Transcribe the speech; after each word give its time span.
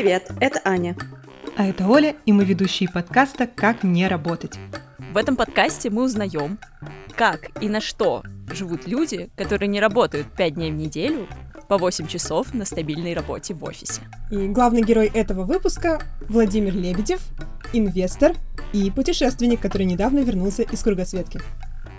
привет, 0.00 0.30
это 0.40 0.62
Аня. 0.64 0.96
А 1.58 1.66
это 1.66 1.86
Оля, 1.86 2.16
и 2.24 2.32
мы 2.32 2.46
ведущие 2.46 2.88
подкаста 2.88 3.46
«Как 3.46 3.82
не 3.82 4.08
работать». 4.08 4.58
В 5.12 5.16
этом 5.18 5.36
подкасте 5.36 5.90
мы 5.90 6.04
узнаем, 6.04 6.58
как 7.16 7.50
и 7.60 7.68
на 7.68 7.82
что 7.82 8.22
живут 8.50 8.86
люди, 8.86 9.28
которые 9.36 9.68
не 9.68 9.78
работают 9.78 10.32
5 10.32 10.54
дней 10.54 10.72
в 10.72 10.74
неделю 10.74 11.28
по 11.68 11.76
8 11.76 12.06
часов 12.06 12.54
на 12.54 12.64
стабильной 12.64 13.12
работе 13.12 13.52
в 13.52 13.62
офисе. 13.62 14.00
И 14.30 14.48
главный 14.48 14.80
герой 14.80 15.10
этого 15.12 15.44
выпуска— 15.44 16.00
Владимир 16.30 16.74
Лебедев, 16.74 17.20
инвестор 17.74 18.32
и 18.72 18.90
путешественник, 18.90 19.60
который 19.60 19.84
недавно 19.84 20.20
вернулся 20.20 20.62
из 20.62 20.82
кругосветки. 20.82 21.42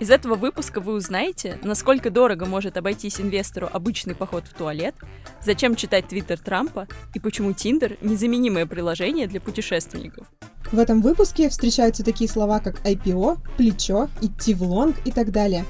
Из 0.02 0.10
этого 0.10 0.34
выпуска 0.34 0.82
вы 0.82 0.94
узнаете, 0.94 1.60
насколько 1.62 2.10
дорого 2.10 2.48
может 2.48 2.76
обойтись 2.76 3.22
инвестору 3.22 3.70
обычный 3.72 4.16
поход 4.16 4.46
в 4.48 4.54
туалет, 4.56 4.96
зачем 5.44 5.76
читать 5.76 6.08
твиттер 6.08 6.40
Трампа 6.40 6.88
и 7.14 7.20
почему 7.20 7.54
Тиндер— 7.54 8.00
незаменимое 8.02 8.66
приложение 8.66 9.28
для 9.28 9.40
путешественников. 9.40 10.26
В 10.72 10.80
этом 10.80 11.04
выпуске 11.04 11.50
встречаются 11.50 12.04
такие 12.04 12.28
слова, 12.28 12.60
как 12.60 12.84
IPO, 12.84 13.38
плечо, 13.58 14.10
идти 14.22 14.56
в 14.56 14.64
лонг 14.64 14.96
и 15.06 15.12
так 15.12 15.32
далее. 15.32 15.66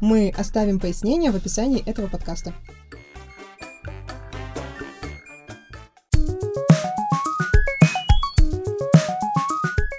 Мы 0.00 0.32
оставим 0.34 0.80
пояснение 0.80 1.30
в 1.30 1.36
описании 1.36 1.86
этого 1.86 2.06
подкаста. 2.06 2.54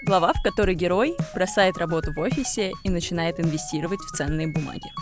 Глава, 0.06 0.34
в 0.34 0.44
которой 0.44 0.76
герой 0.76 1.18
бросает 1.34 1.80
работу 1.80 2.14
в 2.14 2.20
офисе 2.20 2.74
и 2.84 2.92
начинает 2.92 3.40
инвестировать 3.40 4.00
в 4.02 4.16
ценные 4.16 4.48
бумаги. 4.48 4.94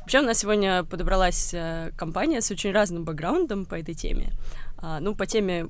Вообще 0.00 0.20
у 0.20 0.22
нас 0.22 0.38
сегодня 0.38 0.82
подобралась 0.84 1.52
э, 1.52 1.92
компания 1.98 2.40
с 2.40 2.50
очень 2.50 2.72
разным 2.72 3.04
бэкграундом 3.04 3.66
по 3.66 3.74
этой 3.74 3.94
теме. 3.94 4.32
А, 4.78 4.98
ну, 5.00 5.14
по 5.14 5.26
теме 5.26 5.66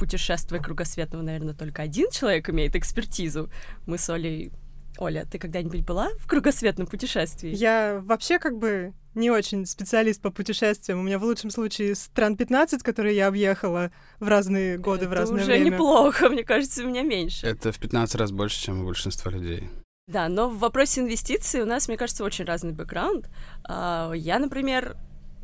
путешествия 0.00 0.58
кругосветного, 0.58 1.22
наверное, 1.22 1.52
только 1.52 1.82
один 1.82 2.10
человек 2.10 2.48
имеет 2.48 2.74
экспертизу. 2.74 3.50
Мы 3.84 3.98
с 3.98 4.08
Олей 4.08 4.52
Оля, 4.98 5.26
ты 5.30 5.38
когда-нибудь 5.38 5.84
была 5.84 6.08
в 6.18 6.26
кругосветном 6.26 6.86
путешествии? 6.86 7.54
Я 7.54 8.00
вообще 8.04 8.38
как 8.38 8.56
бы 8.58 8.94
не 9.14 9.30
очень 9.30 9.64
специалист 9.66 10.20
по 10.20 10.30
путешествиям. 10.30 11.00
У 11.00 11.02
меня 11.02 11.18
в 11.18 11.24
лучшем 11.24 11.50
случае 11.50 11.94
стран 11.94 12.36
15, 12.36 12.82
которые 12.82 13.16
я 13.16 13.28
объехала 13.28 13.90
в 14.20 14.28
разные 14.28 14.78
годы, 14.78 15.02
Это 15.02 15.10
в 15.10 15.12
разное 15.14 15.42
уже 15.42 15.52
время. 15.52 15.70
неплохо, 15.70 16.28
мне 16.28 16.44
кажется, 16.44 16.84
у 16.84 16.88
меня 16.88 17.02
меньше. 17.02 17.46
Это 17.46 17.72
в 17.72 17.78
15 17.78 18.14
раз 18.16 18.30
больше, 18.32 18.60
чем 18.62 18.82
у 18.82 18.86
большинства 18.86 19.30
людей. 19.30 19.68
Да, 20.06 20.28
но 20.28 20.48
в 20.48 20.58
вопросе 20.58 21.00
инвестиций 21.00 21.62
у 21.62 21.66
нас, 21.66 21.88
мне 21.88 21.96
кажется, 21.96 22.24
очень 22.24 22.44
разный 22.44 22.72
бэкграунд. 22.72 23.28
А, 23.64 24.12
Я, 24.12 24.38
например, 24.38 24.96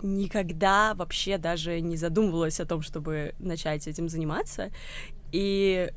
никогда 0.03 0.95
вообще 0.95 1.39
даже 1.39 1.81
не 1.81 1.97
задумывалась 1.97 2.61
о 2.61 2.67
том, 2.67 2.83
чтобы 2.83 3.35
начать 3.39 3.87
этим 3.89 4.09
заниматься. 4.09 4.71
И 5.33 5.91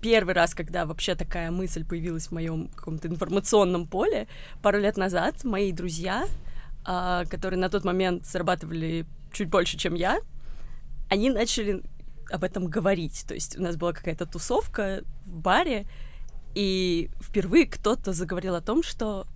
первый 0.00 0.34
раз, 0.34 0.54
когда 0.54 0.86
вообще 0.86 1.14
такая 1.14 1.50
мысль 1.50 1.84
появилась 1.84 2.28
в 2.28 2.32
моем 2.32 2.68
каком-то 2.68 3.08
информационном 3.08 3.86
поле, 3.86 4.28
пару 4.62 4.78
лет 4.78 4.96
назад 4.96 5.44
мои 5.44 5.72
друзья, 5.72 6.26
а, 6.84 7.24
которые 7.26 7.58
на 7.58 7.68
тот 7.68 7.84
момент 7.84 8.26
зарабатывали 8.26 9.06
чуть 9.32 9.48
больше, 9.48 9.76
чем 9.76 9.94
я, 9.94 10.18
они 11.08 11.30
начали 11.30 11.82
об 12.30 12.44
этом 12.44 12.66
говорить. 12.66 13.24
То 13.26 13.34
есть 13.34 13.58
у 13.58 13.62
нас 13.62 13.76
была 13.76 13.92
какая-то 13.92 14.26
тусовка 14.26 15.02
в 15.24 15.34
баре, 15.36 15.86
и 16.54 17.10
впервые 17.20 17.66
кто-то 17.66 18.12
заговорил 18.12 18.54
о 18.54 18.62
том, 18.62 18.82
что 18.82 19.26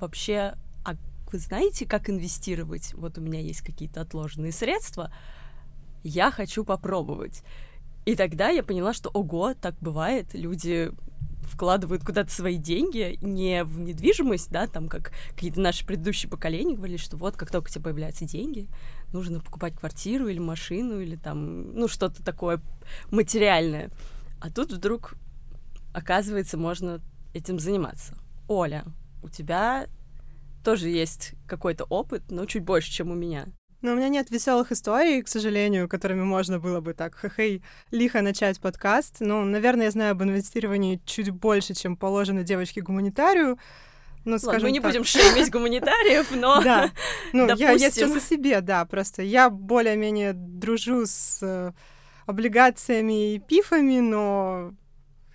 вообще, 0.00 0.54
а 0.84 0.96
вы 1.30 1.38
знаете, 1.38 1.86
как 1.86 2.10
инвестировать? 2.10 2.92
Вот 2.94 3.18
у 3.18 3.20
меня 3.20 3.40
есть 3.40 3.60
какие-то 3.60 4.00
отложенные 4.00 4.52
средства, 4.52 5.12
я 6.02 6.30
хочу 6.30 6.64
попробовать. 6.64 7.44
И 8.04 8.14
тогда 8.16 8.48
я 8.48 8.62
поняла, 8.62 8.92
что 8.92 9.10
ого, 9.10 9.54
так 9.54 9.76
бывает, 9.80 10.34
люди 10.34 10.90
вкладывают 11.42 12.04
куда-то 12.04 12.30
свои 12.30 12.56
деньги 12.56 13.18
не 13.20 13.64
в 13.64 13.80
недвижимость, 13.80 14.50
да, 14.50 14.66
там 14.66 14.88
как 14.88 15.12
какие-то 15.34 15.60
наши 15.60 15.84
предыдущие 15.84 16.30
поколения 16.30 16.76
говорили, 16.76 16.96
что 16.96 17.16
вот 17.16 17.36
как 17.36 17.50
только 17.50 17.68
у 17.68 17.70
тебя 17.70 17.84
появляются 17.84 18.24
деньги, 18.24 18.68
нужно 19.12 19.40
покупать 19.40 19.74
квартиру 19.74 20.28
или 20.28 20.38
машину 20.38 21.00
или 21.00 21.16
там, 21.16 21.74
ну, 21.74 21.88
что-то 21.88 22.24
такое 22.24 22.60
материальное. 23.10 23.90
А 24.40 24.50
тут 24.50 24.72
вдруг, 24.72 25.14
оказывается, 25.92 26.56
можно 26.56 27.00
этим 27.34 27.58
заниматься. 27.58 28.16
Оля, 28.48 28.84
у 29.22 29.28
тебя 29.28 29.86
тоже 30.64 30.88
есть 30.88 31.34
какой-то 31.46 31.84
опыт, 31.84 32.30
но 32.30 32.44
чуть 32.46 32.64
больше, 32.64 32.90
чем 32.90 33.10
у 33.10 33.14
меня. 33.14 33.48
Но 33.82 33.92
у 33.92 33.94
меня 33.94 34.08
нет 34.08 34.30
веселых 34.30 34.72
историй, 34.72 35.22
к 35.22 35.28
сожалению, 35.28 35.88
которыми 35.88 36.22
можно 36.22 36.58
было 36.58 36.80
бы 36.80 36.92
так 36.92 37.16
хе 37.16 37.62
лихо 37.90 38.20
начать 38.20 38.60
подкаст. 38.60 39.16
Ну, 39.20 39.44
наверное, 39.44 39.86
я 39.86 39.90
знаю 39.90 40.12
об 40.12 40.22
инвестировании 40.22 41.00
чуть 41.06 41.30
больше, 41.30 41.74
чем 41.74 41.96
положено 41.96 42.42
девочке-гуманитарию. 42.42 43.58
Ну, 44.26 44.32
Ладно, 44.32 44.38
скажем 44.38 44.68
мы 44.68 44.72
не 44.72 44.80
так. 44.80 44.90
будем 44.90 45.04
шеймить 45.04 45.50
гуманитариев, 45.52 46.30
но... 46.32 46.62
Да, 46.62 46.90
ну, 47.32 47.46
я, 47.56 47.70
я 47.72 47.90
сейчас 47.90 48.14
о 48.14 48.20
себе, 48.20 48.60
да, 48.60 48.84
просто 48.84 49.22
я 49.22 49.48
более-менее 49.48 50.34
дружу 50.34 51.06
с 51.06 51.38
э, 51.40 51.72
облигациями 52.26 53.34
и 53.34 53.38
пифами, 53.38 54.00
но 54.00 54.74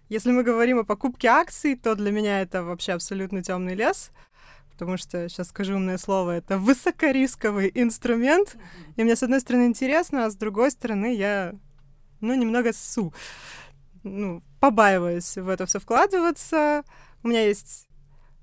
если 0.07 0.31
мы 0.31 0.44
говорим 0.44 0.79
о 0.79 0.84
покупке 0.84 1.29
акций, 1.29 1.75
то 1.75 1.95
для 1.95 2.11
меня 2.11 2.41
это 2.41 2.63
вообще 2.63 2.94
абсолютно 2.94 3.41
темный 3.41 3.73
лес, 3.73 4.11
потому 4.75 4.97
что, 4.97 5.28
сейчас 5.30 5.47
скажу 5.47 5.75
умное 5.75 5.97
слово, 5.97 6.31
это 6.31 6.58
высокорисковый 6.58 7.72
инструмент, 7.74 8.58
и 8.97 9.03
мне, 9.03 9.16
с 9.16 9.24
одной 9.24 9.40
стороны, 9.40 9.68
интересно, 9.68 10.25
а 10.25 10.30
с 10.30 10.36
другой 10.36 10.69
стороны, 10.72 11.16
я, 11.16 11.53
ну, 12.19 12.36
немного 12.36 12.74
ссу, 12.74 13.14
ну, 14.03 14.44
побаиваюсь 14.59 15.38
в 15.38 15.47
это 15.47 15.66
все 15.66 15.80
вкладываться. 15.80 16.84
У 17.24 17.30
меня 17.30 17.46
есть 17.47 17.88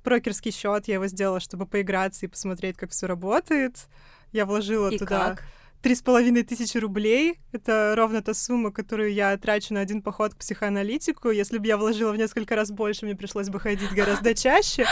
брокерский 0.02 0.50
счет, 0.50 0.88
я 0.88 0.94
его 0.94 1.06
сделала, 1.06 1.38
чтобы 1.38 1.66
поиграться 1.66 2.26
и 2.26 2.28
посмотреть, 2.28 2.76
как 2.76 2.90
все 2.90 3.06
работает. 3.06 3.88
Я 4.32 4.46
вложила 4.46 4.88
И 4.88 4.98
туда 4.98 5.36
три 5.82 5.94
с 5.94 6.02
половиной 6.02 6.44
тысячи 6.44 6.78
рублей. 6.78 7.40
Это 7.52 7.94
ровно 7.96 8.22
та 8.22 8.34
сумма, 8.34 8.70
которую 8.70 9.12
я 9.12 9.36
трачу 9.36 9.74
на 9.74 9.80
один 9.80 10.00
поход 10.00 10.34
к 10.34 10.38
психоаналитику. 10.38 11.30
Если 11.30 11.58
бы 11.58 11.66
я 11.66 11.76
вложила 11.76 12.12
в 12.12 12.16
несколько 12.16 12.56
раз 12.56 12.70
больше, 12.70 13.04
мне 13.04 13.16
пришлось 13.16 13.48
бы 13.48 13.60
ходить 13.60 13.92
гораздо 13.92 14.34
чаще. 14.34 14.86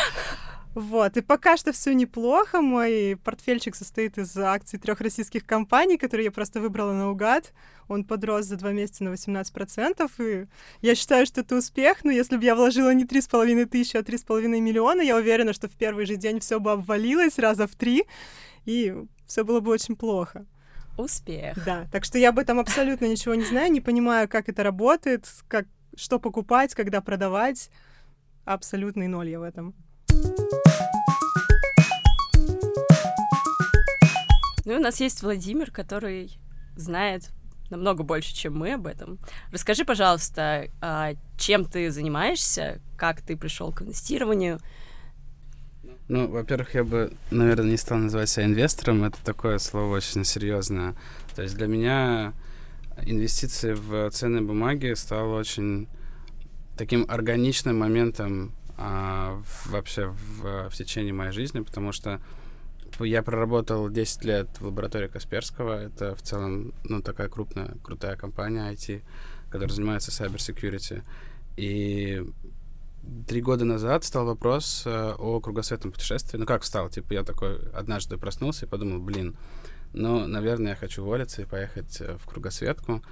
Вот, 0.75 1.17
и 1.17 1.21
пока 1.21 1.57
что 1.57 1.73
все 1.73 1.93
неплохо. 1.95 2.61
Мой 2.61 3.19
портфельчик 3.25 3.75
состоит 3.75 4.19
из 4.19 4.37
акций 4.37 4.79
трех 4.79 5.01
российских 5.01 5.45
компаний, 5.45 5.99
которые 5.99 6.27
я 6.27 6.31
просто 6.31 6.61
выбрала 6.61 6.93
наугад. 6.93 7.53
Он 7.89 8.05
подрос 8.05 8.47
за 8.47 8.57
два 8.57 8.71
месяца 8.71 9.03
на 9.03 9.09
18%, 9.09 10.11
и 10.19 10.47
я 10.81 10.95
считаю, 10.95 11.27
что 11.27 11.41
это 11.41 11.57
успех, 11.57 12.05
но 12.05 12.13
если 12.13 12.37
бы 12.37 12.45
я 12.45 12.55
вложила 12.55 12.95
не 12.95 13.05
три 13.05 13.21
с 13.21 13.27
половиной 13.27 13.65
тысячи, 13.65 13.97
а 13.97 14.05
три 14.05 14.17
с 14.17 14.23
половиной 14.23 14.61
миллиона, 14.61 15.01
я 15.01 15.17
уверена, 15.17 15.53
что 15.53 15.69
в 15.69 15.73
первый 15.73 16.07
же 16.07 16.15
день 16.15 16.39
все 16.39 16.61
бы 16.61 16.71
обвалилось 16.71 17.39
раза 17.41 17.67
в 17.67 17.75
три, 17.75 18.05
и 18.65 18.95
все 19.27 19.45
было 19.45 19.59
бы 19.59 19.73
очень 19.73 19.97
плохо. 19.97 20.47
Успех. 20.97 21.65
Да, 21.65 21.89
так 21.91 22.05
что 22.05 22.17
я 22.19 22.29
об 22.29 22.39
этом 22.39 22.61
абсолютно 22.61 23.07
ничего 23.07 23.35
не 23.35 23.45
знаю, 23.45 23.73
не 23.73 23.81
понимаю, 23.81 24.29
как 24.29 24.49
это 24.49 24.63
работает, 24.63 25.27
как, 25.49 25.67
что 25.97 26.21
покупать, 26.21 26.75
когда 26.75 27.01
продавать. 27.01 27.71
Абсолютный 28.45 29.09
ноль 29.09 29.31
я 29.31 29.41
в 29.41 29.43
этом. 29.43 29.75
Ну 34.65 34.75
и 34.75 34.77
у 34.77 34.81
нас 34.81 35.01
есть 35.01 35.23
Владимир, 35.23 35.71
который 35.71 36.39
знает 36.77 37.31
намного 37.71 38.03
больше, 38.03 38.35
чем 38.35 38.59
мы 38.59 38.75
об 38.75 38.87
этом. 38.87 39.19
Расскажи, 39.53 39.85
пожалуйста, 39.85 40.69
а, 40.81 41.15
чем 41.39 41.65
ты 41.65 41.91
занимаешься, 41.91 42.81
как 42.97 43.21
ты 43.21 43.37
пришел 43.37 43.73
к 43.73 43.83
инвестированию. 43.83 44.61
Ну, 46.09 46.29
во-первых, 46.29 46.75
я 46.75 46.85
бы, 46.85 47.13
наверное, 47.31 47.71
не 47.71 47.77
стал 47.77 47.99
называть 47.99 48.29
себя 48.29 48.45
инвестором. 48.45 49.05
Это 49.05 49.19
такое 49.25 49.59
слово 49.59 49.97
очень 49.97 50.25
серьезное. 50.25 50.95
То 51.35 51.43
есть 51.43 51.57
для 51.57 51.67
меня 51.67 52.33
инвестиции 53.07 53.75
в 53.75 54.11
ценные 54.11 54.43
бумаги 54.43 54.93
стало 54.95 55.39
очень 55.39 55.89
таким 56.77 57.07
органичным 57.09 57.79
моментом 57.79 58.53
а, 58.81 59.43
вообще 59.67 60.07
в, 60.07 60.71
в 60.71 60.75
течение 60.75 61.13
моей 61.13 61.33
жизни, 61.33 61.61
потому 61.61 61.93
что 61.93 62.21
я 62.99 63.23
проработал 63.23 63.89
10 63.91 64.25
лет 64.25 64.49
в 64.59 64.67
лаборатории 64.67 65.09
Касперского. 65.09 65.83
Это 65.83 66.15
в 66.15 66.23
целом, 66.23 66.73
ну, 66.85 67.03
такая 67.03 67.29
крупная, 67.29 67.77
крутая 67.83 68.17
компания 68.17 68.73
IT, 68.73 69.03
которая 69.51 69.69
занимается 69.69 70.11
cyber 70.11 70.37
security. 70.37 71.03
И 71.57 72.25
три 73.29 73.43
года 73.43 73.65
назад 73.65 74.05
стал 74.05 74.25
вопрос 74.27 74.85
э, 74.87 75.15
о 75.19 75.41
кругосветном 75.41 75.93
путешествии. 75.93 76.39
Ну, 76.39 76.47
как 76.47 76.63
встал? 76.63 76.89
Типа, 76.89 77.13
я 77.13 77.23
такой 77.23 77.59
однажды 77.73 78.17
проснулся 78.17 78.67
и 78.67 78.69
подумал, 78.69 78.99
блин, 78.99 79.37
ну, 79.93 80.27
наверное, 80.27 80.71
я 80.71 80.77
хочу 80.77 81.03
уволиться 81.03 81.43
и 81.43 81.47
поехать 81.47 82.01
э, 82.01 82.17
в 82.17 82.27
кругосветку. 82.27 83.03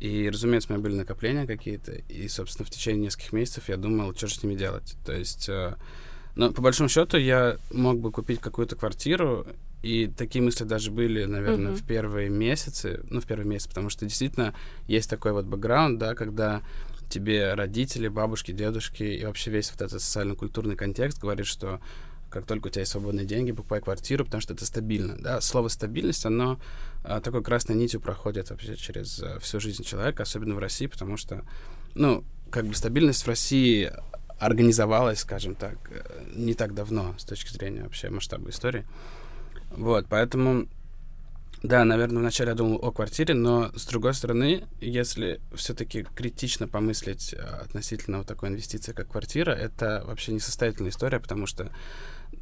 И, 0.00 0.28
разумеется, 0.28 0.70
у 0.70 0.74
меня 0.74 0.82
были 0.82 0.94
накопления 0.94 1.46
какие-то. 1.46 1.92
И, 1.92 2.28
собственно, 2.28 2.66
в 2.66 2.70
течение 2.70 3.06
нескольких 3.06 3.32
месяцев 3.32 3.68
я 3.68 3.76
думал, 3.76 4.14
что 4.14 4.26
же 4.26 4.34
с 4.34 4.42
ними 4.42 4.54
делать. 4.54 4.96
То 5.04 5.12
есть, 5.12 5.48
э, 5.48 5.74
ну, 6.34 6.52
по 6.52 6.60
большому 6.60 6.88
счету, 6.88 7.16
я 7.16 7.56
мог 7.72 7.98
бы 7.98 8.12
купить 8.12 8.40
какую-то 8.40 8.76
квартиру 8.76 9.46
и 9.82 10.06
такие 10.08 10.42
мысли 10.42 10.64
даже 10.64 10.90
были, 10.90 11.24
наверное, 11.24 11.72
Мгм. 11.72 11.76
в 11.76 11.86
первые 11.86 12.28
месяцы, 12.28 13.00
ну, 13.08 13.20
в 13.20 13.26
первый 13.26 13.46
месяц, 13.46 13.68
потому 13.68 13.88
что 13.88 14.04
действительно 14.04 14.54
есть 14.86 15.08
такой 15.08 15.32
вот 15.32 15.44
бэкграунд, 15.46 15.98
да, 15.98 16.14
когда 16.14 16.62
тебе 17.08 17.54
родители, 17.54 18.08
бабушки, 18.08 18.50
дедушки 18.52 19.04
и 19.04 19.24
вообще 19.24 19.50
весь 19.50 19.70
вот 19.70 19.80
этот 19.80 20.02
социально-культурный 20.02 20.74
контекст 20.76 21.20
говорит, 21.20 21.46
что 21.46 21.80
как 22.36 22.46
только 22.46 22.66
у 22.66 22.70
тебя 22.70 22.82
есть 22.82 22.92
свободные 22.92 23.24
деньги, 23.24 23.52
покупай 23.52 23.80
квартиру, 23.80 24.24
потому 24.24 24.42
что 24.42 24.52
это 24.52 24.66
стабильно, 24.66 25.16
да. 25.18 25.40
Слово 25.40 25.68
«стабильность», 25.68 26.26
оно 26.26 26.60
а, 27.02 27.20
такой 27.20 27.42
красной 27.42 27.76
нитью 27.76 28.00
проходит 28.00 28.50
вообще 28.50 28.76
через 28.76 29.22
а, 29.22 29.38
всю 29.38 29.58
жизнь 29.58 29.84
человека, 29.84 30.24
особенно 30.24 30.54
в 30.54 30.58
России, 30.58 30.86
потому 30.86 31.16
что, 31.16 31.44
ну, 31.94 32.24
как 32.50 32.66
бы 32.66 32.74
стабильность 32.74 33.22
в 33.22 33.28
России 33.28 33.90
организовалась, 34.38 35.20
скажем 35.20 35.54
так, 35.54 35.78
э, 35.90 36.02
не 36.34 36.54
так 36.54 36.74
давно 36.74 37.14
с 37.18 37.24
точки 37.24 37.52
зрения 37.52 37.82
вообще 37.82 38.10
масштаба 38.10 38.50
истории. 38.50 38.84
Вот, 39.70 40.06
поэтому, 40.08 40.68
да, 41.62 41.84
наверное, 41.84 42.18
вначале 42.18 42.50
я 42.50 42.54
думал 42.54 42.78
о 42.82 42.92
квартире, 42.92 43.34
но 43.34 43.72
с 43.74 43.86
другой 43.86 44.12
стороны, 44.12 44.64
если 44.80 45.40
все-таки 45.54 46.06
критично 46.14 46.68
помыслить 46.68 47.32
э, 47.32 47.38
относительно 47.38 48.18
вот 48.18 48.26
такой 48.26 48.50
инвестиции, 48.50 48.92
как 48.92 49.08
квартира, 49.08 49.52
это 49.52 50.04
вообще 50.06 50.32
несостоятельная 50.32 50.90
история, 50.90 51.18
потому 51.18 51.46
что 51.46 51.70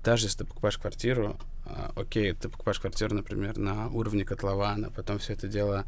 даже 0.05 0.27
если 0.27 0.39
ты 0.39 0.45
покупаешь 0.45 0.79
квартиру, 0.79 1.39
а, 1.65 1.93
окей, 1.97 2.33
ты 2.33 2.49
покупаешь 2.49 2.79
квартиру, 2.79 3.15
например, 3.15 3.57
на 3.57 3.89
уровне 3.89 4.25
котлована, 4.25 4.91
потом 4.91 5.19
все 5.19 5.33
это 5.33 5.49
дело 5.49 5.85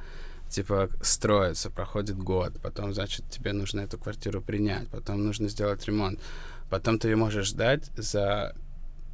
типа 0.48 0.90
строится, 1.02 1.70
проходит 1.70 2.16
год, 2.16 2.60
потом, 2.62 2.94
значит, 2.94 3.28
тебе 3.28 3.52
нужно 3.52 3.80
эту 3.80 3.98
квартиру 3.98 4.40
принять, 4.40 4.88
потом 4.88 5.24
нужно 5.24 5.48
сделать 5.48 5.84
ремонт, 5.86 6.20
потом 6.70 6.98
ты 6.98 7.08
ее 7.08 7.16
можешь 7.16 7.50
сдать 7.50 7.90
за, 7.96 8.54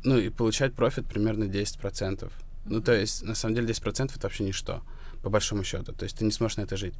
ну, 0.04 0.18
и 0.18 0.28
получать 0.28 0.74
профит 0.74 1.06
примерно 1.06 1.44
10%. 1.44 2.30
Ну, 2.66 2.80
то 2.80 2.92
есть, 2.92 3.22
на 3.22 3.34
самом 3.34 3.56
деле, 3.56 3.68
10% 3.68 4.12
это 4.14 4.20
вообще 4.22 4.44
ничто, 4.44 4.82
по 5.22 5.30
большому 5.30 5.64
счету. 5.64 5.92
То 5.92 6.04
есть 6.04 6.18
ты 6.18 6.24
не 6.24 6.30
сможешь 6.30 6.58
на 6.58 6.62
это 6.62 6.76
жить. 6.76 6.94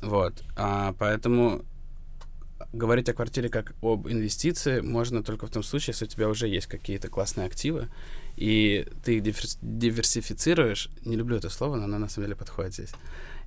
Вот. 0.00 0.42
А, 0.56 0.94
поэтому 0.98 1.64
говорить 2.72 3.08
о 3.08 3.14
квартире 3.14 3.48
как 3.48 3.74
об 3.82 4.08
инвестиции 4.08 4.80
можно 4.80 5.22
только 5.22 5.46
в 5.46 5.50
том 5.50 5.62
случае, 5.62 5.92
если 5.92 6.04
у 6.06 6.08
тебя 6.08 6.28
уже 6.28 6.48
есть 6.48 6.66
какие-то 6.66 7.08
классные 7.08 7.46
активы, 7.46 7.88
и 8.36 8.86
ты 9.04 9.16
их 9.16 9.22
диверс- 9.22 9.58
диверсифицируешь. 9.60 10.90
Не 11.04 11.16
люблю 11.16 11.36
это 11.36 11.50
слово, 11.50 11.76
но 11.76 11.84
оно 11.84 11.98
на 11.98 12.08
самом 12.08 12.26
деле 12.26 12.36
подходит 12.36 12.74
здесь. 12.74 12.92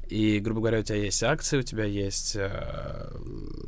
И, 0.10 0.40
грубо 0.40 0.62
говоря, 0.62 0.80
у 0.80 0.84
тебя 0.84 0.98
есть 0.98 1.22
акции, 1.22 1.60
у 1.60 1.62
тебя 1.62 1.84
есть 1.84 2.36
э, 2.36 3.12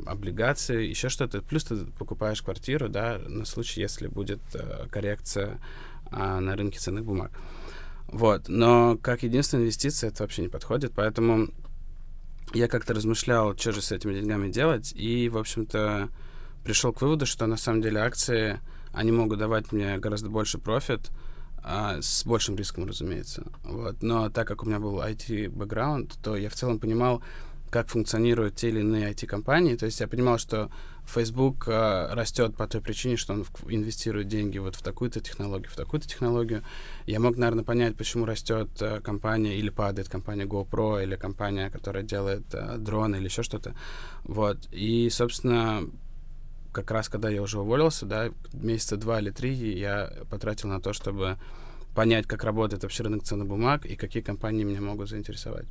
облигации, 0.06 0.86
еще 0.88 1.08
что-то. 1.08 1.40
Плюс 1.40 1.64
ты 1.64 1.86
покупаешь 1.98 2.42
квартиру, 2.42 2.88
да, 2.88 3.20
на 3.24 3.44
случай, 3.44 3.80
если 3.80 4.08
будет 4.08 4.40
э, 4.54 4.88
коррекция 4.90 5.60
э, 6.10 6.38
на 6.40 6.56
рынке 6.56 6.80
ценных 6.80 7.04
бумаг. 7.04 7.30
Вот. 8.08 8.48
Но 8.48 8.98
как 9.00 9.22
единственная 9.22 9.64
инвестиция 9.64 10.10
это 10.10 10.24
вообще 10.24 10.42
не 10.42 10.48
подходит, 10.48 10.92
поэтому 10.96 11.48
я 12.54 12.68
как-то 12.68 12.94
размышлял, 12.94 13.56
что 13.56 13.72
же 13.72 13.82
с 13.82 13.92
этими 13.92 14.14
деньгами 14.14 14.50
делать, 14.50 14.92
и, 14.94 15.28
в 15.28 15.38
общем-то, 15.38 16.08
пришел 16.64 16.92
к 16.92 17.02
выводу, 17.02 17.26
что 17.26 17.46
на 17.46 17.56
самом 17.56 17.82
деле 17.82 18.00
акции, 18.00 18.60
они 18.92 19.12
могут 19.12 19.38
давать 19.38 19.72
мне 19.72 19.98
гораздо 19.98 20.28
больше 20.28 20.58
профит, 20.58 21.10
а, 21.64 22.00
с 22.00 22.24
большим 22.24 22.56
риском, 22.56 22.86
разумеется. 22.86 23.44
Вот. 23.62 24.02
Но 24.02 24.30
так 24.30 24.48
как 24.48 24.62
у 24.62 24.66
меня 24.66 24.80
был 24.80 25.00
IT-бэкграунд, 25.00 26.18
то 26.22 26.36
я 26.36 26.50
в 26.50 26.54
целом 26.54 26.78
понимал, 26.78 27.22
как 27.72 27.88
функционируют 27.88 28.54
те 28.56 28.68
или 28.68 28.80
иные 28.80 29.10
IT-компании. 29.12 29.76
То 29.76 29.86
есть 29.86 29.98
я 30.00 30.06
понимал, 30.06 30.36
что 30.36 30.70
Facebook 31.06 31.64
а, 31.68 32.14
растет 32.14 32.54
по 32.54 32.68
той 32.68 32.82
причине, 32.82 33.16
что 33.16 33.32
он 33.32 33.44
в- 33.44 33.72
инвестирует 33.72 34.28
деньги 34.28 34.58
вот 34.58 34.76
в 34.76 34.82
такую-то 34.82 35.20
технологию, 35.20 35.70
в 35.70 35.74
такую-то 35.74 36.06
технологию. 36.06 36.62
Я 37.06 37.18
мог, 37.18 37.38
наверное, 37.38 37.64
понять, 37.64 37.96
почему 37.96 38.26
растет 38.26 38.68
а, 38.82 39.00
компания 39.00 39.56
или 39.56 39.70
падает 39.70 40.10
компания 40.10 40.44
GoPro, 40.44 41.02
или 41.02 41.16
компания, 41.16 41.70
которая 41.70 42.02
делает 42.02 42.42
а, 42.54 42.76
дроны 42.76 43.16
или 43.16 43.24
еще 43.24 43.42
что-то. 43.42 43.74
Вот. 44.24 44.68
И, 44.70 45.08
собственно, 45.08 45.88
как 46.72 46.90
раз 46.90 47.08
когда 47.08 47.30
я 47.30 47.40
уже 47.40 47.58
уволился, 47.58 48.04
да, 48.04 48.28
месяца 48.52 48.98
два 48.98 49.18
или 49.18 49.30
три 49.30 49.54
я 49.54 50.12
потратил 50.28 50.68
на 50.68 50.80
то, 50.82 50.92
чтобы 50.92 51.38
понять, 51.94 52.26
как 52.26 52.44
работает 52.44 52.82
вообще 52.82 53.04
рынок 53.04 53.22
ценных 53.22 53.48
бумаг 53.48 53.86
и 53.86 53.96
какие 53.96 54.22
компании 54.22 54.64
меня 54.64 54.82
могут 54.82 55.08
заинтересовать. 55.08 55.66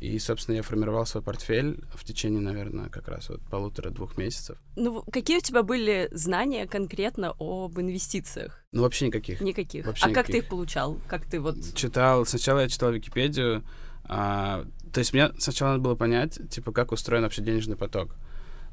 И, 0.00 0.18
собственно, 0.20 0.56
я 0.56 0.62
формировал 0.62 1.06
свой 1.06 1.22
портфель 1.22 1.82
в 1.92 2.04
течение, 2.04 2.40
наверное, 2.40 2.88
как 2.88 3.08
раз 3.08 3.28
вот 3.30 3.40
полутора-двух 3.50 4.16
месяцев. 4.16 4.56
Ну, 4.76 5.02
какие 5.10 5.38
у 5.38 5.40
тебя 5.40 5.64
были 5.64 6.08
знания 6.12 6.66
конкретно 6.66 7.34
об 7.38 7.80
инвестициях? 7.80 8.64
Ну, 8.70 8.82
вообще 8.82 9.06
никаких. 9.06 9.40
Никаких. 9.40 9.86
Вообще 9.86 10.06
а 10.06 10.08
как 10.10 10.26
ты 10.26 10.32
никаких. 10.32 10.44
их 10.44 10.50
получал? 10.50 11.00
Как 11.08 11.24
ты 11.24 11.40
вот... 11.40 11.56
Читал, 11.74 12.24
сначала 12.26 12.60
я 12.60 12.68
читал 12.68 12.92
Википедию, 12.92 13.64
а, 14.04 14.64
то 14.92 15.00
есть 15.00 15.12
мне 15.12 15.30
сначала 15.38 15.70
надо 15.70 15.82
было 15.82 15.94
понять, 15.96 16.38
типа, 16.48 16.72
как 16.72 16.92
устроен 16.92 17.24
вообще 17.24 17.42
денежный 17.42 17.76
поток, 17.76 18.14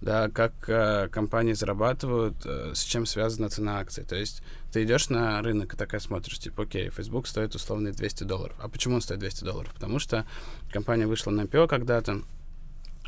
да, 0.01 0.29
как 0.29 0.53
а, 0.67 1.07
компании 1.09 1.53
зарабатывают, 1.53 2.35
а, 2.45 2.71
с 2.73 2.83
чем 2.83 3.05
связана 3.05 3.49
цена 3.49 3.79
акций. 3.79 4.03
То 4.03 4.15
есть 4.15 4.41
ты 4.71 4.83
идешь 4.83 5.09
на 5.09 5.41
рынок 5.41 5.73
и 5.73 5.77
такая 5.77 5.99
смотришь, 5.99 6.39
типа, 6.39 6.63
окей, 6.63 6.89
Facebook 6.89 7.27
стоит 7.27 7.55
условно 7.55 7.91
200 7.91 8.23
долларов. 8.23 8.55
А 8.59 8.67
почему 8.67 8.95
он 8.95 9.01
стоит 9.01 9.19
200 9.19 9.43
долларов? 9.43 9.73
Потому 9.73 9.99
что 9.99 10.25
компания 10.71 11.07
вышла 11.07 11.31
на 11.31 11.41
IPO 11.41 11.67
когда-то, 11.67 12.21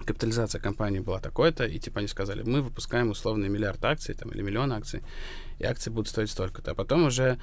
капитализация 0.05 0.61
компании 0.61 0.99
была 0.99 1.19
такой-то, 1.19 1.65
и 1.65 1.79
типа 1.79 1.99
они 1.99 2.07
сказали, 2.07 2.43
мы 2.43 2.61
выпускаем 2.61 3.09
условный 3.09 3.49
миллиард 3.49 3.83
акций 3.83 4.13
там, 4.15 4.29
или 4.29 4.41
миллион 4.41 4.71
акций, 4.71 5.03
и 5.59 5.65
акции 5.65 5.89
будут 5.89 6.07
стоить 6.07 6.29
столько-то. 6.29 6.71
А 6.71 6.75
потом 6.75 7.05
уже 7.05 7.37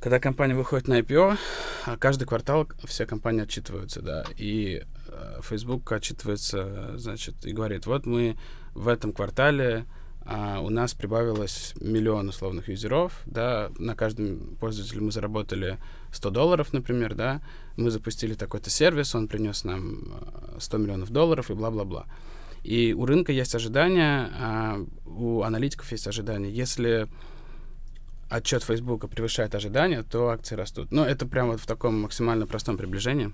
когда 0.00 0.20
компания 0.20 0.54
выходит 0.54 0.86
на 0.86 1.00
IPO, 1.00 1.36
а 1.86 1.96
каждый 1.96 2.24
квартал 2.24 2.68
все 2.84 3.04
компании 3.04 3.42
отчитываются, 3.42 4.00
да, 4.00 4.24
и 4.36 4.84
э, 4.84 4.84
Facebook 5.42 5.90
отчитывается, 5.90 6.96
значит, 6.98 7.44
и 7.44 7.52
говорит, 7.52 7.86
вот 7.86 8.06
мы 8.06 8.36
в 8.74 8.88
этом 8.88 9.12
квартале 9.12 9.86
а, 10.30 10.60
у 10.60 10.68
нас 10.68 10.92
прибавилось 10.92 11.72
миллион 11.80 12.28
условных 12.28 12.68
юзеров, 12.68 13.22
да, 13.24 13.70
на 13.78 13.94
каждом 13.94 14.56
пользователе 14.60 15.00
мы 15.00 15.10
заработали 15.10 15.78
100 16.12 16.30
долларов, 16.30 16.74
например, 16.74 17.14
да, 17.14 17.40
мы 17.78 17.90
запустили 17.90 18.34
такой-то 18.34 18.68
сервис, 18.68 19.14
он 19.14 19.26
принес 19.26 19.64
нам 19.64 20.20
э, 20.54 20.58
100 20.60 20.78
миллионов 20.78 21.10
долларов 21.10 21.50
и 21.50 21.54
бла-бла-бла. 21.54 22.04
И 22.62 22.92
у 22.92 23.06
рынка 23.06 23.32
есть 23.32 23.54
ожидания, 23.54 24.30
а 24.38 24.84
у 25.06 25.40
аналитиков 25.42 25.90
есть 25.92 26.06
ожидания. 26.06 26.50
Если 26.50 27.08
отчет 28.28 28.62
Фейсбука 28.64 29.08
превышает 29.08 29.54
ожидания, 29.54 30.02
то 30.02 30.28
акции 30.28 30.56
растут. 30.56 30.92
Ну, 30.92 31.04
это 31.04 31.26
прямо 31.26 31.52
вот 31.52 31.60
в 31.60 31.66
таком 31.66 32.02
максимально 32.02 32.46
простом 32.46 32.76
приближении. 32.76 33.32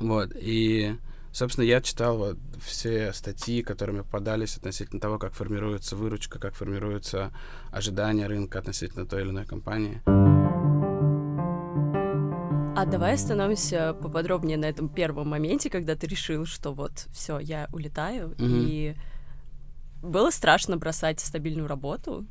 Вот. 0.00 0.32
И, 0.34 0.96
собственно, 1.32 1.64
я 1.64 1.80
читал 1.80 2.16
вот 2.18 2.38
все 2.60 3.12
статьи, 3.12 3.62
которые 3.62 3.94
мне 3.94 4.02
попадались 4.02 4.56
относительно 4.56 5.00
того, 5.00 5.18
как 5.18 5.34
формируется 5.34 5.94
выручка, 5.96 6.38
как 6.38 6.54
формируются 6.54 7.32
ожидания 7.70 8.26
рынка 8.26 8.58
относительно 8.58 9.06
той 9.06 9.22
или 9.22 9.30
иной 9.30 9.44
компании. 9.46 10.00
А 12.76 12.86
давай 12.86 13.14
остановимся 13.14 13.94
поподробнее 14.00 14.56
на 14.56 14.64
этом 14.64 14.88
первом 14.88 15.28
моменте, 15.28 15.68
когда 15.68 15.96
ты 15.96 16.06
решил, 16.06 16.46
что 16.46 16.72
вот 16.72 16.92
все, 17.12 17.38
я 17.38 17.68
улетаю, 17.72 18.28
Мгм. 18.38 18.38
и 18.64 18.94
было 20.02 20.30
страшно 20.30 20.78
бросать 20.78 21.20
стабильную 21.20 21.68
работу 21.68 22.24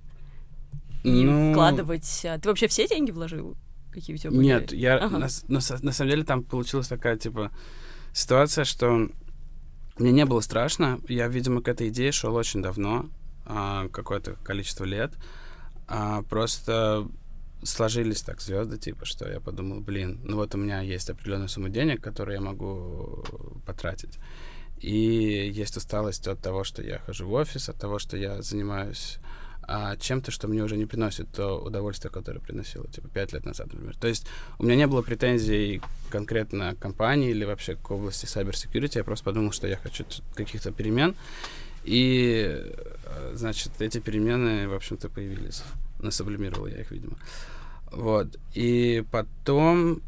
и 1.03 1.23
Ну, 1.25 1.51
вкладывать. 1.51 2.25
а, 2.25 2.39
Ты 2.39 2.49
вообще 2.49 2.67
все 2.67 2.87
деньги 2.87 3.11
вложил? 3.11 3.55
Какие 3.91 4.15
у 4.15 4.19
тебя 4.19 4.31
были? 4.31 4.43
Нет, 4.43 4.71
я 4.71 4.97
Ага. 4.97 5.17
на, 5.17 5.27
на 5.47 5.59
на 5.81 5.91
самом 5.91 6.09
деле 6.09 6.23
там 6.23 6.43
получилась 6.43 6.87
такая 6.87 7.17
типа 7.17 7.51
ситуация, 8.13 8.65
что 8.65 9.09
мне 9.97 10.11
не 10.11 10.25
было 10.25 10.39
страшно. 10.41 10.99
Я, 11.07 11.27
видимо, 11.27 11.61
к 11.61 11.67
этой 11.67 11.89
идее 11.89 12.11
шел 12.11 12.35
очень 12.35 12.61
давно, 12.61 13.09
а, 13.45 13.87
какое-то 13.89 14.35
количество 14.43 14.85
лет. 14.85 15.13
А, 15.87 16.21
просто 16.23 17.07
сложились 17.63 18.21
так 18.21 18.41
звезды, 18.41 18.77
типа, 18.77 19.05
что 19.05 19.29
я 19.29 19.39
подумал, 19.39 19.81
блин, 19.81 20.21
ну 20.23 20.37
вот 20.37 20.55
у 20.55 20.57
меня 20.57 20.81
есть 20.81 21.09
определенная 21.09 21.47
сумма 21.47 21.69
денег, 21.69 22.01
которую 22.01 22.35
я 22.35 22.41
могу 22.41 23.23
потратить. 23.65 24.17
И 24.79 25.51
есть 25.53 25.75
усталость 25.75 26.27
от 26.27 26.39
того, 26.41 26.63
что 26.63 26.81
я 26.81 26.99
хожу 26.99 27.27
в 27.27 27.33
офис, 27.33 27.67
от 27.67 27.77
того, 27.77 27.99
что 27.99 28.15
я 28.15 28.41
занимаюсь 28.41 29.17
а, 29.71 29.95
чем-то, 29.97 30.31
что 30.31 30.47
мне 30.47 30.63
уже 30.63 30.77
не 30.77 30.87
приносит 30.87 31.31
то 31.31 31.59
удовольствие, 31.59 32.11
которое 32.11 32.39
приносило, 32.39 32.87
типа, 32.87 33.07
пять 33.07 33.33
лет 33.33 33.45
назад, 33.45 33.67
например. 33.71 33.95
То 33.97 34.07
есть 34.07 34.25
у 34.57 34.63
меня 34.63 34.75
не 34.75 34.87
было 34.87 35.03
претензий 35.03 35.79
конкретно 36.09 36.73
к 36.73 36.79
компании 36.79 37.29
или 37.29 37.45
вообще 37.45 37.75
к 37.75 37.91
области 37.91 38.25
cyber 38.25 38.53
security, 38.53 38.97
я 38.97 39.03
просто 39.03 39.25
подумал, 39.25 39.51
что 39.51 39.67
я 39.67 39.77
хочу 39.77 40.05
каких-то 40.33 40.71
перемен, 40.71 41.15
и, 41.83 42.65
э, 43.05 43.31
значит, 43.35 43.71
эти 43.79 43.99
перемены, 43.99 44.67
в 44.67 44.73
общем-то, 44.73 45.07
появились. 45.07 45.61
Насублимировал 45.99 46.65
я 46.65 46.81
их, 46.81 46.89
видимо. 46.89 47.17
Вот. 47.91 48.39
И 48.55 49.03
потом 49.11 50.01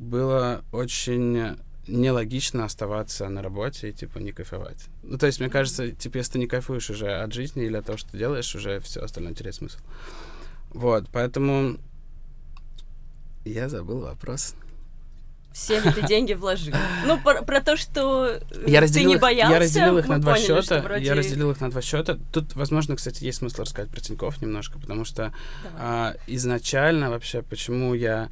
было 0.00 0.64
очень 0.72 1.56
нелогично 1.86 2.64
оставаться 2.64 3.28
на 3.28 3.42
работе 3.42 3.90
и, 3.90 3.92
типа, 3.92 4.18
не 4.18 4.32
кайфовать. 4.32 4.86
Ну, 5.02 5.18
то 5.18 5.26
есть, 5.26 5.40
мне 5.40 5.50
кажется, 5.50 5.90
типа, 5.90 6.18
если 6.18 6.32
ты 6.32 6.38
не 6.38 6.46
кайфуешь 6.46 6.90
уже 6.90 7.12
от 7.12 7.32
жизни 7.32 7.64
или 7.64 7.76
от 7.76 7.86
того, 7.86 7.98
что 7.98 8.10
ты 8.12 8.18
делаешь, 8.18 8.54
уже 8.54 8.80
все 8.80 9.00
остальное 9.00 9.34
теряет 9.34 9.54
смысл. 9.56 9.78
Вот, 10.70 11.06
поэтому 11.12 11.78
Я 13.44 13.68
забыл 13.68 14.00
вопрос. 14.00 14.54
Все 15.52 15.78
ли 15.78 15.92
ты 15.92 16.02
деньги 16.08 16.32
вложил? 16.32 16.74
Ну, 17.06 17.20
про, 17.20 17.42
про 17.42 17.60
то, 17.60 17.76
что 17.76 18.26
э, 18.26 18.40
Я 18.66 18.80
ты 18.88 19.04
не 19.04 19.14
их, 19.14 19.20
боялся, 19.20 19.52
я 19.54 19.60
разделил 19.60 19.98
их 19.98 20.08
на 20.08 20.20
два 20.20 20.32
поняли, 20.34 20.46
счета. 20.46 20.80
вроде- 20.82 21.04
Я 21.04 21.14
разделил 21.14 21.50
их 21.52 21.60
на 21.60 21.70
два 21.70 21.80
счета. 21.80 22.18
Тут, 22.32 22.56
возможно, 22.56 22.96
кстати, 22.96 23.22
есть 23.22 23.38
смысл 23.38 23.62
рассказать 23.62 23.88
про 23.88 24.00
Тинькофф 24.00 24.42
немножко, 24.42 24.80
потому 24.80 25.04
что 25.04 25.32
Давай. 25.62 25.78
а, 25.78 26.16
изначально 26.26 27.08
вообще, 27.10 27.42
почему 27.42 27.94
я 27.94 28.30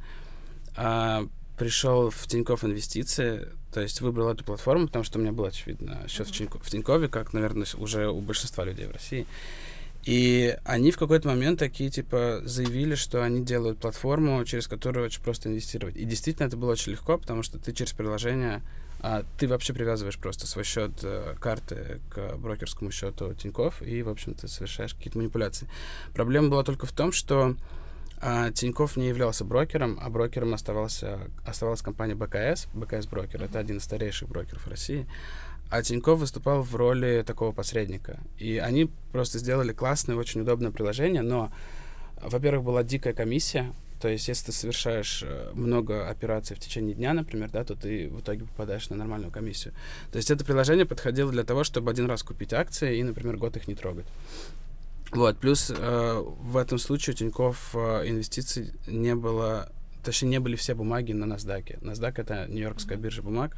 а, 0.75 1.25
пришел 1.57 2.09
в 2.09 2.27
Тинькофф 2.27 2.63
Инвестиции, 2.65 3.47
то 3.73 3.81
есть 3.81 4.01
выбрал 4.01 4.29
эту 4.29 4.43
платформу, 4.43 4.87
потому 4.87 5.03
что 5.03 5.19
у 5.19 5.21
меня 5.21 5.31
был, 5.31 5.45
очевидно, 5.45 6.05
счет 6.07 6.27
в, 6.27 6.31
Тинько- 6.31 6.59
в 6.59 6.69
Тинькове, 6.69 7.07
как, 7.07 7.33
наверное, 7.33 7.67
уже 7.77 8.09
у 8.09 8.21
большинства 8.21 8.63
людей 8.63 8.85
в 8.85 8.91
России. 8.91 9.25
И 10.03 10.57
они 10.65 10.91
в 10.91 10.97
какой-то 10.97 11.29
момент 11.29 11.59
такие, 11.59 11.89
типа, 11.89 12.41
заявили, 12.43 12.95
что 12.95 13.23
они 13.23 13.41
делают 13.41 13.79
платформу, 13.79 14.43
через 14.43 14.67
которую 14.67 15.05
очень 15.05 15.21
просто 15.21 15.47
инвестировать. 15.47 15.95
И 15.95 16.03
действительно 16.03 16.47
это 16.47 16.57
было 16.57 16.71
очень 16.71 16.91
легко, 16.91 17.17
потому 17.17 17.41
что 17.41 17.57
ты 17.57 17.71
через 17.71 17.93
приложение, 17.93 18.61
а, 18.99 19.23
ты 19.37 19.47
вообще 19.47 19.73
привязываешь 19.73 20.17
просто 20.17 20.45
свой 20.45 20.65
счет 20.65 20.91
э, 21.03 21.35
карты 21.39 22.01
к 22.09 22.35
брокерскому 22.35 22.91
счету 22.91 23.33
Тинькофф 23.33 23.81
и, 23.81 24.03
в 24.03 24.09
общем-то, 24.09 24.47
совершаешь 24.49 24.93
какие-то 24.93 25.17
манипуляции. 25.19 25.69
Проблема 26.13 26.49
была 26.49 26.63
только 26.63 26.85
в 26.85 26.91
том, 26.91 27.13
что 27.13 27.55
а, 28.25 28.51
Тинькофф 28.51 28.95
не 28.95 29.09
являлся 29.09 29.43
брокером, 29.43 29.99
а 30.01 30.09
брокером 30.09 30.53
оставался, 30.53 31.19
оставалась 31.45 31.81
компания 31.81 32.15
БКС, 32.15 32.67
БКС 32.73 33.05
Брокер, 33.05 33.43
это 33.43 33.59
один 33.59 33.77
из 33.77 33.83
старейших 33.83 34.29
брокеров 34.29 34.65
России. 34.67 35.05
А 35.69 35.81
Тинькофф 35.81 36.19
выступал 36.19 36.61
в 36.61 36.73
роли 36.73 37.23
такого 37.27 37.51
посредника. 37.51 38.19
И 38.37 38.57
они 38.59 38.89
просто 39.11 39.39
сделали 39.39 39.73
классное, 39.73 40.15
очень 40.15 40.41
удобное 40.41 40.71
приложение, 40.71 41.21
но, 41.21 41.51
во-первых, 42.21 42.63
была 42.63 42.83
дикая 42.83 43.13
комиссия, 43.13 43.73
то 44.03 44.09
есть, 44.09 44.27
если 44.27 44.47
ты 44.47 44.51
совершаешь 44.51 45.23
э, 45.25 45.51
много 45.53 46.09
операций 46.09 46.57
в 46.57 46.59
течение 46.59 46.93
дня, 46.93 47.13
например, 47.13 47.49
да, 47.51 47.63
то 47.63 47.73
ты 47.73 48.09
в 48.09 48.19
итоге 48.19 48.43
попадаешь 48.43 48.89
на 48.89 48.97
нормальную 48.97 49.31
комиссию. 49.31 49.73
То 50.11 50.17
есть 50.17 50.29
это 50.29 50.43
приложение 50.43 50.85
подходило 50.85 51.31
для 51.31 51.45
того, 51.45 51.63
чтобы 51.63 51.89
один 51.89 52.07
раз 52.07 52.21
купить 52.21 52.51
акции 52.51 52.97
и, 52.97 53.03
например, 53.03 53.37
год 53.37 53.55
их 53.55 53.65
не 53.69 53.75
трогать. 53.75 54.05
Вот, 55.11 55.37
плюс 55.37 55.71
э, 55.75 56.23
в 56.23 56.57
этом 56.57 56.77
случае 56.77 57.13
у 57.13 57.17
Тинькофф 57.17 57.75
э, 57.75 58.09
инвестиций 58.09 58.71
не 58.87 59.15
было, 59.15 59.71
точнее, 60.03 60.29
не 60.29 60.39
были 60.39 60.55
все 60.55 60.73
бумаги 60.73 61.11
на 61.11 61.25
NASDAQ. 61.25 61.81
NASDAQ— 61.81 62.13
это 62.17 62.47
Нью-Йоркская 62.47 62.97
биржа 62.97 63.21
бумаг. 63.21 63.57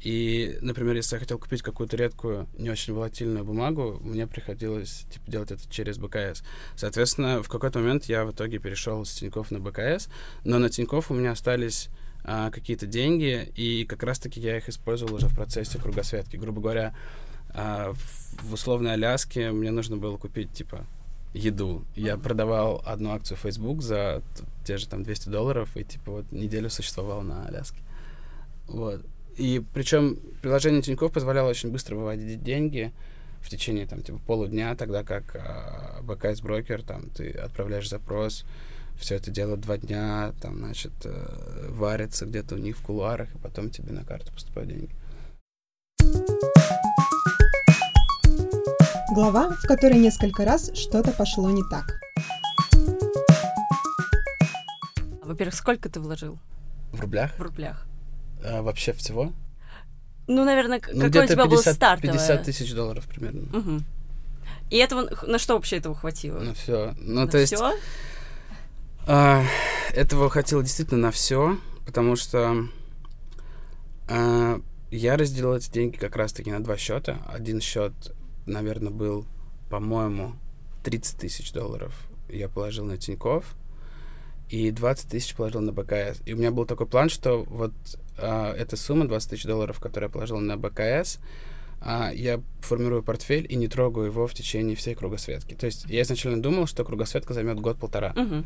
И, 0.00 0.56
например, 0.62 0.96
если 0.96 1.16
я 1.16 1.20
хотел 1.20 1.38
купить 1.38 1.60
какую-то 1.60 1.96
редкую, 1.96 2.48
не 2.56 2.70
очень 2.70 2.94
волатильную 2.94 3.44
бумагу, 3.44 3.98
мне 4.00 4.26
приходилось 4.26 5.04
типа, 5.10 5.30
делать 5.30 5.50
это 5.50 5.62
через 5.68 5.98
БКС. 5.98 6.42
Соответственно, 6.74 7.42
в 7.42 7.48
какой-то 7.48 7.80
момент 7.80 8.04
я 8.06 8.24
в 8.24 8.30
итоге 8.30 8.58
перешел 8.58 9.04
с 9.04 9.12
Тинькофф 9.12 9.50
на 9.50 9.60
БКС, 9.60 10.08
но 10.44 10.58
на 10.58 10.70
Тинькофф 10.70 11.10
у 11.10 11.14
меня 11.14 11.32
остались 11.32 11.90
а, 12.24 12.50
какие-то 12.50 12.86
деньги, 12.86 13.50
и 13.56 13.84
как 13.84 14.02
раз-таки 14.02 14.40
я 14.40 14.56
их 14.56 14.68
использовал 14.70 15.14
уже 15.14 15.28
в 15.28 15.34
процессе 15.34 15.78
кругосветки. 15.78 16.36
Грубо 16.36 16.62
говоря, 16.62 16.94
а, 17.54 17.92
в, 18.42 18.52
условной 18.52 18.94
Аляске 18.94 19.50
мне 19.50 19.70
нужно 19.70 19.96
было 19.96 20.16
купить, 20.16 20.52
типа, 20.52 20.86
еду. 21.34 21.84
Я 21.94 22.16
продавал 22.16 22.82
одну 22.84 23.12
акцию 23.12 23.38
Facebook 23.38 23.82
за 23.82 24.22
те 24.64 24.76
же 24.76 24.88
там 24.88 25.02
200 25.02 25.28
долларов, 25.28 25.76
и, 25.76 25.84
типа, 25.84 26.12
вот 26.12 26.32
неделю 26.32 26.70
существовал 26.70 27.22
на 27.22 27.46
Аляске. 27.46 27.80
Вот. 28.66 29.04
И 29.36 29.62
причем 29.72 30.18
приложение 30.42 30.82
Тинькофф 30.82 31.12
позволяло 31.12 31.48
очень 31.48 31.70
быстро 31.70 31.96
выводить 31.96 32.42
деньги 32.42 32.92
в 33.40 33.48
течение 33.48 33.86
там 33.86 34.02
типа 34.02 34.18
полудня, 34.26 34.76
тогда 34.76 35.02
как 35.02 35.34
а, 35.34 36.02
БКС 36.02 36.40
брокер, 36.40 36.82
там 36.82 37.08
ты 37.10 37.30
отправляешь 37.30 37.88
запрос, 37.88 38.44
все 38.98 39.14
это 39.14 39.30
дело 39.30 39.56
два 39.56 39.78
дня, 39.78 40.34
там, 40.42 40.58
значит, 40.58 40.92
э, 41.04 41.68
варится 41.70 42.26
где-то 42.26 42.56
у 42.56 42.58
них 42.58 42.76
в 42.76 42.82
кулуарах, 42.82 43.34
и 43.34 43.38
потом 43.38 43.70
тебе 43.70 43.92
на 43.92 44.04
карту 44.04 44.32
поступают 44.32 44.68
деньги. 44.68 44.90
Глава, 49.12 49.50
в 49.50 49.66
которой 49.66 49.98
несколько 49.98 50.44
раз 50.44 50.70
что-то 50.74 51.10
пошло 51.12 51.50
не 51.50 51.62
так. 51.70 52.00
Во-первых, 55.24 55.54
сколько 55.54 55.88
ты 55.88 56.00
вложил 56.00 56.38
В 56.92 57.00
рублях? 57.00 57.32
в 57.38 57.42
рублях? 57.42 57.86
А, 58.44 58.62
вообще 58.62 58.92
всего? 58.92 59.32
Ну, 60.26 60.44
наверное, 60.44 60.78
Ну, 60.78 60.82
какой 60.82 61.06
у 61.06 61.08
где-то 61.08 61.26
тебя 61.34 61.44
был 61.46 61.56
50, 61.56 61.74
стартовый? 61.74 62.12
50 62.18 62.44
тысяч 62.44 62.72
долларов 62.72 63.06
примерно. 63.06 63.42
Мгм. 63.56 63.84
И 64.70 64.76
этого, 64.76 65.08
на 65.26 65.38
что 65.38 65.54
вообще 65.54 65.78
этого 65.78 65.94
хватило? 65.94 66.38
На 66.38 66.54
все. 66.54 66.94
Ну, 66.98 67.22
На 67.22 67.26
то 67.28 67.38
есть... 67.38 67.52
всё? 67.54 67.72
А, 69.06 69.42
этого 69.92 70.30
хватило 70.30 70.62
действительно 70.62 71.00
на 71.00 71.10
все, 71.10 71.58
потому 71.84 72.14
что 72.14 72.68
а, 74.08 74.60
я 74.90 75.16
разделил 75.16 75.54
эти 75.54 75.70
деньги 75.70 75.96
как 75.96 76.14
раз-таки 76.16 76.50
на 76.52 76.62
два 76.62 76.76
счета. 76.76 77.18
Один 77.32 77.60
счет, 77.60 77.92
наверное, 78.50 78.90
был, 78.90 79.26
по-моему, 79.70 80.34
30 80.84 81.18
тысяч 81.18 81.52
долларов 81.52 82.10
я 82.32 82.48
положил 82.48 82.84
на 82.84 82.96
Тинькофф, 82.96 83.44
и 84.48 84.70
20 84.70 85.10
тысяч 85.10 85.34
положил 85.34 85.60
на 85.60 85.72
БКС. 85.72 86.20
И 86.26 86.34
у 86.34 86.36
меня 86.36 86.50
был 86.50 86.64
такой 86.64 86.86
план, 86.86 87.08
что 87.08 87.44
вот 87.44 87.72
а, 88.18 88.52
эта 88.54 88.76
сумма, 88.76 89.06
20 89.06 89.30
тысяч 89.30 89.44
долларов, 89.44 89.78
которую 89.78 90.08
я 90.08 90.12
положил 90.12 90.38
на 90.38 90.56
БКС, 90.56 91.18
а, 91.80 92.10
я 92.12 92.42
формирую 92.60 93.02
портфель 93.02 93.46
и 93.48 93.54
не 93.54 93.68
трогаю 93.68 94.06
его 94.06 94.26
в 94.26 94.34
течение 94.34 94.74
всей 94.74 94.94
кругосветки. 94.94 95.54
То 95.54 95.66
есть 95.66 95.84
я 95.86 96.02
изначально 96.02 96.42
думал, 96.42 96.66
что 96.66 96.84
кругосветка 96.84 97.32
займет 97.32 97.60
год-полтора. 97.60 98.12
Мгм. 98.16 98.44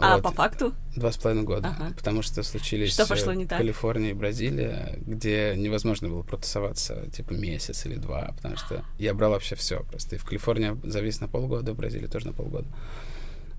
А 0.00 0.14
Вот. 0.14 0.22
по 0.22 0.30
факту? 0.32 0.74
Два 0.96 1.12
с 1.12 1.16
половиной 1.16 1.44
года. 1.44 1.68
Ага. 1.68 1.92
Потому 1.96 2.22
что 2.22 2.42
случились 2.42 2.92
Что 2.92 3.06
пошло 3.06 3.32
не 3.32 3.46
так? 3.46 3.58
Калифорния 3.58 4.10
и 4.10 4.14
Бразилия, 4.14 4.98
где 4.98 5.54
невозможно 5.56 6.08
было 6.08 6.22
протусоваться 6.22 7.10
типа 7.10 7.32
месяц 7.32 7.86
или 7.86 7.96
два, 7.96 8.32
потому 8.36 8.56
что 8.56 8.84
я 8.98 9.14
брал 9.14 9.32
вообще 9.32 9.54
все. 9.54 9.82
Просто 9.84 10.16
и 10.16 10.18
в 10.18 10.24
Калифорнии 10.24 10.78
завис 10.84 11.20
на 11.20 11.28
полгода, 11.28 11.72
в 11.72 11.76
Бразилии 11.76 12.06
тоже 12.06 12.26
на 12.26 12.32
полгода. 12.32 12.68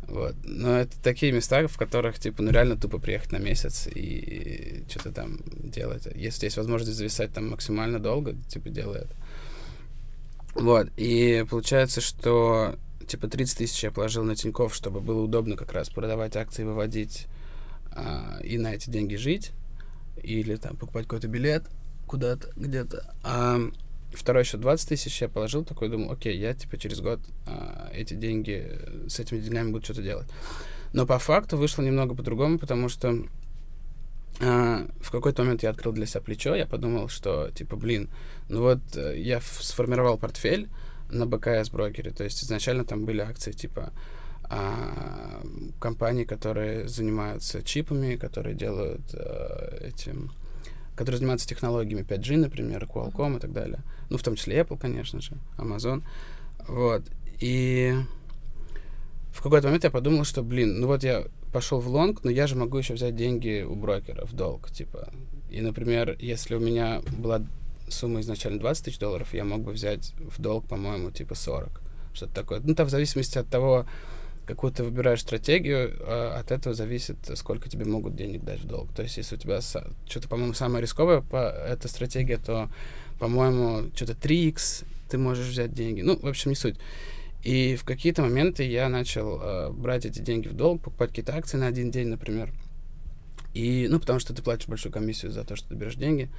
Вот. 0.08 0.36
Но 0.43 0.79
это 0.79 1.00
такие 1.01 1.31
места, 1.31 1.67
в 1.67 1.77
которых, 1.77 2.19
типа, 2.19 2.41
ну 2.41 2.51
реально 2.51 2.77
тупо 2.77 2.98
приехать 2.98 3.31
на 3.31 3.38
месяц 3.38 3.88
и 3.93 4.84
что-то 4.89 5.12
там 5.12 5.39
делать. 5.46 6.08
Если 6.15 6.46
есть 6.46 6.58
возможность 6.58 6.98
зависать 6.98 7.31
там 7.31 7.50
максимально 7.50 8.00
долго, 8.00 8.36
типа, 8.48 8.69
делай 8.69 9.01
это. 9.01 9.15
Вот. 10.55 10.89
И 10.98 11.46
получается, 11.50 12.01
что 12.01 12.75
типа 13.10 13.28
30 13.28 13.58
тысяч 13.58 13.84
я 13.84 13.92
положил 13.92 14.24
на 14.24 14.36
Тинькофф, 14.36 14.74
чтобы 14.74 15.01
было 15.01 15.22
удобно 15.22 15.58
как 15.58 15.74
раз 15.74 15.89
продавать 15.89 16.36
акции, 16.36 16.63
выводить 16.63 17.28
а, 17.92 18.39
и 18.44 18.58
на 18.58 18.74
эти 18.74 18.89
деньги 18.89 19.16
жить. 19.16 19.51
Или 20.22 20.56
там 20.56 20.75
покупать 20.75 21.06
какой-то 21.06 21.28
билет 21.28 21.66
куда-то, 22.06 22.51
где-то. 22.56 23.13
А 23.24 23.60
второй 24.13 24.44
счет 24.44 24.62
20 24.62 24.89
тысяч 24.89 25.22
я 25.22 25.30
положил, 25.30 25.63
такой 25.63 25.89
думал, 25.89 26.12
окей, 26.12 26.38
я 26.38 26.54
типа 26.54 26.78
через 26.78 27.01
год 27.01 27.20
а, 27.46 27.89
эти 27.94 28.13
деньги, 28.13 28.80
с 29.08 29.20
этими 29.20 29.39
деньгами 29.39 29.72
буду 29.72 29.86
что-то 29.86 30.04
делать. 30.04 30.28
Но 30.94 31.06
по 31.06 31.20
факту 31.20 31.58
вышло 31.58 31.82
немного 31.82 32.16
по-другому, 32.16 32.60
потому 32.60 32.89
что 32.89 33.25
а, 34.42 34.88
в 35.01 35.12
какой-то 35.12 35.44
момент 35.44 35.63
я 35.63 35.72
открыл 35.72 35.94
для 35.94 36.06
себя 36.06 36.22
плечо, 36.22 36.56
я 36.56 36.66
подумал, 36.66 37.10
что, 37.10 37.51
типа, 37.51 37.75
блин, 37.75 38.10
ну 38.50 38.62
вот 38.62 38.80
э, 38.96 39.20
я 39.20 39.42
сформировал 39.42 40.18
портфель 40.18 40.70
на 41.10 41.25
БКС 41.25 41.70
брокере, 41.70 42.12
то 42.12 42.24
есть 42.24 42.44
изначально 42.44 42.86
там 42.86 43.06
были 43.06 43.22
акции, 43.22 43.51
типа, 43.51 43.92
а, 44.51 45.44
компаний, 45.80 46.25
которые 46.25 46.88
занимаются 46.88 47.62
чипами, 47.62 48.16
которые 48.16 48.56
делают 48.56 49.01
э, 49.13 49.89
этим, 49.89 50.32
которые 50.96 51.20
занимаются 51.20 51.48
технологиями 51.48 52.01
5G, 52.01 52.38
например, 52.38 52.86
Qualcomm 52.86 53.38
и 53.38 53.39
так 53.39 53.54
далее. 53.54 53.84
Ну, 54.10 54.18
в 54.18 54.24
том 54.24 54.36
числе 54.36 54.60
Apple, 54.60 54.80
конечно 54.80 55.22
же, 55.22 55.34
Amazon. 55.58 56.04
Вот. 56.68 57.04
И 57.39 57.96
в 59.32 59.42
какой-то 59.42 59.68
момент 59.68 59.84
я 59.84 59.92
подумал, 59.92 60.24
что, 60.24 60.42
блин, 60.42 60.80
ну 60.80 60.88
вот 60.88 61.04
я 61.04 61.25
пошел 61.54 61.80
в 61.80 61.88
лонг, 61.88 62.24
но 62.24 62.32
я 62.32 62.48
же 62.48 62.56
могу 62.56 62.78
еще 62.78 62.96
взять 62.96 63.16
деньги 63.16 63.62
у 63.62 63.75
брокера 63.75 64.25
в 64.25 64.34
долг, 64.34 64.72
типа. 64.72 65.10
И, 65.50 65.62
например, 65.62 66.16
если 66.20 66.56
у 66.56 66.60
меня 66.60 67.01
была 67.18 67.46
сумма 67.89 68.22
изначально 68.22 68.60
20 68.60 68.86
тысяч 68.86 69.00
долларов, 69.00 69.34
я 69.34 69.43
мог 69.46 69.62
бы 69.62 69.72
взять 69.72 70.13
в 70.19 70.41
долг, 70.41 70.67
по-моему, 70.67 71.12
типа 71.12 71.36
40. 71.36 71.81
Что-то 72.13 72.34
такое. 72.34 72.60
Ну, 72.63 72.75
там 72.75 72.88
в 72.88 72.89
зависимости 72.89 73.38
от 73.38 73.48
того, 73.48 73.86
какую 74.46 74.74
ты 74.74 74.84
выбираешь 74.84 75.22
стратегию, 75.22 75.96
а, 76.01 76.39
от 76.39 76.51
этого 76.51 76.74
зависит, 76.74 77.17
сколько 77.36 77.69
тебе 77.69 77.86
могут 77.86 78.15
денег 78.15 78.43
дать 78.43 78.62
в 78.62 78.65
долг. 78.67 78.91
То 78.93 79.03
есть, 79.03 79.17
если 79.17 79.36
у 79.36 79.38
тебя 79.39 79.62
что-то, 79.62 80.27
по-моему, 80.27 80.53
самое 80.53 80.81
рисковое 80.81 81.22
по 81.22 81.38
эта 81.38 81.88
стратегия, 81.88 82.38
то, 82.38 82.69
по-моему, 83.19 83.91
что-то 83.96 84.13
3x 84.13 84.86
ты 85.10 85.17
можешь 85.17 85.48
взять 85.48 85.74
деньги. 85.74 86.01
Ну, 86.01 86.17
в 86.17 86.25
общем, 86.25 86.50
не 86.50 86.55
суть. 86.55 86.77
И 87.43 87.75
в 87.75 87.86
какие-то 87.86 88.22
моменты 88.22 88.63
я 88.63 88.89
начал 88.89 89.39
э, 89.41 89.69
брать 89.72 90.05
эти 90.05 90.19
деньги 90.19 90.48
в 90.48 90.53
долг, 90.53 90.84
покупать 90.84 91.10
какие-то 91.10 91.36
акции 91.36 91.58
на 91.58 91.67
один 91.67 91.89
день, 91.89 92.08
например. 92.08 92.51
И, 93.53 93.88
ну, 93.89 94.00
потому 94.00 94.19
что 94.19 94.34
ты 94.34 94.41
платишь 94.41 94.67
большую 94.67 94.91
комиссию 94.91 95.31
за 95.31 95.43
то, 95.43 95.55
что 95.55 95.69
ты 95.69 95.75
берешь 95.75 95.96
деньги. 95.96 96.29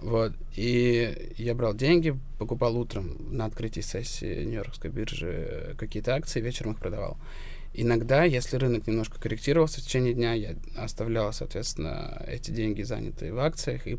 Вот. 0.00 0.32
И 0.56 1.34
я 1.36 1.54
брал 1.54 1.74
деньги, 1.74 2.18
покупал 2.38 2.76
утром 2.76 3.18
на 3.30 3.44
открытии 3.44 3.80
сессии 3.80 4.44
Нью-Йоркской 4.44 4.90
биржи 4.90 5.74
какие-то 5.78 6.14
акции, 6.14 6.40
вечером 6.40 6.72
их 6.72 6.78
продавал. 6.78 7.18
Иногда, 7.74 8.24
если 8.24 8.56
рынок 8.56 8.86
немножко 8.86 9.20
корректировался 9.20 9.80
в 9.80 9.84
течение 9.84 10.14
дня, 10.14 10.32
я 10.32 10.56
оставлял, 10.76 11.32
соответственно, 11.32 12.24
эти 12.26 12.50
деньги 12.50 12.82
занятые 12.82 13.32
в 13.32 13.38
акциях 13.38 13.86
и 13.86 13.98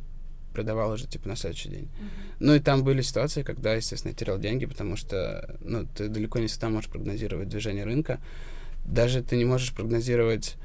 продавал 0.53 0.91
уже 0.91 1.07
типа 1.07 1.29
на 1.29 1.35
следующий 1.37 1.69
день. 1.69 1.83
Mm-hmm. 1.83 2.35
Ну 2.39 2.55
и 2.55 2.59
там 2.59 2.83
были 2.83 3.01
ситуации, 3.01 3.43
когда, 3.43 3.73
естественно, 3.73 4.11
я 4.11 4.17
терял 4.17 4.37
деньги, 4.37 4.65
потому 4.65 4.97
что 4.97 5.57
ну, 5.61 5.85
ты 5.85 6.09
далеко 6.09 6.39
не 6.39 6.47
всегда 6.47 6.69
можешь 6.69 6.89
прогнозировать 6.89 7.47
движение 7.47 7.85
рынка. 7.85 8.19
Даже 8.85 9.23
ты 9.23 9.37
не 9.37 9.45
можешь 9.45 9.73
прогнозировать 9.73 10.57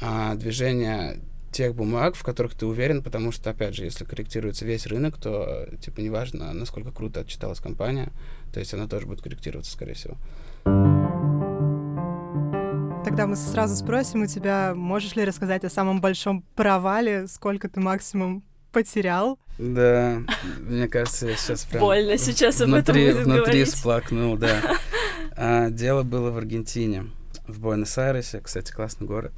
а, 0.00 0.34
движение 0.34 1.20
тех 1.52 1.74
бумаг, 1.74 2.14
в 2.14 2.22
которых 2.22 2.54
ты 2.54 2.66
уверен, 2.66 3.02
потому 3.02 3.32
что, 3.32 3.50
опять 3.50 3.74
же, 3.74 3.84
если 3.84 4.04
корректируется 4.04 4.64
весь 4.64 4.86
рынок, 4.86 5.16
то, 5.16 5.68
типа, 5.80 6.00
неважно, 6.00 6.52
насколько 6.52 6.92
круто 6.92 7.20
отчиталась 7.20 7.60
компания, 7.60 8.12
то 8.52 8.60
есть 8.60 8.72
она 8.74 8.86
тоже 8.86 9.06
будет 9.06 9.22
корректироваться, 9.22 9.72
скорее 9.72 9.94
всего. 9.94 10.16
Тогда 13.04 13.26
мы 13.26 13.34
сразу 13.34 13.74
спросим 13.74 14.22
у 14.22 14.26
тебя, 14.26 14.74
можешь 14.74 15.16
ли 15.16 15.24
рассказать 15.24 15.64
о 15.64 15.70
самом 15.70 16.00
большом 16.00 16.42
провале, 16.54 17.26
сколько 17.26 17.68
ты 17.68 17.80
максимум 17.80 18.44
потерял? 18.72 19.38
Да, 19.58 20.20
мне 20.60 20.86
кажется, 20.86 21.26
я 21.28 21.36
сейчас 21.36 21.64
прям... 21.64 21.80
Больно 21.80 22.16
сейчас 22.18 22.60
об 22.60 22.68
внутри, 22.68 23.02
этом 23.04 23.14
будет 23.14 23.26
Внутри 23.26 23.42
говорить. 23.44 23.68
всплакнул, 23.68 24.36
да. 24.36 24.60
А, 25.42 25.70
дело 25.70 26.02
было 26.02 26.30
в 26.30 26.36
Аргентине, 26.36 27.06
в 27.46 27.60
Буэнос-Айресе, 27.60 28.40
кстати, 28.40 28.72
классный 28.72 29.06
город. 29.06 29.32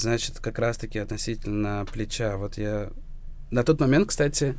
Значит, 0.00 0.38
как 0.40 0.58
раз-таки 0.58 0.98
относительно 0.98 1.86
плеча, 1.90 2.36
вот 2.36 2.58
я... 2.58 2.90
На 3.50 3.64
тот 3.64 3.80
момент, 3.80 4.08
кстати, 4.08 4.54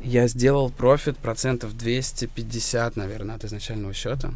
я 0.00 0.26
сделал 0.28 0.70
профит 0.70 1.18
процентов 1.18 1.76
250, 1.76 2.96
наверное, 2.96 3.36
от 3.36 3.44
изначального 3.44 3.92
счета. 3.92 4.32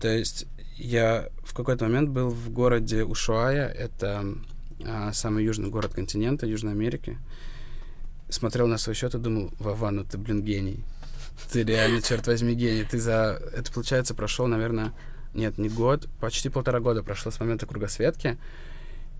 То 0.00 0.08
есть 0.08 0.46
я 0.76 1.28
в 1.42 1.54
какой-то 1.54 1.84
момент 1.84 2.10
был 2.10 2.30
в 2.30 2.50
городе 2.50 3.04
Ушуая, 3.04 3.68
это 3.68 4.24
а, 4.84 5.12
самый 5.12 5.44
южный 5.44 5.68
город 5.68 5.94
континента, 5.94 6.46
Южной 6.46 6.72
Америки. 6.72 7.18
Смотрел 8.28 8.66
на 8.66 8.78
свой 8.78 8.94
счет 8.94 9.14
и 9.14 9.18
думал, 9.18 9.52
Вова, 9.58 9.90
ну 9.90 10.04
ты, 10.04 10.18
блин, 10.18 10.42
гений. 10.42 10.82
Ты 11.50 11.62
реально, 11.64 12.02
черт 12.02 12.26
возьми, 12.26 12.54
гений. 12.54 12.84
Ты 12.84 12.98
за... 12.98 13.40
Это, 13.52 13.72
получается, 13.72 14.14
прошел, 14.14 14.46
наверное, 14.46 14.92
нет, 15.34 15.58
не 15.58 15.68
год, 15.68 16.08
почти 16.20 16.48
полтора 16.48 16.80
года 16.80 17.02
прошло 17.02 17.30
с 17.30 17.40
момента 17.40 17.66
кругосветки. 17.66 18.38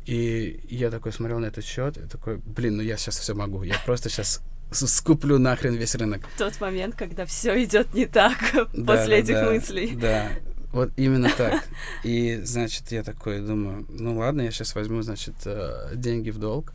И 0.07 0.61
я 0.69 0.91
такой 0.91 1.13
смотрел 1.13 1.41
на 1.41 1.47
этот 1.47 1.65
счет 1.65 1.97
и 1.99 2.03
такой, 2.03 2.37
блин, 2.37 2.77
ну 2.77 2.83
я 2.83 2.97
сейчас 2.97 3.19
все 3.19 3.35
могу. 3.35 3.65
Я 3.65 3.77
просто 3.85 4.09
сейчас 4.09 4.41
скуплю 4.71 5.39
нахрен 5.39 5.75
весь 5.75 5.95
рынок. 5.97 6.23
Тот 6.39 6.61
момент, 6.61 6.95
когда 6.95 7.27
все 7.27 7.63
идет 7.65 7.93
не 7.93 8.07
так 8.07 8.39
Да, 8.53 8.95
после 8.95 9.09
да, 9.09 9.17
этих 9.17 9.35
да, 9.35 9.51
мыслей. 9.51 9.97
Да, 9.97 10.29
вот 10.73 10.93
именно 10.97 11.29
так. 11.37 11.65
И, 12.05 12.41
значит, 12.45 12.93
я 12.93 13.03
такой 13.03 13.41
думаю, 13.41 13.87
ну 13.89 14.19
ладно, 14.19 14.43
я 14.43 14.51
сейчас 14.53 14.75
возьму, 14.75 15.03
значит, 15.03 15.35
э, 15.45 15.93
деньги 15.95 16.31
в 16.31 16.39
долг 16.39 16.73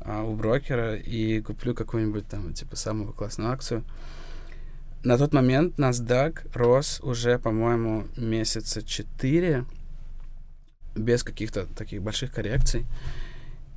а, 0.00 0.22
у 0.24 0.34
брокера 0.34 0.96
и 0.96 1.40
куплю 1.40 1.74
какую-нибудь 1.74 2.26
там, 2.26 2.52
типа, 2.52 2.74
самую 2.76 3.12
классную 3.12 3.52
акцию. 3.52 3.84
На 5.04 5.18
тот 5.18 5.32
момент 5.32 5.78
NASDAQ 5.78 6.50
рос 6.54 7.00
уже, 7.02 7.38
по-моему, 7.38 8.06
месяца 8.16 8.82
4 8.82 9.66
без 10.94 11.22
каких-то 11.22 11.66
таких 11.66 12.02
больших 12.02 12.32
коррекций. 12.32 12.86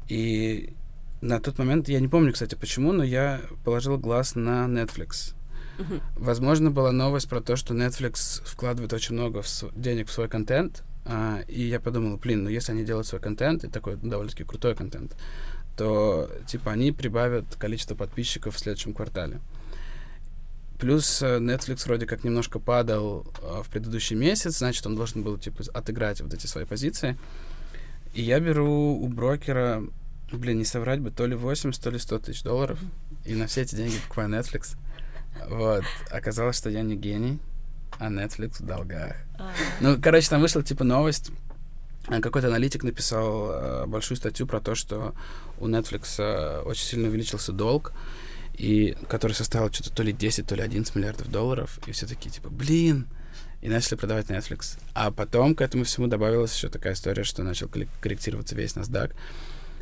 И 0.07 0.73
на 1.21 1.39
тот 1.39 1.57
момент, 1.57 1.89
я 1.89 1.99
не 1.99 2.07
помню, 2.07 2.33
кстати, 2.33 2.55
почему, 2.55 2.91
но 2.91 3.03
я 3.03 3.41
положил 3.63 3.97
глаз 3.97 4.35
на 4.35 4.65
Netflix. 4.65 5.33
Возможно, 6.15 6.71
была 6.71 6.91
новость 6.91 7.27
про 7.27 7.41
то, 7.41 7.55
что 7.55 7.73
Netflix 7.73 8.41
вкладывает 8.45 8.93
очень 8.93 9.15
много 9.15 9.41
в 9.41 9.47
св- 9.47 9.73
денег 9.75 10.07
в 10.07 10.11
свой 10.11 10.29
контент, 10.29 10.83
а, 11.05 11.41
и 11.47 11.63
я 11.63 11.79
подумал, 11.79 12.17
блин, 12.17 12.43
ну 12.43 12.49
если 12.49 12.71
они 12.71 12.85
делают 12.85 13.07
свой 13.07 13.21
контент, 13.21 13.63
и 13.63 13.67
такой 13.67 13.97
довольно-таки 13.97 14.43
крутой 14.43 14.75
контент, 14.75 15.17
то, 15.75 16.29
типа, 16.47 16.71
они 16.71 16.91
прибавят 16.93 17.55
количество 17.57 17.95
подписчиков 17.95 18.55
в 18.55 18.59
следующем 18.59 18.93
квартале. 18.93 19.41
Плюс 20.79 21.21
э, 21.21 21.37
Netflix 21.37 21.85
вроде 21.85 22.05
как 22.05 22.23
немножко 22.23 22.59
падал 22.59 23.25
э, 23.41 23.61
в 23.63 23.69
предыдущий 23.69 24.15
месяц, 24.15 24.57
значит, 24.57 24.85
он 24.85 24.95
должен 24.95 25.23
был, 25.23 25.37
типа, 25.37 25.63
отыграть 25.73 26.21
вот 26.21 26.33
эти 26.33 26.47
свои 26.47 26.65
позиции. 26.65 27.17
И 28.13 28.21
я 28.21 28.39
беру 28.39 28.95
у 28.95 29.07
брокера, 29.07 29.83
блин, 30.31 30.57
не 30.57 30.65
соврать 30.65 30.99
бы, 30.99 31.11
то 31.11 31.25
ли 31.25 31.35
80, 31.35 31.81
то 31.81 31.89
ли 31.89 31.99
100 31.99 32.19
тысяч 32.19 32.43
долларов, 32.43 32.79
и 33.25 33.35
на 33.35 33.47
все 33.47 33.61
эти 33.61 33.75
деньги 33.75 33.97
покупаю 33.97 34.29
Netflix. 34.29 34.75
Вот. 35.49 35.83
Оказалось, 36.11 36.57
что 36.57 36.69
я 36.69 36.81
не 36.81 36.95
гений, 36.95 37.39
а 37.99 38.07
Netflix 38.09 38.61
в 38.61 38.65
долгах. 38.65 39.15
А, 39.37 39.51
Ну, 39.81 39.99
короче, 40.01 40.29
там 40.29 40.41
вышла, 40.41 40.63
типа, 40.63 40.83
новость. 40.83 41.31
А, 42.07 42.21
Какой-то 42.21 42.47
аналитик 42.47 42.83
написал 42.83 43.51
э, 43.51 43.85
большую 43.87 44.17
статью 44.17 44.47
про 44.47 44.59
то, 44.59 44.75
что 44.75 45.13
у 45.59 45.67
Netflix 45.67 46.15
э, 46.19 46.61
очень 46.61 46.85
сильно 46.85 47.07
увеличился 47.07 47.51
долг, 47.51 47.93
и 48.57 48.95
который 49.07 49.33
составил 49.33 49.71
что-то 49.71 49.91
то 49.91 50.03
ли 50.03 50.13
10, 50.13 50.47
то 50.47 50.55
ли 50.55 50.61
11 50.61 50.95
миллиардов 50.95 51.29
долларов. 51.29 51.79
И 51.87 51.91
все 51.91 52.07
такие, 52.07 52.29
типа, 52.29 52.49
блин, 52.49 53.07
и 53.61 53.69
начали 53.69 53.95
продавать 53.95 54.27
Netflix. 54.27 54.77
А 54.93 55.11
потом 55.11 55.55
к 55.55 55.61
этому 55.61 55.83
всему 55.83 56.07
добавилась 56.07 56.55
еще 56.55 56.69
такая 56.69 56.93
история, 56.93 57.23
что 57.23 57.43
начал 57.43 57.67
корректироваться 57.67 58.55
весь 58.55 58.75
NASDAQ, 58.75 59.13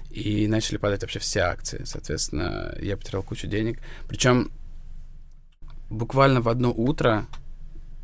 и 0.09 0.47
начали 0.47 0.77
падать 0.77 1.01
вообще 1.01 1.19
все 1.19 1.41
акции. 1.41 1.83
Соответственно, 1.85 2.75
я 2.79 2.97
потерял 2.97 3.23
кучу 3.23 3.47
денег. 3.47 3.79
Причем 4.07 4.51
буквально 5.89 6.41
в 6.41 6.49
одно 6.49 6.71
утро 6.71 7.27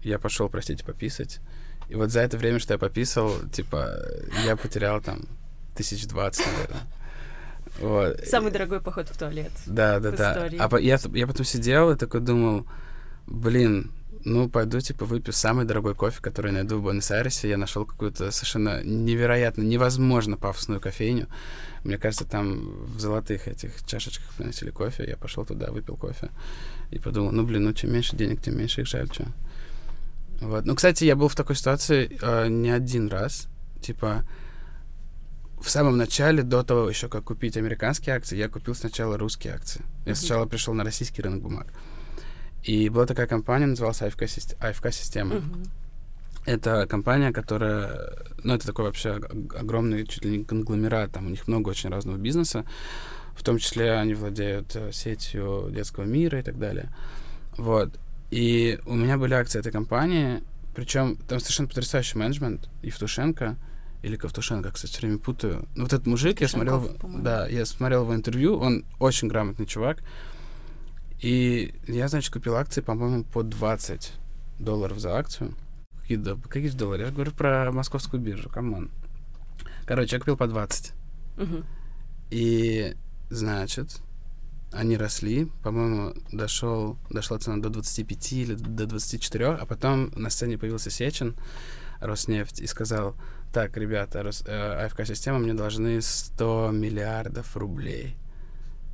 я 0.03 0.19
пошел, 0.19 0.49
простите, 0.49 0.83
пописать. 0.83 1.39
И 1.87 1.95
вот 1.95 2.11
за 2.11 2.21
это 2.21 2.37
время, 2.37 2.59
что 2.59 2.73
я 2.73 2.77
пописал, 2.77 3.33
типа, 3.51 3.95
я 4.45 4.55
потерял 4.55 5.01
там 5.01 5.21
тысяч 5.75 6.05
двадцать, 6.07 6.45
наверное. 6.45 6.83
Вот. 7.79 8.19
Самый 8.25 8.51
дорогой 8.51 8.81
поход 8.81 9.09
в 9.09 9.17
туалет. 9.17 9.51
Да, 9.65 9.99
да, 9.99 10.11
да. 10.11 10.33
истории. 10.33 10.57
А 10.57 10.69
по- 10.69 10.77
я, 10.77 10.99
я 11.13 11.27
потом 11.27 11.45
сидел 11.45 11.91
и 11.91 11.95
такой 11.95 12.21
думал, 12.21 12.65
блин, 13.27 13.91
ну, 14.25 14.49
пойду, 14.49 14.79
типа, 14.81 15.05
выпью 15.05 15.33
самый 15.33 15.65
дорогой 15.65 15.95
кофе, 15.95 16.21
который 16.21 16.51
найду 16.51 16.77
в 16.77 16.83
Буэнос-Айресе. 16.83 17.49
Я 17.49 17.57
нашел 17.57 17.85
какую-то 17.85 18.31
совершенно 18.31 18.83
невероятно, 18.83 19.61
невозможно 19.61 20.35
пафосную 20.35 20.81
кофейню. 20.81 21.27
Мне 21.83 21.97
кажется, 21.97 22.25
там 22.25 22.83
в 22.85 22.99
золотых 22.99 23.47
этих 23.47 23.85
чашечках 23.85 24.29
приносили 24.33 24.71
кофе. 24.71 25.05
Я 25.07 25.15
пошел 25.15 25.45
туда, 25.45 25.71
выпил 25.71 25.95
кофе 25.95 26.29
и 26.91 26.99
подумал, 26.99 27.31
ну, 27.31 27.45
блин, 27.45 27.63
ну, 27.63 27.73
чем 27.73 27.93
меньше 27.93 28.15
денег, 28.17 28.41
тем 28.41 28.57
меньше 28.57 28.81
их 28.81 28.87
жаль, 28.87 29.07
что. 29.11 29.25
Вот. 30.41 30.65
Ну, 30.65 30.75
кстати, 30.75 31.05
я 31.05 31.15
был 31.15 31.29
в 31.29 31.35
такой 31.35 31.55
ситуации 31.55 32.17
э, 32.21 32.47
не 32.49 32.71
один 32.71 33.07
раз. 33.07 33.47
Типа, 33.81 34.25
в 35.61 35.69
самом 35.69 35.97
начале, 35.97 36.43
до 36.43 36.63
того 36.63 36.89
еще, 36.89 37.07
как 37.09 37.23
купить 37.25 37.57
американские 37.57 38.15
акции, 38.15 38.37
я 38.37 38.47
купил 38.49 38.75
сначала 38.75 39.17
русские 39.17 39.53
акции. 39.53 39.81
Я 40.05 40.11
Мгм. 40.11 40.15
сначала 40.15 40.45
пришел 40.45 40.73
на 40.73 40.83
российский 40.83 41.21
рынок 41.21 41.41
бумаг. 41.41 41.67
И 42.63 42.89
была 42.89 43.05
такая 43.05 43.27
компания, 43.27 43.65
называлась 43.67 44.01
AFK 44.01 44.91
Система. 44.91 45.35
Мгм. 45.35 45.63
Это 46.45 46.87
компания, 46.87 47.31
которая, 47.31 48.15
ну, 48.43 48.53
это 48.55 48.65
такой 48.65 48.85
вообще 48.85 49.09
ог- 49.17 49.55
огромный, 49.55 50.05
чуть 50.07 50.25
ли 50.25 50.37
не 50.37 50.43
конгломерат, 50.43 51.11
там 51.11 51.27
у 51.27 51.29
них 51.29 51.47
много 51.47 51.69
очень 51.69 51.89
разного 51.89 52.17
бизнеса, 52.17 52.63
в 53.35 53.43
том 53.43 53.57
числе 53.59 53.93
они 53.93 54.13
владеют 54.13 54.75
э, 54.75 54.91
сетью 54.91 55.69
детского 55.71 56.05
мира 56.05 56.39
и 56.39 56.41
так 56.41 56.57
далее. 56.57 56.89
Вот. 57.57 57.89
И 58.31 58.79
у 58.85 58.95
меня 58.95 59.17
были 59.17 59.33
акции 59.33 59.59
этой 59.59 59.71
компании, 59.71 60.41
причем 60.75 61.17
там 61.27 61.39
совершенно 61.39 61.67
потрясающий 61.67 62.17
менеджмент, 62.17 62.69
Евтушенко, 62.83 63.55
или 64.01 64.15
Ковтушенко, 64.15 64.71
кстати, 64.71 64.91
все 64.91 65.01
время 65.01 65.17
путаю. 65.19 65.67
Ну, 65.75 65.83
вот 65.83 65.93
этот 65.93 66.07
мужик, 66.07 66.41
я 66.41 66.47
смотрел, 66.47 66.81
по-моему. 66.95 67.23
да, 67.23 67.47
я 67.47 67.65
смотрел 67.65 68.03
его 68.03 68.15
интервью, 68.15 68.57
он 68.57 68.85
очень 68.99 69.27
грамотный 69.27 69.65
чувак, 69.65 70.03
и 71.21 71.73
я, 71.87 72.07
значит, 72.07 72.31
купил 72.31 72.55
акции, 72.55 72.81
по-моему, 72.81 73.23
по 73.25 73.43
20 73.43 74.13
долларов 74.59 74.99
за 74.99 75.17
акцию. 75.17 75.53
Какие, 76.01 76.17
до- 76.17 76.37
какие 76.37 76.69
же 76.69 76.77
доллары? 76.77 77.01
Я 77.01 77.07
же 77.07 77.13
говорю 77.13 77.31
про 77.31 77.71
московскую 77.71 78.21
биржу, 78.21 78.49
come 78.49 78.72
on. 78.72 78.89
Короче, 79.85 80.15
я 80.15 80.19
купил 80.19 80.37
по 80.37 80.47
20. 80.47 80.93
Мгм. 81.37 81.65
И, 82.29 82.95
значит, 83.29 84.01
они 84.71 84.97
росли, 84.97 85.45
по-моему, 85.63 86.13
дошел, 86.31 86.97
дошла 87.09 87.37
цена 87.39 87.57
до 87.57 87.69
25 87.69 88.33
или 88.33 88.53
до 88.53 88.85
24, 88.85 89.47
а 89.47 89.65
потом 89.65 90.11
на 90.15 90.29
сцене 90.29 90.57
появился 90.57 90.89
Сечин, 90.89 91.35
Роснефть, 91.99 92.61
и 92.61 92.67
сказал, 92.67 93.15
так, 93.51 93.77
ребята, 93.77 94.23
Рос, 94.23 94.43
э, 94.45 94.85
АФК-система 94.85 95.39
мне 95.39 95.53
должны 95.53 96.01
100 96.01 96.71
миллиардов 96.71 97.57
рублей. 97.57 98.15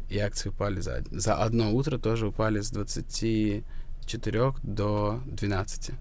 И 0.09 0.17
акции 0.17 0.49
упали 0.49 0.79
за, 0.79 1.03
за 1.11 1.35
одно 1.35 1.73
утро, 1.73 1.97
тоже 1.97 2.27
упали 2.27 2.61
с 2.61 2.69
24 2.71 4.53
до 4.63 5.21
12. 5.25 5.91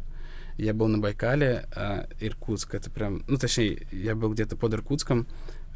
Я 0.56 0.72
был 0.72 0.88
на 0.88 0.98
Байкале, 0.98 1.66
а, 1.74 2.06
Иркутск, 2.20 2.74
это 2.74 2.90
прям, 2.90 3.24
ну, 3.26 3.38
точнее, 3.38 3.86
я 3.90 4.14
был 4.14 4.32
где-то 4.32 4.56
под 4.56 4.74
Иркутском, 4.74 5.26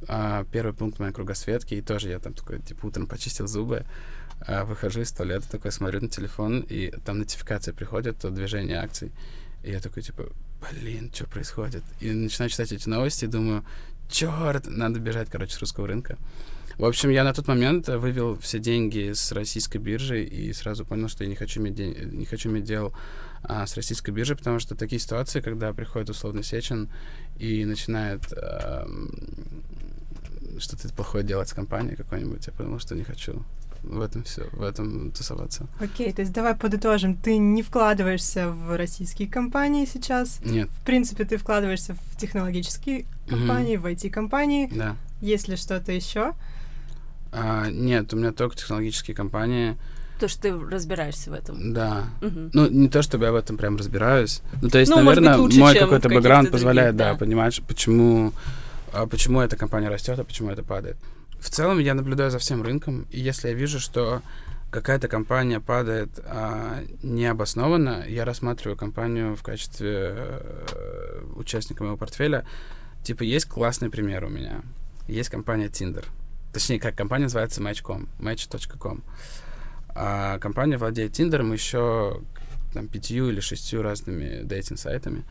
а, 0.07 0.45
первый 0.53 0.73
пункт 0.73 1.01
моей 1.01 1.13
кругосветки, 1.13 1.75
и 1.75 1.83
тоже 1.83 2.11
я 2.11 2.21
там 2.21 2.35
такой, 2.35 2.61
типа, 2.61 2.87
утром 2.87 3.07
почистил 3.07 3.49
зубы, 3.49 3.85
а, 4.47 4.65
выхожу 4.65 5.01
из 5.01 5.11
туалета, 5.11 5.51
такой 5.51 5.73
смотрю 5.73 6.03
на 6.03 6.09
телефон, 6.09 6.61
и 6.61 6.93
там 7.05 7.19
нотификация 7.19 7.75
приходит 7.75 8.25
о 8.25 8.31
движении 8.31 8.77
акций, 8.77 9.11
и 9.65 9.73
я 9.73 9.81
такой, 9.81 10.03
типа, 10.05 10.29
блин, 10.61 11.11
что 11.13 11.27
происходит? 11.27 11.83
И 12.01 12.11
начинаю 12.11 12.51
читать 12.51 12.73
эти 12.73 12.89
новости 12.89 13.25
и 13.25 13.29
думаю, 13.29 13.65
черт, 14.11 14.67
надо 14.67 15.01
бежать, 15.01 15.29
короче, 15.31 15.55
с 15.55 15.61
русского 15.61 15.87
рынка. 15.87 16.17
В 16.79 16.85
общем, 16.85 17.11
я 17.11 17.25
на 17.25 17.35
тот 17.35 17.49
момент 17.49 17.89
вывел 17.89 18.39
все 18.39 18.61
деньги 18.61 19.13
с 19.13 19.33
российской 19.33 19.79
биржи 19.79 20.23
и 20.23 20.53
сразу 20.53 20.85
понял, 20.85 21.09
что 21.09 21.25
я 21.25 21.31
не 21.31 21.35
хочу 21.35 21.61
иметь, 21.61 21.75
день, 21.75 21.97
не 22.13 22.25
хочу 22.25 22.49
иметь 22.51 22.65
дел 22.65 22.93
а, 23.43 23.67
с 23.67 23.75
российской 23.75 24.13
биржей, 24.13 24.37
потому 24.37 24.61
что 24.61 24.77
такие 24.77 25.01
ситуации, 25.01 25.41
когда 25.41 25.73
приходит 25.73 26.11
условно 26.11 26.45
Сечин 26.45 26.89
и 27.37 27.65
начинает 27.65 28.33
а, 28.33 28.87
что-то 30.61 30.89
плохое 30.95 31.25
делать 31.25 31.49
с 31.49 31.53
компанией 31.53 31.97
какой-нибудь, 31.97 32.47
я 32.47 32.53
понял, 32.53 32.79
что 32.79 32.95
не 32.95 33.03
хочу 33.03 33.45
в 33.83 34.01
этом 34.01 34.25
все, 34.25 34.49
в 34.53 34.63
этом 34.63 35.11
тусоваться. 35.13 35.67
Окей, 35.81 36.09
okay, 36.09 36.15
то 36.15 36.23
есть 36.23 36.33
давай 36.33 36.55
подытожим. 36.55 37.17
Ты 37.17 37.39
не 37.39 37.63
вкладываешься 37.63 38.51
в 38.51 38.77
российские 38.77 39.29
компании 39.29 39.85
сейчас. 39.85 40.41
Нет. 40.45 40.69
В 40.71 40.85
принципе, 40.85 41.25
ты 41.25 41.37
вкладываешься 41.37 41.95
в 41.95 42.17
технологические 42.17 43.07
компании, 43.29 43.77
mm-hmm. 43.77 43.81
в 43.81 43.87
IT-компании. 43.87 44.71
Да. 44.73 44.97
Есть 45.21 45.49
ли 45.49 45.57
что-то 45.57 45.93
еще? 45.93 46.35
А, 47.33 47.71
нет, 47.71 48.13
у 48.15 48.17
меня 48.17 48.33
только 48.33 48.57
технологические 48.57 49.15
компании. 49.15 49.77
То, 50.19 50.27
что 50.29 50.43
ты 50.43 50.59
разбираешься 50.59 51.31
в 51.31 51.35
этом. 51.35 51.73
Да. 51.73 52.07
Угу. 52.23 52.51
Ну, 52.53 52.69
не 52.69 52.89
то, 52.89 53.03
чтобы 53.03 53.27
я 53.27 53.33
в 53.33 53.37
этом 53.37 53.57
прям 53.57 53.77
разбираюсь. 53.77 54.43
Ну, 54.61 54.69
то 54.69 54.79
есть, 54.79 54.91
ну, 54.91 54.97
наверное, 55.01 55.35
быть, 55.35 55.43
лучше, 55.43 55.59
мой 55.61 55.75
какой-то 55.75 56.09
бэкграунд 56.09 56.51
позволяет, 56.51 56.97
других, 56.97 57.07
да. 57.07 57.13
да, 57.13 57.19
понимать, 57.19 57.63
почему, 57.69 58.33
а, 58.93 59.07
почему 59.07 59.41
эта 59.41 59.57
компания 59.57 59.89
растет, 59.89 60.19
а 60.19 60.25
почему 60.25 60.51
это 60.51 60.65
падает. 60.65 60.97
В 61.39 61.51
целом, 61.51 61.79
я 61.79 61.95
наблюдаю 61.95 62.31
за 62.31 62.39
всем 62.39 62.63
рынком, 62.63 63.07
и 63.11 63.21
если 63.21 63.49
я 63.49 63.55
вижу, 63.55 63.79
что 63.79 64.23
какая-то 64.71 65.09
компания 65.09 65.61
падает 65.61 66.11
а, 66.25 66.85
необоснованно, 67.03 68.05
я 68.07 68.25
рассматриваю 68.25 68.77
компанию 68.77 69.35
в 69.35 69.43
качестве 69.43 70.15
э, 70.15 71.23
участника 71.37 71.83
моего 71.83 71.97
портфеля. 71.97 72.45
Типа, 73.03 73.23
есть 73.23 73.47
классный 73.47 73.89
пример 73.89 74.25
у 74.25 74.29
меня. 74.29 74.63
Есть 75.07 75.31
компания 75.31 75.69
Tinder. 75.69 76.05
Точнее, 76.53 76.81
как 76.81 76.97
компания 76.97 77.25
называется 77.25 77.63
Match.com, 77.63 78.09
match.com. 78.19 79.03
А 79.91 80.39
компания 80.39 80.77
владеет 80.77 81.13
Тиндером 81.13 81.53
еще 81.53 82.21
там, 82.73 82.89
пятью 82.89 83.31
или 83.31 83.41
шестью 83.41 83.83
разными 83.83 84.43
дейтинг-сайтами. 84.43 85.25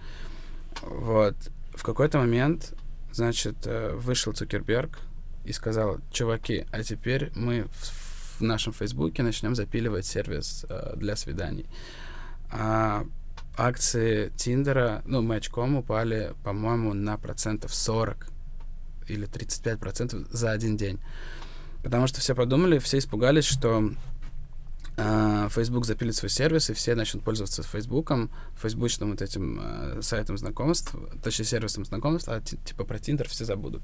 Вот. 0.81 1.35
В 1.73 1.83
какой-то 1.83 2.17
момент, 2.17 2.73
значит, 3.11 3.55
э, 3.65 3.93
вышел 3.95 4.33
Цукерберг 4.33 4.99
и 5.47 5.53
сказал, 5.53 5.99
чуваки, 6.11 6.65
а 6.71 6.83
теперь 6.83 7.31
мы 7.35 7.67
в, 7.71 8.39
в 8.39 8.41
нашем 8.41 8.73
Фейсбуке 8.73 9.23
начнем 9.23 9.55
запиливать 9.55 10.05
сервис 10.05 10.65
э, 10.69 10.95
для 10.97 11.15
свиданий. 11.15 11.65
А 12.51 13.05
акции 13.55 14.29
Тиндера, 14.35 15.01
ну, 15.05 15.23
Match.com 15.23 15.77
упали, 15.77 16.35
по-моему, 16.43 16.93
на 16.93 17.17
процентов 17.17 17.73
40 17.73 18.27
или 19.07 19.25
35 19.25 19.79
процентов 19.79 20.27
за 20.29 20.51
один 20.51 20.75
день. 20.75 20.99
Потому 21.81 22.07
что 22.07 22.19
все 22.19 22.35
подумали, 22.35 22.79
все 22.79 22.97
испугались, 22.97 23.45
что 23.45 23.91
э, 24.97 25.47
Facebook 25.49 25.85
запилит 25.85 26.15
свой 26.15 26.29
сервис, 26.29 26.69
и 26.69 26.73
все 26.73 26.93
начнут 26.93 27.23
пользоваться 27.23 27.63
Фейсбуком, 27.63 28.31
фейсбучным 28.57 29.11
вот 29.11 29.21
этим 29.21 29.61
э, 29.61 30.01
сайтом 30.01 30.37
знакомств, 30.37 30.93
точнее, 31.23 31.45
сервисом 31.45 31.85
знакомств, 31.85 32.27
а 32.27 32.41
типа 32.41 32.83
про 32.83 32.99
Тиндер 32.99 33.29
все 33.29 33.45
забудут. 33.45 33.83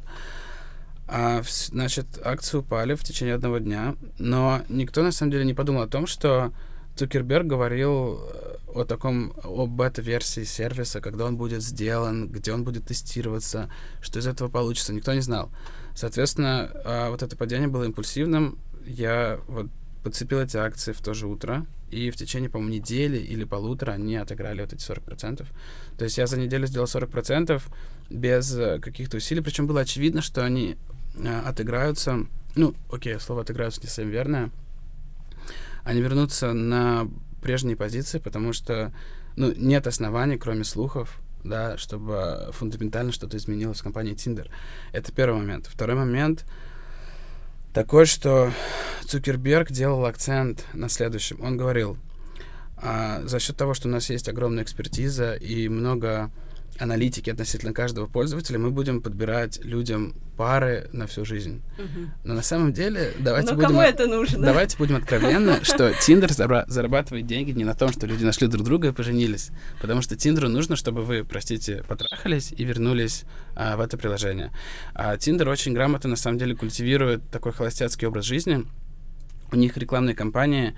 А, 1.07 1.41
значит, 1.43 2.05
акции 2.23 2.57
упали 2.57 2.95
в 2.95 3.03
течение 3.03 3.35
одного 3.35 3.57
дня, 3.57 3.95
но 4.19 4.61
никто 4.69 5.03
на 5.03 5.11
самом 5.11 5.31
деле 5.31 5.45
не 5.45 5.53
подумал 5.53 5.81
о 5.81 5.87
том, 5.87 6.07
что 6.07 6.53
Цукерберг 6.95 7.45
говорил 7.45 8.19
э, 8.21 8.55
о 8.73 8.83
таком, 8.85 9.33
о 9.43 9.65
бета-версии 9.65 10.43
сервиса, 10.43 11.01
когда 11.01 11.25
он 11.25 11.37
будет 11.37 11.61
сделан, 11.61 12.29
где 12.29 12.53
он 12.53 12.63
будет 12.63 12.85
тестироваться, 12.85 13.69
что 14.01 14.19
из 14.19 14.27
этого 14.27 14.47
получится, 14.49 14.93
никто 14.93 15.13
не 15.13 15.21
знал. 15.21 15.51
Соответственно, 15.95 16.71
а, 16.85 17.09
вот 17.09 17.21
это 17.21 17.35
падение 17.35 17.67
было 17.67 17.83
импульсивным. 17.83 18.57
Я 18.85 19.39
вот 19.47 19.67
подцепил 20.03 20.39
эти 20.39 20.57
акции 20.57 20.91
в 20.91 21.01
то 21.01 21.13
же 21.13 21.27
утро, 21.27 21.65
и 21.89 22.11
в 22.11 22.15
течение, 22.15 22.49
по-моему, 22.49 22.75
недели 22.75 23.17
или 23.17 23.43
полутора 23.43 23.93
они 23.93 24.15
отыграли 24.15 24.61
вот 24.61 24.73
эти 24.73 24.81
40%. 24.81 25.45
То 25.97 26.03
есть 26.03 26.17
я 26.17 26.27
за 26.27 26.39
неделю 26.39 26.67
сделал 26.67 26.87
40% 26.87 27.61
без 28.09 28.55
э, 28.55 28.79
каких-то 28.79 29.17
усилий, 29.17 29.41
причем 29.41 29.67
было 29.67 29.81
очевидно, 29.81 30.21
что 30.21 30.43
они 30.43 30.77
отыграются, 31.45 32.25
ну, 32.55 32.75
окей, 32.91 33.19
слово 33.19 33.41
отыграются 33.41 33.81
не 33.81 33.87
совсем 33.87 34.09
верное, 34.09 34.51
они 35.83 36.01
вернутся 36.01 36.53
на 36.53 37.07
прежние 37.41 37.75
позиции, 37.75 38.19
потому 38.19 38.53
что 38.53 38.93
ну, 39.35 39.53
нет 39.55 39.87
оснований, 39.87 40.37
кроме 40.37 40.63
слухов, 40.63 41.19
да, 41.43 41.77
чтобы 41.77 42.49
фундаментально 42.53 43.11
что-то 43.11 43.37
изменилось 43.37 43.79
в 43.79 43.83
компании 43.83 44.15
Tinder. 44.15 44.49
Это 44.91 45.11
первый 45.11 45.39
момент. 45.39 45.67
Второй 45.67 45.95
момент 45.95 46.45
такой, 47.73 48.05
что 48.05 48.51
Цукерберг 49.05 49.71
делал 49.71 50.05
акцент 50.05 50.65
на 50.73 50.89
следующем. 50.89 51.41
Он 51.41 51.57
говорил, 51.57 51.97
а, 52.77 53.21
за 53.25 53.39
счет 53.39 53.57
того, 53.57 53.73
что 53.73 53.87
у 53.87 53.91
нас 53.91 54.09
есть 54.09 54.29
огромная 54.29 54.63
экспертиза 54.63 55.33
и 55.33 55.67
много 55.69 56.31
аналитики 56.79 57.29
относительно 57.29 57.73
каждого 57.73 58.07
пользователя, 58.07 58.57
мы 58.59 58.71
будем 58.71 59.01
подбирать 59.01 59.63
людям 59.63 60.15
пары 60.37 60.89
на 60.91 61.05
всю 61.05 61.25
жизнь. 61.25 61.61
Угу. 61.77 62.11
Но 62.23 62.33
на 62.33 62.41
самом 62.41 62.73
деле, 62.73 63.13
давайте 63.19 63.49
Но 63.49 63.55
будем... 63.55 63.67
кому 63.67 63.81
это 63.81 64.07
нужно? 64.07 64.39
Давайте 64.39 64.77
будем 64.77 64.95
откровенны, 64.95 65.59
что 65.63 65.93
Тиндер 65.93 66.31
зарабатывает 66.31 67.27
деньги 67.27 67.51
не 67.51 67.63
на 67.63 67.75
том, 67.75 67.91
что 67.91 68.07
люди 68.07 68.23
нашли 68.23 68.47
друг 68.47 68.65
друга 68.65 68.89
и 68.89 68.91
поженились. 68.91 69.51
Потому 69.81 70.01
что 70.01 70.15
Тиндеру 70.15 70.49
нужно, 70.49 70.75
чтобы 70.75 71.03
вы, 71.03 71.23
простите, 71.23 71.83
потрахались 71.87 72.51
и 72.51 72.63
вернулись 72.63 73.25
а, 73.55 73.77
в 73.77 73.81
это 73.81 73.97
приложение. 73.97 74.51
А 74.95 75.17
Тиндер 75.17 75.47
очень 75.49 75.73
грамотно, 75.73 76.09
на 76.09 76.15
самом 76.15 76.39
деле, 76.39 76.55
культивирует 76.55 77.21
такой 77.29 77.51
холостяцкий 77.51 78.07
образ 78.07 78.25
жизни. 78.25 78.65
У 79.51 79.55
них 79.55 79.77
рекламные 79.77 80.15
кампании 80.15 80.75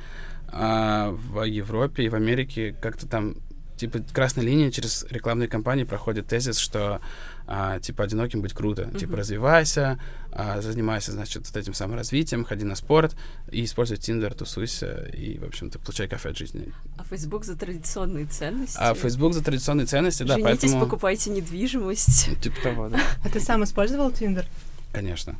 а, 0.49 1.11
в 1.11 1.43
Европе 1.43 2.03
и 2.03 2.09
в 2.09 2.15
Америке 2.15 2.75
как-то 2.81 3.07
там 3.07 3.37
типа 3.77 3.99
красная 4.13 4.43
линия 4.43 4.71
через 4.71 5.05
рекламные 5.09 5.47
кампании 5.47 5.83
проходит 5.83 6.27
тезис, 6.27 6.57
что 6.57 7.01
а, 7.47 7.79
типа 7.79 8.03
одиноким 8.03 8.41
быть 8.41 8.53
круто, 8.53 8.83
uh-huh. 8.83 8.97
типа 8.97 9.17
развивайся, 9.17 9.99
а, 10.31 10.61
занимайся, 10.61 11.11
значит, 11.11 11.45
вот 11.45 11.55
этим 11.55 11.73
саморазвитием, 11.73 12.45
ходи 12.45 12.65
на 12.65 12.75
спорт 12.75 13.15
и 13.51 13.63
используй 13.63 13.97
Тиндер, 13.97 14.33
тусуйся 14.33 15.05
и, 15.13 15.37
в 15.37 15.43
общем-то, 15.43 15.79
получай 15.79 16.07
кафе 16.07 16.29
от 16.29 16.37
жизни. 16.37 16.73
А 16.97 17.03
Facebook 17.03 17.45
за 17.45 17.55
традиционные 17.55 18.25
ценности? 18.25 18.77
А 18.79 18.93
Facebook 18.93 19.33
за 19.33 19.43
традиционные 19.43 19.85
ценности, 19.85 20.23
да, 20.23 20.35
Женитесь, 20.35 20.61
поэтому... 20.61 20.79
покупайте 20.81 21.29
недвижимость. 21.29 22.41
Типа 22.41 22.61
того, 22.61 22.89
да. 22.89 22.99
А 23.23 23.29
ты 23.29 23.39
сам 23.39 23.63
использовал 23.63 24.11
Тиндер? 24.11 24.45
Конечно. 24.91 25.37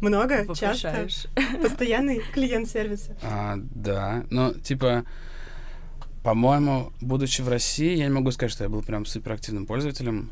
Много? 0.00 0.54
Часто? 0.54 1.08
Постоянный 1.60 2.22
клиент 2.32 2.68
сервиса? 2.68 3.16
А, 3.22 3.56
да, 3.56 4.24
ну, 4.30 4.54
типа, 4.54 5.04
по-моему, 6.22 6.92
будучи 7.00 7.42
в 7.42 7.48
России, 7.48 7.96
я 7.96 8.06
не 8.06 8.12
могу 8.12 8.30
сказать, 8.30 8.52
что 8.52 8.64
я 8.64 8.70
был 8.70 8.82
прям 8.82 9.06
суперактивным 9.06 9.66
пользователем, 9.66 10.30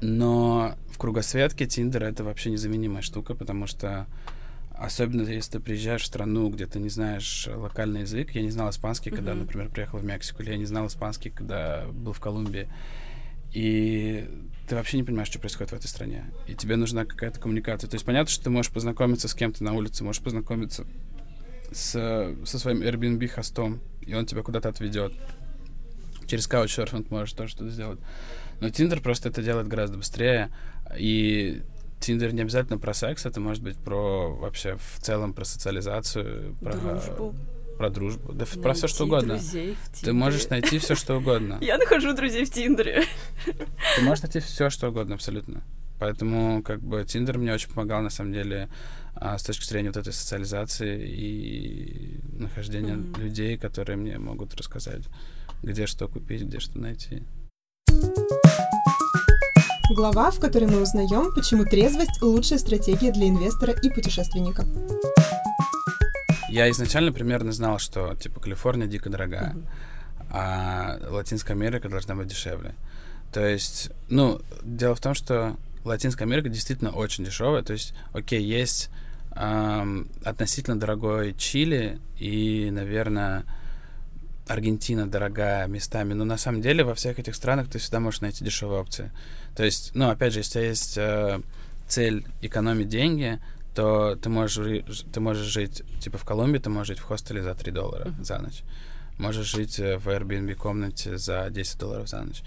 но 0.00 0.74
в 0.90 0.98
кругосветке 0.98 1.66
Тиндер 1.66 2.02
это 2.04 2.24
вообще 2.24 2.50
незаменимая 2.50 3.02
штука, 3.02 3.34
потому 3.34 3.66
что 3.66 4.06
особенно 4.82 5.22
если 5.22 5.52
ты 5.52 5.60
приезжаешь 5.60 6.02
в 6.02 6.06
страну, 6.06 6.48
где 6.50 6.66
ты 6.66 6.80
не 6.80 6.88
знаешь 6.88 7.48
локальный 7.52 8.00
язык. 8.00 8.32
Я 8.32 8.42
не 8.42 8.50
знал 8.50 8.70
испанский, 8.70 9.10
mm-hmm. 9.10 9.16
когда, 9.16 9.34
например, 9.34 9.68
приехал 9.68 9.98
в 9.98 10.04
Мексику, 10.04 10.42
или 10.42 10.50
я 10.50 10.56
не 10.56 10.64
знал 10.66 10.88
испанский, 10.88 11.30
когда 11.30 11.86
был 11.92 12.12
в 12.12 12.20
Колумбии. 12.20 12.68
И 13.52 14.28
ты 14.68 14.74
вообще 14.74 14.96
не 14.96 15.04
понимаешь, 15.04 15.28
что 15.28 15.38
происходит 15.38 15.70
в 15.70 15.74
этой 15.76 15.86
стране. 15.86 16.24
И 16.48 16.54
тебе 16.54 16.76
нужна 16.76 17.04
какая-то 17.04 17.38
коммуникация. 17.38 17.88
То 17.88 17.94
есть 17.94 18.04
понятно, 18.04 18.30
что 18.30 18.44
ты 18.44 18.50
можешь 18.50 18.72
познакомиться 18.72 19.28
с 19.28 19.34
кем-то 19.34 19.62
на 19.62 19.72
улице, 19.74 20.02
можешь 20.02 20.22
познакомиться 20.22 20.84
с, 21.72 22.34
со 22.44 22.58
своим 22.58 22.82
Airbnb 22.82 23.26
хостом, 23.28 23.80
и 24.00 24.14
он 24.14 24.26
тебя 24.26 24.42
куда-то 24.42 24.68
отведет. 24.68 25.12
Через 26.26 26.48
Couchsurfing 26.48 27.06
можешь 27.10 27.32
тоже 27.34 27.50
что-то 27.50 27.70
сделать. 27.70 28.00
Но 28.60 28.68
Tinder 28.68 29.00
просто 29.00 29.28
это 29.28 29.42
делает 29.42 29.68
гораздо 29.68 29.98
быстрее. 29.98 30.50
И 30.96 31.62
Tinder 32.00 32.32
не 32.32 32.42
обязательно 32.42 32.78
про 32.78 32.94
секс, 32.94 33.26
это 33.26 33.40
может 33.40 33.62
быть 33.62 33.76
про 33.76 34.34
вообще 34.34 34.76
в 34.76 35.00
целом 35.00 35.32
про 35.34 35.44
социализацию, 35.44 36.56
про 36.60 36.72
дружбу. 36.72 37.34
Про 37.78 37.90
дружбу, 37.90 38.32
да 38.32 38.44
найти 38.44 38.60
про 38.60 38.74
все 38.74 38.86
что 38.86 39.04
угодно. 39.04 39.40
Ты 40.02 40.12
можешь 40.12 40.48
найти 40.48 40.78
все 40.78 40.94
что 40.94 41.16
угодно. 41.16 41.58
Я 41.60 41.78
нахожу 41.78 42.12
друзей 42.14 42.44
в 42.44 42.50
Тиндере. 42.50 43.04
Ты 43.44 44.02
можешь 44.02 44.22
найти 44.22 44.40
все 44.40 44.70
что 44.70 44.88
угодно 44.88 45.14
абсолютно. 45.14 45.62
Поэтому 45.98 46.62
как 46.62 46.80
бы 46.80 47.04
Тиндер 47.04 47.38
мне 47.38 47.54
очень 47.54 47.70
помогал 47.70 48.02
на 48.02 48.10
самом 48.10 48.32
деле 48.32 48.68
а, 49.14 49.38
с 49.38 49.42
точки 49.42 49.64
зрения 49.64 49.88
вот 49.88 49.96
этой 49.96 50.12
социализации 50.12 51.08
и 51.08 52.20
нахождения 52.32 52.94
mm-hmm. 52.94 53.20
людей, 53.20 53.58
которые 53.58 53.96
мне 53.96 54.18
могут 54.18 54.54
рассказать, 54.54 55.04
где 55.62 55.86
что 55.86 56.08
купить, 56.08 56.42
где 56.42 56.60
что 56.60 56.78
найти. 56.78 57.22
Глава, 59.90 60.30
в 60.30 60.40
которой 60.40 60.64
мы 60.64 60.80
узнаем, 60.80 61.34
почему 61.34 61.64
трезвость 61.64 62.22
лучшая 62.22 62.58
стратегия 62.58 63.12
для 63.12 63.28
инвестора 63.28 63.74
и 63.74 63.90
путешественника. 63.90 64.64
Я 66.48 66.70
изначально 66.70 67.12
примерно 67.12 67.52
знал, 67.52 67.78
что 67.78 68.14
типа 68.14 68.40
Калифорния 68.40 68.86
дико 68.86 69.10
дорогая. 69.10 69.52
Mm-hmm. 69.52 69.66
а 70.30 70.98
Латинская 71.10 71.52
Америка 71.52 71.88
должна 71.88 72.14
быть 72.14 72.28
дешевле. 72.28 72.74
То 73.32 73.46
есть, 73.46 73.90
ну, 74.08 74.40
дело 74.62 74.94
в 74.94 75.00
том, 75.00 75.14
что 75.14 75.56
Латинская 75.84 76.24
Америка 76.24 76.48
действительно 76.48 76.90
очень 76.90 77.24
дешевая. 77.24 77.62
То 77.62 77.72
есть, 77.72 77.94
окей, 78.12 78.42
есть 78.42 78.90
эм, 79.36 80.08
относительно 80.24 80.78
дорогой 80.78 81.34
Чили 81.34 81.98
и, 82.18 82.70
наверное, 82.70 83.44
Аргентина 84.46 85.06
дорогая 85.06 85.66
местами, 85.66 86.14
но 86.14 86.24
на 86.24 86.36
самом 86.36 86.62
деле 86.62 86.84
во 86.84 86.94
всех 86.94 87.18
этих 87.18 87.34
странах 87.34 87.68
ты 87.68 87.78
всегда 87.78 88.00
можешь 88.00 88.20
найти 88.20 88.44
дешевые 88.44 88.80
опции. 88.80 89.10
То 89.56 89.64
есть, 89.64 89.92
ну, 89.94 90.10
опять 90.10 90.32
же, 90.32 90.40
если 90.40 90.50
у 90.50 90.52
тебя 90.52 90.68
есть 90.68 90.98
э, 90.98 91.40
цель 91.86 92.24
экономить 92.40 92.88
деньги, 92.88 93.40
то 93.74 94.16
ты 94.16 94.28
можешь, 94.28 95.04
ты 95.12 95.20
можешь 95.20 95.46
жить, 95.46 95.82
типа 96.00 96.18
в 96.18 96.24
Колумбии, 96.24 96.58
ты 96.58 96.70
можешь 96.70 96.88
жить 96.88 96.98
в 96.98 97.04
хостеле 97.04 97.42
за 97.42 97.54
3 97.54 97.72
доллара 97.72 98.08
mm-hmm. 98.08 98.24
за 98.24 98.38
ночь. 98.38 98.62
Можешь 99.18 99.46
жить 99.46 99.78
э, 99.78 99.98
в 99.98 100.08
Airbnb 100.08 100.54
комнате 100.54 101.16
за 101.16 101.48
10 101.48 101.78
долларов 101.78 102.08
за 102.08 102.22
ночь. 102.22 102.42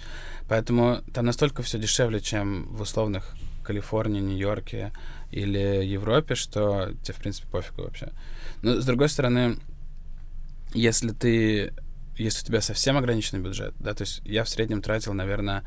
Поэтому 0.48 1.02
там 1.14 1.26
настолько 1.26 1.64
все 1.64 1.80
дешевле, 1.80 2.20
чем 2.20 2.68
в 2.70 2.82
условных 2.82 3.36
Калифорнии, 3.64 4.20
Нью-Йорке 4.20 4.92
или 5.32 5.84
Европе, 5.86 6.36
что 6.36 6.92
тебе, 7.02 7.14
в 7.14 7.18
принципе, 7.18 7.48
пофигу 7.50 7.84
вообще. 7.84 8.12
Но, 8.62 8.80
с 8.80 8.86
другой 8.86 9.10
стороны, 9.10 9.58
если 10.74 11.10
ты 11.10 11.74
если 12.18 12.44
у 12.44 12.48
тебя 12.48 12.62
совсем 12.62 12.98
ограниченный 12.98 13.42
бюджет, 13.42 13.74
да, 13.80 13.94
то 13.94 14.04
есть 14.04 14.22
я 14.26 14.44
в 14.44 14.50
среднем 14.50 14.82
тратил, 14.82 15.14
наверное, 15.14 15.64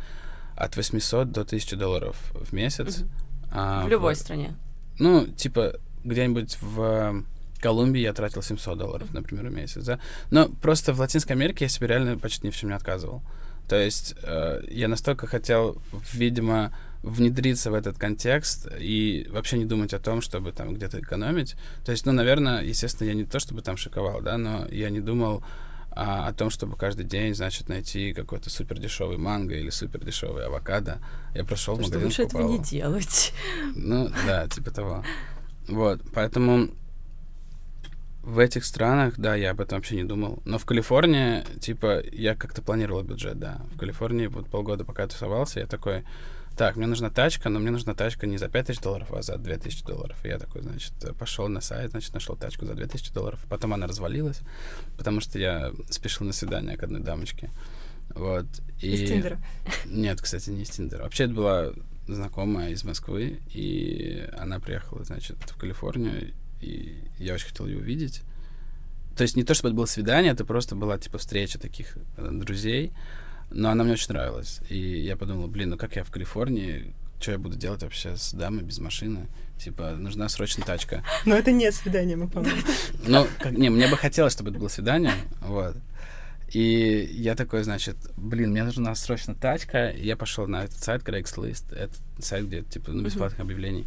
от 0.57 0.77
800 0.77 1.31
до 1.31 1.43
1000 1.43 1.77
долларов 1.77 2.17
в 2.35 2.53
месяц. 2.53 3.01
Угу. 3.01 3.09
А, 3.53 3.85
в 3.85 3.89
любой 3.89 4.15
в, 4.15 4.19
стране. 4.19 4.57
Ну, 4.99 5.27
типа, 5.27 5.75
где-нибудь 6.05 6.57
в 6.61 7.25
Колумбии 7.61 8.01
я 8.01 8.13
тратил 8.13 8.43
700 8.43 8.79
долларов, 8.79 9.13
например, 9.13 9.49
в 9.49 9.53
месяц, 9.53 9.85
да. 9.85 10.01
Но 10.31 10.49
просто 10.49 10.93
в 10.93 11.01
Латинской 11.01 11.37
Америке 11.37 11.67
я 11.67 11.69
себе 11.69 11.89
реально 11.89 12.19
почти 12.19 12.47
ни 12.47 12.51
в 12.51 12.57
чем 12.57 12.71
не 12.71 12.77
отказывал. 12.77 13.23
То 13.69 13.77
есть 13.77 14.15
э, 14.23 14.63
я 14.69 14.89
настолько 14.89 15.27
хотел, 15.27 15.81
видимо, 16.13 16.73
внедриться 17.03 17.71
в 17.71 17.75
этот 17.75 17.99
контекст 17.99 18.69
и 18.79 19.27
вообще 19.31 19.59
не 19.59 19.65
думать 19.65 19.95
о 19.95 19.99
том, 19.99 20.21
чтобы 20.21 20.53
там 20.53 20.75
где-то 20.75 21.01
экономить. 21.01 21.57
То 21.85 21.93
есть, 21.93 22.07
ну, 22.07 22.13
наверное, 22.13 22.63
естественно, 22.63 23.09
я 23.09 23.15
не 23.15 23.25
то 23.25 23.39
чтобы 23.39 23.63
там 23.63 23.77
шиковал, 23.77 24.21
да, 24.21 24.37
но 24.37 24.67
я 24.71 24.91
не 24.91 25.01
думал 25.01 25.45
а, 25.91 26.29
о 26.29 26.33
том, 26.33 26.51
чтобы 26.51 26.77
каждый 26.77 27.05
день, 27.05 27.35
значит, 27.35 27.69
найти 27.69 28.13
какой-то 28.13 28.51
супер 28.51 28.79
дешевый 28.79 29.17
манго 29.17 29.55
или 29.55 29.71
супер 29.71 30.05
дешевый 30.05 30.47
авокадо. 30.47 30.99
Я 31.35 31.45
прошел 31.45 31.77
в 31.77 31.81
магазин, 31.81 32.05
лучше 32.05 32.23
этого 32.23 32.49
не 32.49 32.59
делать. 32.59 33.33
Ну, 33.75 34.11
да, 34.27 34.49
типа 34.49 34.71
того. 34.71 35.05
Вот, 35.69 36.01
поэтому 36.13 36.71
в 38.23 38.39
этих 38.39 38.65
странах, 38.65 39.15
да, 39.17 39.35
я 39.35 39.53
об 39.53 39.61
этом 39.61 39.79
вообще 39.79 39.97
не 39.97 40.05
думал. 40.05 40.43
Но 40.45 40.59
в 40.59 40.65
Калифорнии, 40.67 41.45
типа, 41.61 42.03
я 42.13 42.35
как-то 42.35 42.61
планировал 42.61 43.03
бюджет, 43.03 43.39
да. 43.39 43.63
В 43.75 43.79
Калифорнии 43.79 44.27
вот 44.27 44.49
полгода 44.49 44.85
пока 44.85 45.03
я 45.03 45.09
тусовался, 45.09 45.61
я 45.61 45.67
такой, 45.67 46.05
так, 46.59 46.77
мне 46.77 46.87
нужна 46.87 47.09
тачка, 47.09 47.49
но 47.49 47.61
мне 47.61 47.71
нужна 47.71 47.95
тачка 47.95 48.27
не 48.27 48.37
за 48.37 48.49
5000 48.49 48.83
долларов, 48.83 49.13
а 49.13 49.23
за 49.23 49.39
2000 49.39 49.85
долларов. 49.85 50.17
И 50.25 50.29
я 50.29 50.39
такой, 50.39 50.63
значит, 50.63 50.93
пошел 51.17 51.49
на 51.49 51.61
сайт, 51.61 51.93
значит, 51.93 52.13
нашел 52.13 52.37
тачку 52.37 52.67
за 52.67 52.75
2000 52.75 53.13
долларов. 53.15 53.39
Потом 53.49 53.75
она 53.75 53.87
развалилась, 53.87 54.41
потому 54.97 55.21
что 55.21 55.39
я 55.39 55.73
спешил 55.89 56.27
на 56.27 56.33
свидание 56.33 56.77
к 56.77 56.83
одной 56.83 57.01
дамочке. 57.01 57.51
Вот. 58.11 58.47
И... 58.83 58.91
Из 58.91 59.09
Тиндера? 59.09 59.39
Нет, 59.87 60.21
кстати, 60.21 60.51
не 60.51 60.63
из 60.63 60.71
Тиндера. 60.71 61.05
Вообще, 61.05 61.25
это 61.25 61.35
была 61.35 61.73
знакомая 62.09 62.71
из 62.71 62.83
Москвы, 62.83 63.41
и 63.55 64.29
она 64.37 64.59
приехала, 64.59 65.05
значит, 65.05 65.37
в 65.41 65.57
Калифорнию, 65.57 66.35
и 66.61 67.05
я 67.19 67.35
очень 67.35 67.47
хотел 67.47 67.67
ее 67.67 67.79
увидеть. 67.79 68.23
То 69.17 69.23
есть 69.23 69.37
не 69.37 69.45
то, 69.45 69.55
чтобы 69.55 69.69
это 69.69 69.77
было 69.77 69.87
свидание, 69.87 70.33
это 70.33 70.45
просто 70.45 70.75
была, 70.75 70.99
типа, 70.99 71.19
встреча 71.19 71.59
таких 71.59 71.97
э, 72.17 72.31
друзей. 72.33 72.93
Но 73.51 73.71
она 73.71 73.85
мне 73.85 73.95
очень 73.95 74.13
нравилась. 74.13 74.61
И 74.69 74.79
я 74.79 75.17
подумал, 75.17 75.49
блин, 75.49 75.71
ну 75.71 75.77
как 75.77 75.97
я 75.97 76.05
в 76.05 76.11
Калифорнии, 76.11 76.95
что 77.21 77.33
я 77.33 77.39
буду 77.39 77.57
делать 77.57 77.83
вообще 77.83 78.17
с 78.17 78.33
дамой 78.33 78.63
без 78.63 78.79
машины? 78.79 79.29
Типа, 79.59 79.91
нужна 79.97 80.29
срочно 80.29 80.65
тачка. 80.65 81.03
Но 81.25 81.35
это 81.35 81.51
не 81.51 81.71
свидание, 81.73 82.17
мы 82.17 82.29
помним. 82.29 82.53
Ну, 83.07 83.27
как, 83.41 83.53
не, 83.53 83.71
мне 83.71 83.89
бы 83.89 83.97
хотелось, 83.97 84.35
чтобы 84.35 84.51
это 84.51 84.59
было 84.59 84.69
свидание, 84.69 85.15
вот. 85.41 85.77
И 86.53 87.11
я 87.13 87.35
такой, 87.35 87.63
значит, 87.63 87.97
блин, 88.17 88.53
мне 88.53 88.65
нужна 88.65 88.95
срочно 88.95 89.35
тачка. 89.35 89.91
И 89.91 90.07
я 90.07 90.17
пошел 90.17 90.47
на 90.47 90.65
этот 90.65 90.83
сайт 90.83 91.03
Craigslist. 91.03 91.75
Это 91.75 91.95
сайт, 92.21 92.47
где, 92.47 92.63
типа, 92.63 92.93
ну, 92.93 93.03
бесплатных 93.03 93.41
uh-huh. 93.41 93.43
объявлений. 93.43 93.87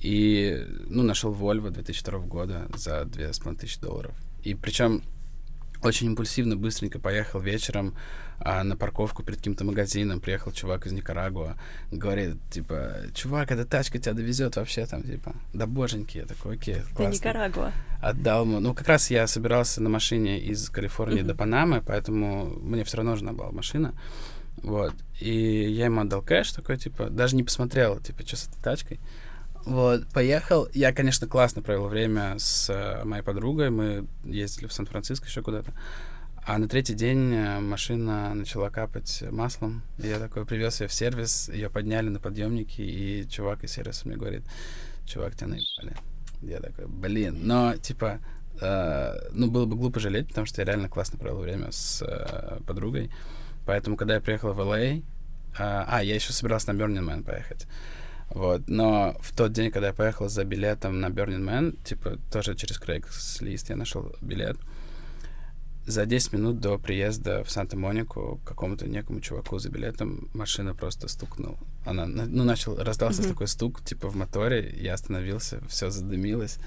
И, 0.00 0.64
ну, 0.86 1.02
нашел 1.02 1.32
Volvo 1.32 1.70
2002 1.70 2.18
года 2.20 2.68
за 2.76 3.04
2500 3.04 3.82
долларов. 3.82 4.14
И 4.44 4.54
причем 4.54 5.02
очень 5.82 6.08
импульсивно, 6.08 6.56
быстренько 6.56 7.00
поехал 7.00 7.40
вечером 7.40 7.96
а, 8.44 8.64
на 8.64 8.76
парковку 8.76 9.22
перед 9.22 9.38
каким-то 9.38 9.64
магазином. 9.64 10.20
Приехал 10.20 10.52
чувак 10.52 10.86
из 10.86 10.92
Никарагуа, 10.92 11.56
говорит, 11.90 12.36
типа, 12.50 12.96
чувак, 13.14 13.50
эта 13.50 13.64
тачка 13.64 13.98
тебя 13.98 14.14
довезет 14.14 14.56
вообще 14.56 14.86
там, 14.86 15.02
типа, 15.02 15.34
да 15.52 15.66
боженьки. 15.66 16.18
Я 16.18 16.26
такой, 16.26 16.56
окей, 16.56 16.76
классно. 16.94 17.02
Это 17.02 17.12
Никарагуа. 17.12 17.72
Отдал 18.00 18.44
ему. 18.44 18.60
Ну, 18.60 18.74
как 18.74 18.88
раз 18.88 19.10
я 19.10 19.26
собирался 19.26 19.82
на 19.82 19.88
машине 19.88 20.40
из 20.40 20.68
Калифорнии 20.70 21.22
mm-hmm. 21.22 21.26
до 21.26 21.34
Панамы, 21.34 21.82
поэтому 21.86 22.46
мне 22.60 22.84
все 22.84 22.98
равно 22.98 23.12
нужна 23.12 23.32
была 23.32 23.50
машина. 23.50 23.94
Вот. 24.56 24.94
И 25.20 25.70
я 25.70 25.86
ему 25.86 26.00
отдал 26.00 26.22
кэш 26.22 26.52
такой, 26.52 26.76
типа, 26.76 27.10
даже 27.10 27.36
не 27.36 27.42
посмотрел, 27.42 27.98
типа, 28.00 28.26
что 28.26 28.36
с 28.36 28.48
этой 28.48 28.62
тачкой. 28.62 29.00
Вот, 29.64 30.06
поехал. 30.08 30.68
Я, 30.72 30.92
конечно, 30.92 31.28
классно 31.28 31.62
провел 31.62 31.86
время 31.86 32.36
с 32.38 32.68
э, 32.68 33.04
моей 33.04 33.22
подругой. 33.22 33.70
Мы 33.70 34.06
ездили 34.24 34.66
в 34.66 34.72
Сан-Франциско 34.72 35.26
еще 35.26 35.42
куда-то. 35.42 35.72
А 36.44 36.58
на 36.58 36.68
третий 36.68 36.94
день 36.94 37.32
э, 37.32 37.60
машина 37.60 38.34
начала 38.34 38.68
капать 38.68 39.22
маслом. 39.30 39.82
Я 39.98 40.18
такой 40.18 40.44
привез 40.44 40.80
ее 40.80 40.88
в 40.88 40.92
сервис, 40.92 41.48
ее 41.48 41.70
подняли 41.70 42.08
на 42.08 42.18
подъемники, 42.18 42.80
и 42.80 43.28
чувак 43.28 43.62
из 43.62 43.70
сервиса 43.70 44.08
мне 44.08 44.16
говорит, 44.16 44.42
чувак, 45.06 45.36
тебя 45.36 45.46
наебали. 45.46 45.96
Я 46.40 46.58
такой, 46.58 46.86
блин, 46.88 47.46
но, 47.46 47.76
типа, 47.76 48.18
э, 48.60 49.14
ну, 49.30 49.52
было 49.52 49.66
бы 49.66 49.76
глупо 49.76 50.00
жалеть, 50.00 50.28
потому 50.28 50.46
что 50.48 50.62
я 50.62 50.66
реально 50.66 50.88
классно 50.88 51.16
провел 51.16 51.38
время 51.38 51.70
с 51.70 52.02
э, 52.02 52.58
подругой. 52.66 53.12
Поэтому, 53.64 53.96
когда 53.96 54.14
я 54.14 54.20
приехал 54.20 54.52
в 54.52 54.58
LA, 54.58 54.98
э, 54.98 55.02
а, 55.58 56.02
я 56.02 56.16
еще 56.16 56.32
собирался 56.32 56.72
на 56.72 56.82
Burning 56.82 57.08
Man 57.08 57.22
поехать. 57.22 57.68
Вот. 58.30 58.62
Но 58.66 59.16
в 59.20 59.32
тот 59.36 59.52
день, 59.52 59.70
когда 59.70 59.88
я 59.88 59.92
поехал 59.92 60.28
за 60.28 60.42
билетом 60.42 60.98
на 61.00 61.06
Burning 61.06 61.44
Man, 61.44 61.80
типа, 61.84 62.18
тоже 62.32 62.56
через 62.56 62.80
Craigslist 62.80 63.66
я 63.68 63.76
нашел 63.76 64.12
билет, 64.20 64.56
за 65.86 66.06
10 66.06 66.32
минут 66.32 66.60
до 66.60 66.78
приезда 66.78 67.42
в 67.42 67.50
Санта-Монику 67.50 68.40
какому-то 68.44 68.88
некому 68.88 69.20
чуваку 69.20 69.58
за 69.58 69.68
билетом 69.68 70.28
машина 70.32 70.74
просто 70.74 71.08
стукнула. 71.08 71.58
Она, 71.84 72.06
ну, 72.06 72.44
начал, 72.44 72.76
раздался 72.76 73.22
mm-hmm. 73.22 73.28
такой 73.28 73.48
стук, 73.48 73.82
типа, 73.84 74.08
в 74.08 74.16
моторе, 74.16 74.74
я 74.80 74.94
остановился, 74.94 75.60
все 75.68 75.90
задымилось, 75.90 76.58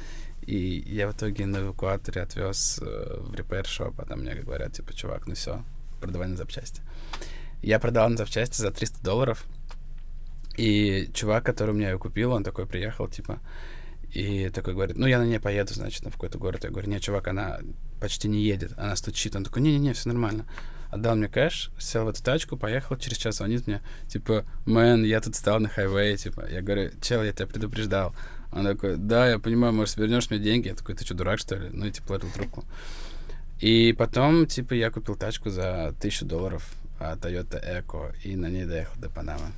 и 0.46 0.84
я 0.86 1.08
в 1.08 1.14
итоге 1.14 1.46
на 1.46 1.58
эвакуаторе 1.58 2.22
отвез 2.22 2.80
э, 2.82 3.18
в 3.20 3.34
репейр-шоп, 3.34 3.96
а 3.98 4.06
там 4.06 4.20
мне 4.20 4.36
говорят, 4.36 4.74
типа, 4.74 4.94
чувак, 4.94 5.28
ну 5.28 5.34
все, 5.36 5.64
продавай 6.02 6.28
на 6.28 6.36
запчасти. 6.36 6.82
Я 7.62 7.80
продал 7.80 8.10
на 8.10 8.18
запчасти 8.18 8.62
за 8.62 8.72
300 8.72 9.04
долларов, 9.04 9.46
и 10.58 11.10
чувак, 11.14 11.46
который 11.46 11.72
у 11.72 11.74
меня 11.74 11.92
ее 11.92 11.98
купил, 11.98 12.32
он 12.32 12.44
такой 12.44 12.66
приехал, 12.66 13.08
типа, 13.08 13.40
и 14.16 14.50
такой 14.50 14.74
говорит, 14.74 14.96
ну, 14.96 15.08
я 15.08 15.20
на 15.20 15.26
ней 15.26 15.42
поеду, 15.42 15.74
значит, 15.74 16.06
на 16.06 16.10
какой-то 16.10 16.38
город. 16.38 16.64
Я 16.64 16.70
говорю, 16.70 16.90
нет, 16.90 17.02
чувак, 17.02 17.28
она 17.28 17.60
почти 18.00 18.30
не 18.30 18.42
едет, 18.42 18.72
она 18.78 18.96
стучит. 18.96 19.36
Он 19.36 19.44
такой, 19.44 19.62
не-не-не, 19.62 19.92
все 19.92 20.08
нормально. 20.08 20.46
Отдал 20.90 21.18
мне 21.18 21.28
кэш, 21.28 21.70
сел 21.78 22.06
в 22.06 22.08
эту 22.08 22.24
тачку, 22.24 22.56
поехал, 22.56 22.96
через 22.96 23.18
час 23.18 23.36
звонит 23.36 23.68
мне, 23.68 23.82
типа, 24.08 24.46
мэн, 24.66 25.04
я 25.04 25.20
тут 25.20 25.36
стал 25.36 25.60
на 25.60 25.68
хайвее, 25.68 26.16
типа. 26.16 26.48
Я 26.50 26.62
говорю, 26.62 26.92
чел, 27.02 27.24
я 27.24 27.34
тебя 27.34 27.46
предупреждал. 27.46 28.16
Он 28.54 28.64
такой, 28.64 28.96
да, 28.96 29.28
я 29.28 29.38
понимаю, 29.38 29.74
может, 29.74 29.98
вернешь 29.98 30.30
мне 30.30 30.40
деньги? 30.40 30.70
Я 30.70 30.76
такой, 30.76 30.96
ты 30.96 31.04
что, 31.04 31.14
дурак, 31.14 31.40
что 31.40 31.58
ли? 31.58 31.70
Ну, 31.74 31.86
и, 31.86 31.92
типа, 31.92 32.08
положил 32.08 32.30
трубку. 32.32 32.64
И 33.60 33.94
потом, 33.98 34.48
типа, 34.48 34.76
я 34.76 34.92
купил 34.92 35.16
тачку 35.16 35.50
за 35.50 35.94
тысячу 36.00 36.24
долларов, 36.24 36.66
Toyota 37.02 37.62
Echo, 37.62 38.16
и 38.24 38.38
на 38.38 38.48
ней 38.48 38.64
доехал 38.64 38.98
до 38.98 39.10
Панамы. 39.10 39.52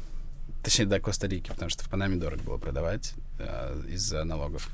Точнее, 0.67 0.86
до 0.86 0.99
Коста-Рики, 0.99 1.47
потому 1.47 1.69
что 1.69 1.86
в 1.86 1.89
Панаме 1.89 2.17
дорого 2.17 2.43
было 2.43 2.58
продавать 2.58 3.13
э, 3.39 3.84
из-за 3.88 4.25
налогов. 4.25 4.69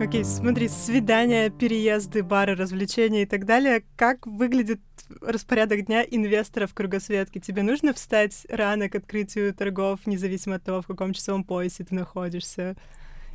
Окей, 0.00 0.22
okay, 0.22 0.24
смотри, 0.24 0.66
свидания, 0.66 1.50
переезды, 1.50 2.24
бары, 2.24 2.56
развлечения 2.56 3.22
и 3.22 3.26
так 3.26 3.46
далее. 3.46 3.84
Как 3.94 4.26
выглядит 4.26 4.80
распорядок 5.20 5.86
дня 5.86 6.02
инвестора 6.02 6.66
в 6.66 6.74
кругосветке? 6.74 7.38
Тебе 7.38 7.62
нужно 7.62 7.94
встать 7.94 8.44
рано 8.50 8.88
к 8.88 8.96
открытию 8.96 9.54
торгов, 9.54 10.00
независимо 10.06 10.56
от 10.56 10.64
того, 10.64 10.82
в 10.82 10.88
каком 10.88 11.12
часовом 11.12 11.44
поясе 11.44 11.84
ты 11.84 11.94
находишься? 11.94 12.74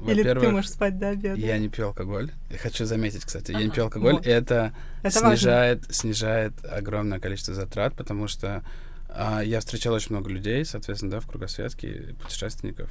Или 0.06 0.24
ты 0.24 0.50
можешь 0.50 0.72
спать 0.72 1.00
до 1.00 1.12
обеда? 1.12 1.40
Я 1.40 1.58
не 1.60 1.70
пью 1.70 1.88
алкоголь. 1.88 2.32
Я 2.50 2.58
хочу 2.58 2.84
заметить, 2.84 3.24
кстати, 3.24 3.52
я 3.54 3.64
не 3.64 3.70
пью 3.70 3.86
алкоголь, 3.86 4.16
вот. 4.16 4.28
и 4.28 4.30
это, 4.30 4.74
это 5.02 5.18
снижает, 5.18 5.86
снижает 5.96 6.54
огромное 6.66 7.22
количество 7.22 7.54
затрат, 7.54 7.96
потому 7.96 8.28
что 8.28 8.66
а, 9.10 9.42
я 9.42 9.60
встречал 9.60 9.94
очень 9.94 10.16
много 10.16 10.30
людей, 10.30 10.64
соответственно, 10.66 11.12
да, 11.12 11.20
в 11.20 11.28
кругосветке, 11.28 12.16
путешественников. 12.22 12.90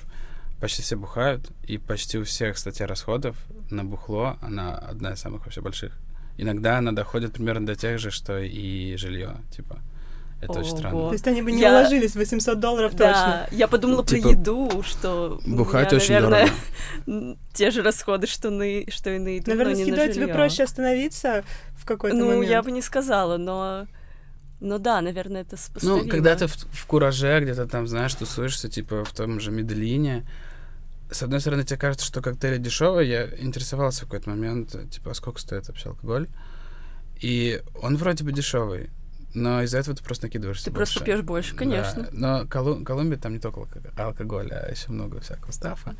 Почти 0.61 0.83
все 0.83 0.97
бухают, 0.97 1.51
и 1.63 1.79
почти 1.79 2.19
у 2.19 2.25
всех 2.25 2.59
статья 2.59 2.87
расходов 2.87 3.37
на 3.71 3.85
бухло, 3.85 4.37
она 4.43 4.77
одна 4.77 5.13
из 5.13 5.21
самых 5.21 5.45
вообще 5.45 5.61
больших. 5.61 5.97
иногда 6.37 6.79
она 6.79 6.93
доходит 6.93 7.35
примерно 7.35 7.67
до 7.67 7.77
тех 7.77 7.99
же, 7.99 8.11
что 8.11 8.39
и 8.39 8.97
жилье, 8.97 9.37
типа. 9.51 9.79
Это 10.41 10.53
Ого. 10.53 10.61
очень 10.61 10.77
странно. 10.77 11.07
То 11.09 11.13
есть 11.13 11.27
они 11.27 11.43
бы 11.43 11.51
не 11.51 11.61
я... 11.61 11.73
уложились 11.73 12.15
800 12.15 12.61
долларов 12.61 12.95
да, 12.95 13.07
точно. 13.09 13.57
Я 13.57 13.67
подумала 13.67 14.05
типа, 14.05 14.23
про 14.23 14.31
еду, 14.31 14.83
что 14.85 15.41
бухать 15.45 15.91
меня, 15.91 15.97
очень 15.97 16.15
наверное, 16.15 16.49
дорого. 17.07 17.37
те 17.55 17.71
же 17.73 17.83
расходы, 17.83 18.29
что, 18.29 18.51
на, 18.51 18.65
что 18.89 19.11
и 19.11 19.19
на 19.19 19.29
еду, 19.29 19.51
Наверное, 19.51 19.75
с 19.75 19.81
едой 19.81 20.13
тебе 20.13 20.29
проще 20.29 20.63
остановиться 20.63 21.43
в 21.77 21.85
какой-то 21.85 22.17
ну, 22.17 22.27
момент. 22.27 22.45
Ну, 22.45 22.51
я 22.51 22.63
бы 22.63 22.71
не 22.71 22.83
сказала, 22.83 23.37
но... 23.37 23.87
Ну 24.61 24.79
да, 24.79 25.01
наверное, 25.01 25.43
это 25.43 25.57
сопоставимо. 25.57 26.03
Ну, 26.03 26.09
когда 26.09 26.35
ты 26.35 26.47
в, 26.47 26.55
в 26.55 26.87
кураже 26.87 27.41
где-то 27.41 27.67
там, 27.67 27.87
знаешь, 27.87 28.15
тусуешься, 28.15 28.69
типа, 28.69 29.05
в 29.05 29.13
том 29.13 29.39
же 29.39 29.51
Меделине, 29.53 30.27
с 31.11 31.23
одной 31.23 31.41
стороны, 31.41 31.65
тебе 31.65 31.79
кажется, 31.79 32.05
что 32.05 32.21
коктейли 32.21 32.59
дешевые. 32.59 33.09
Я 33.09 33.27
интересовался 33.39 34.01
в 34.01 34.05
какой-то 34.09 34.31
момент, 34.31 34.77
типа, 34.91 35.13
а 35.13 35.15
сколько 35.15 35.41
стоит 35.41 35.69
вообще 35.69 35.91
алкоголь. 35.91 36.29
И 37.21 37.63
он 37.81 37.97
вроде 37.97 38.25
бы 38.25 38.33
дешевый, 38.33 38.91
но 39.35 39.63
из-за 39.63 39.79
этого 39.79 39.97
ты 39.97 40.05
просто 40.05 40.27
накидываешься 40.27 40.67
Ты 40.67 40.71
больше. 40.71 40.95
просто 40.95 41.05
пьешь 41.05 41.23
больше, 41.23 41.55
конечно. 41.55 42.03
Да. 42.03 42.09
Но 42.13 42.45
Колу- 42.47 42.85
Колумбия 42.85 43.19
там 43.19 43.33
не 43.33 43.39
только 43.41 43.67
алкоголь, 43.97 44.51
а 44.53 44.71
еще 44.71 44.91
много 44.91 45.21
всякого 45.21 45.53
стафа. 45.53 45.97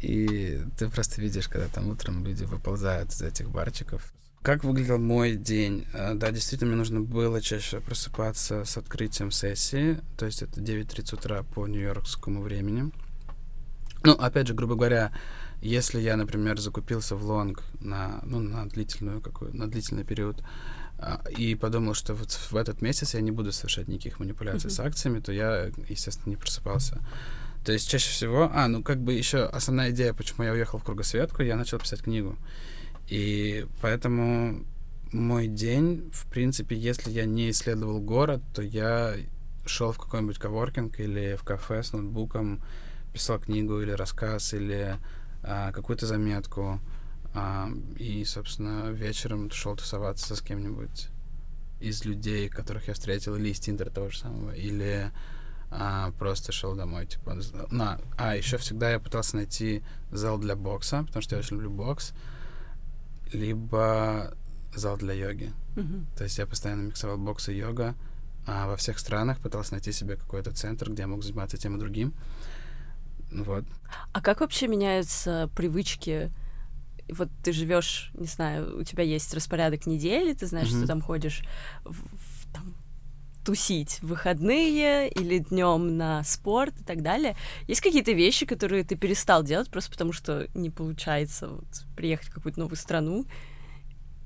И 0.00 0.60
ты 0.78 0.88
просто 0.88 1.20
видишь, 1.20 1.48
когда 1.48 1.68
там 1.68 1.88
утром 1.88 2.24
люди 2.24 2.44
выползают 2.44 3.10
из 3.12 3.22
этих 3.22 3.50
барчиков. 3.50 4.12
Как 4.46 4.62
выглядел 4.62 4.98
мой 4.98 5.34
день? 5.34 5.88
А, 5.92 6.14
да, 6.14 6.30
действительно, 6.30 6.68
мне 6.68 6.78
нужно 6.78 7.00
было 7.00 7.42
чаще 7.42 7.80
просыпаться 7.80 8.64
с 8.64 8.76
открытием 8.76 9.32
сессии, 9.32 9.98
то 10.16 10.24
есть 10.24 10.40
это 10.40 10.60
9.30 10.60 11.14
утра 11.16 11.42
по 11.42 11.66
нью-йоркскому 11.66 12.40
времени. 12.40 12.92
Ну, 14.04 14.12
опять 14.12 14.46
же, 14.46 14.54
грубо 14.54 14.76
говоря, 14.76 15.10
если 15.60 15.98
я, 16.00 16.16
например, 16.16 16.60
закупился 16.60 17.16
в 17.16 17.24
лонг 17.24 17.64
на, 17.80 18.20
ну, 18.22 18.38
на 18.38 18.68
длительную 18.68 19.20
какую, 19.20 19.52
на 19.52 19.68
длительный 19.68 20.04
период, 20.04 20.44
а, 21.00 21.24
и 21.36 21.56
подумал, 21.56 21.94
что 21.94 22.14
вот 22.14 22.30
в 22.30 22.54
этот 22.54 22.80
месяц 22.82 23.14
я 23.14 23.22
не 23.22 23.32
буду 23.32 23.50
совершать 23.50 23.88
никаких 23.88 24.20
манипуляций 24.20 24.70
mm-hmm. 24.70 24.74
с 24.74 24.78
акциями, 24.78 25.18
то 25.18 25.32
я, 25.32 25.72
естественно, 25.88 26.30
не 26.30 26.36
просыпался. 26.36 27.00
То 27.64 27.72
есть 27.72 27.90
чаще 27.90 28.10
всего, 28.10 28.48
а, 28.54 28.68
ну 28.68 28.84
как 28.84 29.02
бы 29.02 29.12
еще 29.12 29.42
основная 29.46 29.90
идея, 29.90 30.12
почему 30.12 30.44
я 30.44 30.52
уехал 30.52 30.78
в 30.78 30.84
кругосветку, 30.84 31.42
я 31.42 31.56
начал 31.56 31.80
писать 31.80 32.02
книгу. 32.02 32.36
И 33.08 33.66
поэтому 33.80 34.64
мой 35.12 35.46
день, 35.46 36.10
в 36.12 36.26
принципе, 36.26 36.76
если 36.76 37.10
я 37.10 37.24
не 37.24 37.50
исследовал 37.50 38.00
город, 38.00 38.42
то 38.54 38.62
я 38.62 39.14
шел 39.64 39.92
в 39.92 39.98
какой-нибудь 39.98 40.38
коворкинг 40.38 40.98
или 41.00 41.36
в 41.36 41.44
кафе 41.44 41.82
с 41.82 41.92
ноутбуком, 41.92 42.62
писал 43.12 43.38
книгу 43.38 43.80
или 43.80 43.92
рассказ 43.92 44.54
или 44.54 44.96
а, 45.42 45.72
какую-то 45.72 46.06
заметку. 46.06 46.80
А, 47.34 47.68
и, 47.98 48.24
собственно, 48.24 48.90
вечером 48.90 49.50
шел 49.50 49.76
тусоваться 49.76 50.34
с 50.34 50.40
кем-нибудь 50.40 51.08
из 51.80 52.04
людей, 52.04 52.48
которых 52.48 52.88
я 52.88 52.94
встретил, 52.94 53.36
или 53.36 53.50
из 53.50 53.60
Тиндера 53.60 53.90
того 53.90 54.08
же 54.08 54.18
самого, 54.18 54.52
или 54.52 55.10
а, 55.70 56.12
просто 56.12 56.52
шел 56.52 56.74
домой, 56.74 57.06
типа, 57.06 57.38
на, 57.70 58.00
а, 58.16 58.36
еще 58.36 58.56
всегда 58.56 58.92
я 58.92 58.98
пытался 58.98 59.36
найти 59.36 59.82
зал 60.10 60.38
для 60.38 60.56
бокса, 60.56 61.04
потому 61.06 61.22
что 61.22 61.36
я 61.36 61.40
очень 61.40 61.56
люблю 61.56 61.70
бокс, 61.70 62.12
либо 63.32 64.34
зал 64.74 64.96
для 64.96 65.14
йоги. 65.14 65.52
Mm-hmm. 65.76 66.04
То 66.16 66.24
есть 66.24 66.38
я 66.38 66.46
постоянно 66.46 66.82
миксовал 66.82 67.18
бокс 67.18 67.48
и 67.48 67.54
йога, 67.54 67.94
а 68.46 68.66
во 68.66 68.76
всех 68.76 68.98
странах 68.98 69.40
пытался 69.40 69.72
найти 69.72 69.92
себе 69.92 70.16
какой-то 70.16 70.52
центр, 70.52 70.90
где 70.90 71.02
я 71.02 71.08
мог 71.08 71.22
заниматься 71.22 71.56
тем 71.56 71.76
и 71.76 71.80
другим. 71.80 72.14
Вот. 73.32 73.64
А 74.12 74.20
как 74.20 74.40
вообще 74.40 74.68
меняются 74.68 75.50
привычки 75.56 76.30
вот 77.08 77.28
ты 77.42 77.52
живешь, 77.52 78.10
не 78.14 78.26
знаю, 78.26 78.78
у 78.78 78.82
тебя 78.82 79.04
есть 79.04 79.32
распорядок 79.34 79.86
недели, 79.86 80.32
ты 80.32 80.46
знаешь, 80.46 80.68
mm-hmm. 80.68 80.78
что 80.78 80.86
там 80.86 81.00
ходишь 81.00 81.44
в, 81.84 81.94
в, 81.94 82.52
там, 82.52 82.74
тусить 83.46 84.00
в 84.02 84.08
выходные 84.08 85.08
или 85.08 85.38
днем 85.38 85.96
на 85.96 86.24
спорт 86.24 86.74
и 86.80 86.82
так 86.82 87.00
далее. 87.00 87.36
Есть 87.68 87.80
какие-то 87.80 88.10
вещи, 88.10 88.44
которые 88.44 88.82
ты 88.82 88.96
перестал 88.96 89.44
делать 89.44 89.70
просто 89.70 89.92
потому, 89.92 90.12
что 90.12 90.48
не 90.52 90.68
получается 90.68 91.48
вот, 91.48 91.64
приехать 91.94 92.26
в 92.26 92.34
какую-то 92.34 92.58
новую 92.58 92.76
страну 92.76 93.24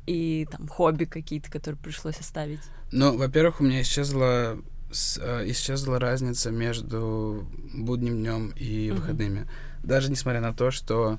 и 0.07 0.49
там 0.51 0.67
хобби 0.69 1.05
какие-то, 1.05 1.51
которые 1.51 1.79
пришлось 1.79 2.19
оставить? 2.19 2.61
Ну, 2.93 3.15
во-первых, 3.19 3.61
у 3.61 3.65
меня 3.65 3.83
исчезла 3.83 4.59
с, 4.91 5.21
э, 5.23 5.51
исчезла 5.51 6.01
разница 6.01 6.51
между 6.51 7.47
будним 7.75 8.17
днем 8.17 8.55
и 8.57 8.89
mm-hmm. 8.89 8.95
выходными. 8.95 9.51
Даже 9.83 10.11
несмотря 10.11 10.41
на 10.41 10.55
то, 10.55 10.71
что 10.71 11.19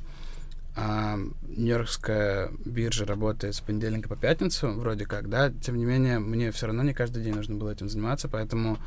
а 0.76 1.18
Нью-Йоркская 1.44 2.52
биржа 2.66 3.06
работает 3.06 3.56
с 3.56 3.62
понедельника 3.62 4.08
по 4.08 4.16
пятницу, 4.16 4.72
вроде 4.72 5.06
как, 5.06 5.30
да, 5.30 5.52
тем 5.52 5.78
не 5.78 5.86
менее, 5.86 6.20
мне 6.20 6.52
все 6.52 6.68
равно 6.68 6.84
не 6.84 6.94
каждый 6.94 7.24
день 7.24 7.36
нужно 7.36 7.56
было 7.56 7.72
этим 7.72 7.90
заниматься, 7.90 8.30
поэтому 8.30 8.80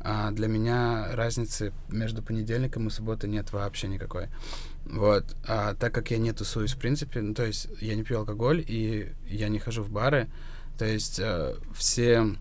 а, 0.00 0.30
для 0.30 0.48
меня 0.48 1.08
разницы 1.12 1.72
между 1.88 2.22
понедельником 2.22 2.86
и 2.88 2.90
субботой 2.90 3.30
нет 3.30 3.52
вообще 3.52 3.88
никакой. 3.88 4.28
Вот. 4.84 5.36
А 5.46 5.74
так 5.74 5.94
как 5.94 6.10
я 6.10 6.18
не 6.18 6.32
тусуюсь, 6.32 6.74
в 6.74 6.78
принципе, 6.78 7.20
ну, 7.20 7.34
то 7.34 7.44
есть 7.44 7.68
я 7.80 7.94
не 7.94 8.02
пью 8.02 8.18
алкоголь, 8.18 8.64
и 8.66 9.12
я 9.26 9.48
не 9.48 9.58
хожу 9.58 9.82
в 9.82 9.90
бары, 9.90 10.28
то 10.78 10.84
есть 10.84 11.20
а, 11.20 11.56
все 11.74 12.36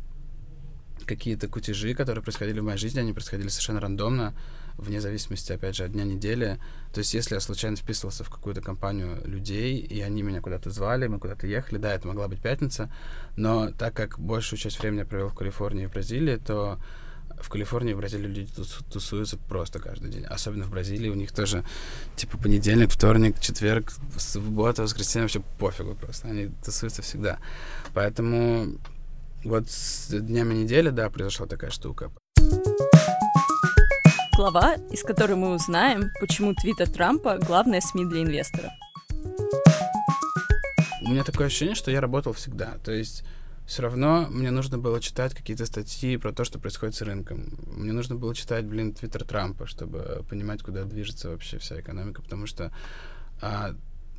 какие-то 1.06 1.48
кутежи, 1.48 1.94
которые 1.94 2.24
происходили 2.24 2.60
в 2.60 2.64
моей 2.64 2.78
жизни, 2.78 3.00
они 3.00 3.14
происходили 3.14 3.50
совершенно 3.50 3.80
рандомно, 3.80 4.34
вне 4.82 5.00
зависимости, 5.00 5.52
опять 5.52 5.76
же, 5.76 5.84
от 5.84 5.92
дня 5.92 6.04
недели. 6.04 6.60
То 6.92 7.00
есть, 7.00 7.14
если 7.14 7.36
я 7.36 7.40
случайно 7.40 7.78
вписывался 7.78 8.24
в 8.24 8.30
какую-то 8.30 8.62
компанию 8.62 9.22
людей, 9.26 9.78
и 9.78 10.02
они 10.02 10.24
меня 10.24 10.42
куда-то 10.42 10.70
звали, 10.70 11.08
мы 11.08 11.20
куда-то 11.20 11.48
ехали, 11.48 11.78
да, 11.78 11.94
это 11.94 12.08
могла 12.08 12.28
быть 12.28 12.42
пятница, 12.42 12.92
но 13.38 13.72
так 13.72 13.94
как 13.94 14.20
большую 14.20 14.60
часть 14.60 14.80
времени 14.80 15.00
я 15.00 15.06
провел 15.06 15.30
в 15.30 15.36
Калифорнии 15.36 15.86
и 15.86 15.88
Бразилии, 15.88 16.38
то 16.38 16.80
в 17.40 17.50
Калифорнии 17.50 17.92
и 17.92 17.96
Бразилии 17.96 18.28
люди 18.28 18.52
тусуются 18.92 19.38
просто 19.38 19.80
каждый 19.80 20.12
день. 20.12 20.26
Особенно 20.26 20.66
в 20.66 20.70
Бразилии 20.70 21.10
у 21.10 21.16
них 21.16 21.32
тоже, 21.32 21.64
типа, 22.16 22.38
понедельник, 22.38 22.92
вторник, 22.92 23.40
четверг, 23.40 23.92
суббота, 24.18 24.84
воскресенье, 24.84 25.24
вообще 25.24 25.42
пофигу 25.60 25.96
просто. 25.96 26.28
Они 26.28 26.52
тусуются 26.64 27.02
всегда. 27.02 27.40
Поэтому 27.94 28.78
вот 29.44 29.70
с 29.70 30.10
днями 30.10 30.54
недели, 30.54 30.90
да, 30.90 31.10
произошла 31.10 31.48
такая 31.48 31.72
штука 31.72 32.12
глава, 34.42 34.74
из 34.90 35.04
которой 35.04 35.36
мы 35.36 35.54
узнаем, 35.54 36.10
почему 36.20 36.56
твиттер 36.56 36.90
Трампа— 36.90 37.38
главная 37.48 37.80
СМИ 37.80 38.06
для 38.06 38.24
инвестора. 38.24 38.72
У 41.04 41.12
меня 41.12 41.24
такое 41.24 41.46
ощущение, 41.46 41.76
что 41.76 41.92
я 41.92 42.02
работал 42.02 42.34
всегда. 42.34 42.80
То 42.84 42.92
есть 42.92 43.24
все 43.68 43.84
равно 43.84 44.26
мне 44.32 44.50
нужно 44.50 44.80
было 44.80 45.00
читать 45.00 45.36
какие-то 45.36 45.68
статьи 45.68 46.18
про 46.18 46.32
то, 46.32 46.44
что 46.44 46.58
происходит 46.58 46.96
с 46.96 47.04
рынком. 47.04 47.56
Мне 47.68 47.92
нужно 47.92 48.16
было 48.16 48.34
читать, 48.34 48.66
блин, 48.66 48.96
твиттер 48.96 49.26
Трампа, 49.26 49.68
чтобы 49.68 50.26
понимать, 50.28 50.64
куда 50.64 50.86
движется 50.86 51.30
вообще 51.30 51.60
вся 51.60 51.80
экономика, 51.80 52.24
потому 52.24 52.48
что 52.48 52.72
а, 53.44 53.76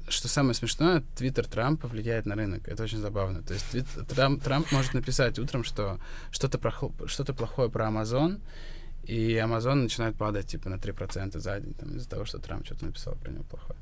что 0.07 0.29
самое 0.29 0.55
смешное, 0.55 1.03
твиттер 1.17 1.49
Трампа 1.49 1.89
влияет 1.89 2.27
на 2.27 2.37
рынок. 2.37 2.69
Это 2.69 2.85
очень 2.85 2.99
забавно. 2.99 3.43
То 3.43 3.55
есть 3.55 3.69
твит, 3.71 3.87
Трамп, 4.09 4.41
Трамп 4.41 4.71
может 4.71 4.95
написать 4.95 5.41
утром, 5.41 5.65
что 5.65 5.99
что-то, 6.31 6.61
что-то 7.07 7.35
плохое 7.35 7.69
про 7.69 7.89
Амазон, 7.89 8.41
и 9.05 9.35
Amazon 9.35 9.75
начинает 9.75 10.17
падать 10.17 10.47
типа 10.47 10.69
на 10.69 10.77
3% 10.77 11.39
за 11.39 11.61
день 11.61 11.75
там, 11.75 11.97
из-за 11.97 12.09
того, 12.09 12.25
что 12.25 12.39
Трамп 12.39 12.65
что-то 12.67 12.87
написал 12.87 13.15
про 13.17 13.31
него 13.31 13.45
плохое. 13.45 13.79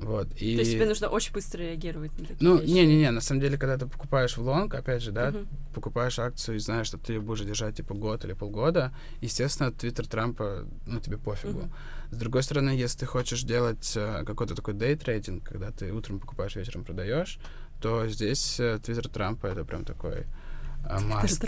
Вот, 0.00 0.28
и... 0.36 0.54
То 0.54 0.60
есть 0.60 0.72
тебе 0.72 0.86
нужно 0.86 1.08
очень 1.08 1.32
быстро 1.32 1.60
реагировать 1.60 2.12
на 2.18 2.26
такие 2.26 2.36
Ну, 2.40 2.62
не-не-не, 2.62 3.10
на 3.10 3.20
самом 3.20 3.40
деле, 3.40 3.58
когда 3.58 3.76
ты 3.78 3.86
покупаешь 3.86 4.36
в 4.36 4.42
лонг, 4.42 4.74
опять 4.74 5.02
же, 5.02 5.10
да, 5.10 5.30
uh-huh. 5.30 5.46
покупаешь 5.74 6.18
акцию 6.20 6.56
и 6.56 6.60
знаешь, 6.60 6.86
что 6.86 6.98
ты 6.98 7.14
ее 7.14 7.20
будешь 7.20 7.44
держать, 7.44 7.76
типа, 7.76 7.94
год 7.94 8.24
или 8.24 8.32
полгода, 8.32 8.94
естественно, 9.20 9.72
твиттер 9.72 10.06
Трампа, 10.06 10.66
ну, 10.86 11.00
тебе 11.00 11.18
пофигу. 11.18 11.62
Uh-huh. 11.62 12.14
С 12.14 12.16
другой 12.16 12.44
стороны, 12.44 12.70
если 12.70 13.00
ты 13.00 13.06
хочешь 13.06 13.42
делать 13.42 13.96
uh, 13.96 14.24
какой-то 14.24 14.54
такой 14.54 14.74
дейтрейдинг, 14.74 15.42
когда 15.42 15.72
ты 15.72 15.92
утром 15.92 16.20
покупаешь, 16.20 16.54
вечером 16.54 16.84
продаешь, 16.84 17.40
то 17.80 18.06
здесь 18.06 18.60
uh, 18.60 18.78
твиттер 18.78 19.08
Трампа— 19.08 19.46
это 19.48 19.64
прям 19.64 19.84
такой 19.84 20.26
uh, 20.84 21.04
маст, 21.06 21.44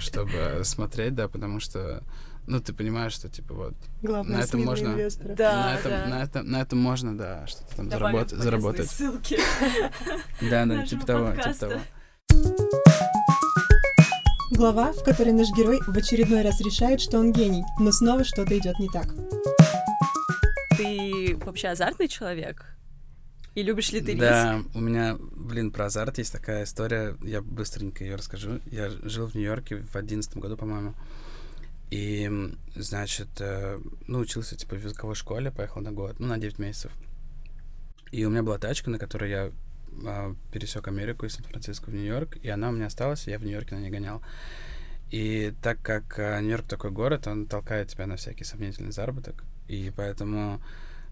чтобы 0.00 0.60
смотреть, 0.62 1.14
да, 1.14 1.28
потому 1.28 1.58
что 1.58 2.02
ну, 2.46 2.60
ты 2.60 2.72
понимаешь, 2.72 3.12
что, 3.12 3.28
типа, 3.28 3.54
вот... 3.54 3.74
Главное, 4.02 4.38
на 4.38 4.42
этом 4.42 4.64
можно... 4.64 4.96
Да, 5.36 5.64
на, 5.64 5.74
этом, 5.78 5.90
да. 5.90 6.06
На, 6.06 6.22
этом, 6.22 6.50
на 6.50 6.60
этом 6.60 6.78
можно, 6.78 7.16
да, 7.16 7.46
что-то 7.46 7.76
там 7.76 7.90
заработ... 7.90 8.30
заработать. 8.30 8.90
ссылки. 8.90 9.38
Да, 10.50 10.66
да, 10.66 10.86
типа 10.86 11.06
того, 11.06 11.32
типа 11.32 11.54
того. 11.54 11.80
Глава, 14.50 14.92
в 14.92 15.02
которой 15.02 15.32
наш 15.32 15.48
герой 15.56 15.80
в 15.86 15.96
очередной 15.96 16.42
раз 16.42 16.60
решает, 16.60 17.00
что 17.00 17.18
он 17.18 17.32
гений, 17.32 17.64
но 17.80 17.90
снова 17.92 18.24
что-то 18.24 18.56
идет 18.56 18.78
не 18.78 18.88
так. 18.88 19.06
Ты 20.76 21.36
вообще 21.44 21.68
азартный 21.68 22.08
человек? 22.08 22.76
И 23.54 23.62
любишь 23.62 23.92
ли 23.92 24.00
ты 24.00 24.16
Да, 24.16 24.62
у 24.74 24.80
меня, 24.80 25.16
блин, 25.18 25.70
про 25.70 25.86
азарт 25.86 26.18
есть 26.18 26.32
такая 26.32 26.64
история, 26.64 27.16
я 27.22 27.40
быстренько 27.40 28.04
ее 28.04 28.16
расскажу. 28.16 28.60
Я 28.66 28.90
жил 28.90 29.28
в 29.28 29.34
Нью-Йорке 29.34 29.76
в 29.76 29.96
одиннадцатом 29.96 30.40
году, 30.40 30.56
по-моему. 30.56 30.94
И, 31.94 32.28
значит, 32.74 33.28
э, 33.38 33.78
ну, 34.08 34.18
учился, 34.18 34.56
типа, 34.56 34.74
в 34.74 34.82
языковой 34.82 35.14
школе, 35.14 35.52
поехал 35.52 35.80
на 35.80 35.92
год, 35.92 36.18
ну, 36.18 36.26
на 36.26 36.38
9 36.38 36.58
месяцев. 36.58 36.90
И 38.10 38.24
у 38.24 38.30
меня 38.30 38.42
была 38.42 38.58
тачка, 38.58 38.90
на 38.90 38.98
которой 38.98 39.30
я 39.30 39.52
а, 40.04 40.34
пересек 40.50 40.88
Америку 40.88 41.24
из 41.24 41.34
Сан-Франциско 41.34 41.90
в 41.90 41.94
Нью-Йорк, 41.94 42.38
и 42.42 42.48
она 42.48 42.70
у 42.70 42.72
меня 42.72 42.86
осталась, 42.86 43.28
и 43.28 43.30
я 43.30 43.38
в 43.38 43.44
Нью-Йорке 43.44 43.76
на 43.76 43.78
ней 43.78 43.90
гонял. 43.90 44.22
И 45.12 45.54
так 45.62 45.80
как 45.82 46.18
а, 46.18 46.40
Нью-Йорк 46.40 46.66
такой 46.66 46.90
город, 46.90 47.28
он 47.28 47.46
толкает 47.46 47.90
тебя 47.90 48.08
на 48.08 48.16
всякий 48.16 48.42
сомнительный 48.42 48.90
заработок, 48.90 49.44
и 49.68 49.92
поэтому 49.96 50.60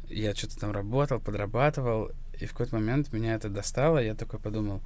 я 0.09 0.35
что-то 0.35 0.59
там 0.59 0.73
работал, 0.73 1.21
подрабатывал, 1.21 2.11
и 2.41 2.47
в 2.47 2.51
какой-то 2.51 2.75
момент 2.75 3.13
меня 3.13 3.37
это 3.37 3.49
достало, 3.49 3.99
я 3.99 4.17
такой 4.17 4.41
подумал, 4.41 4.83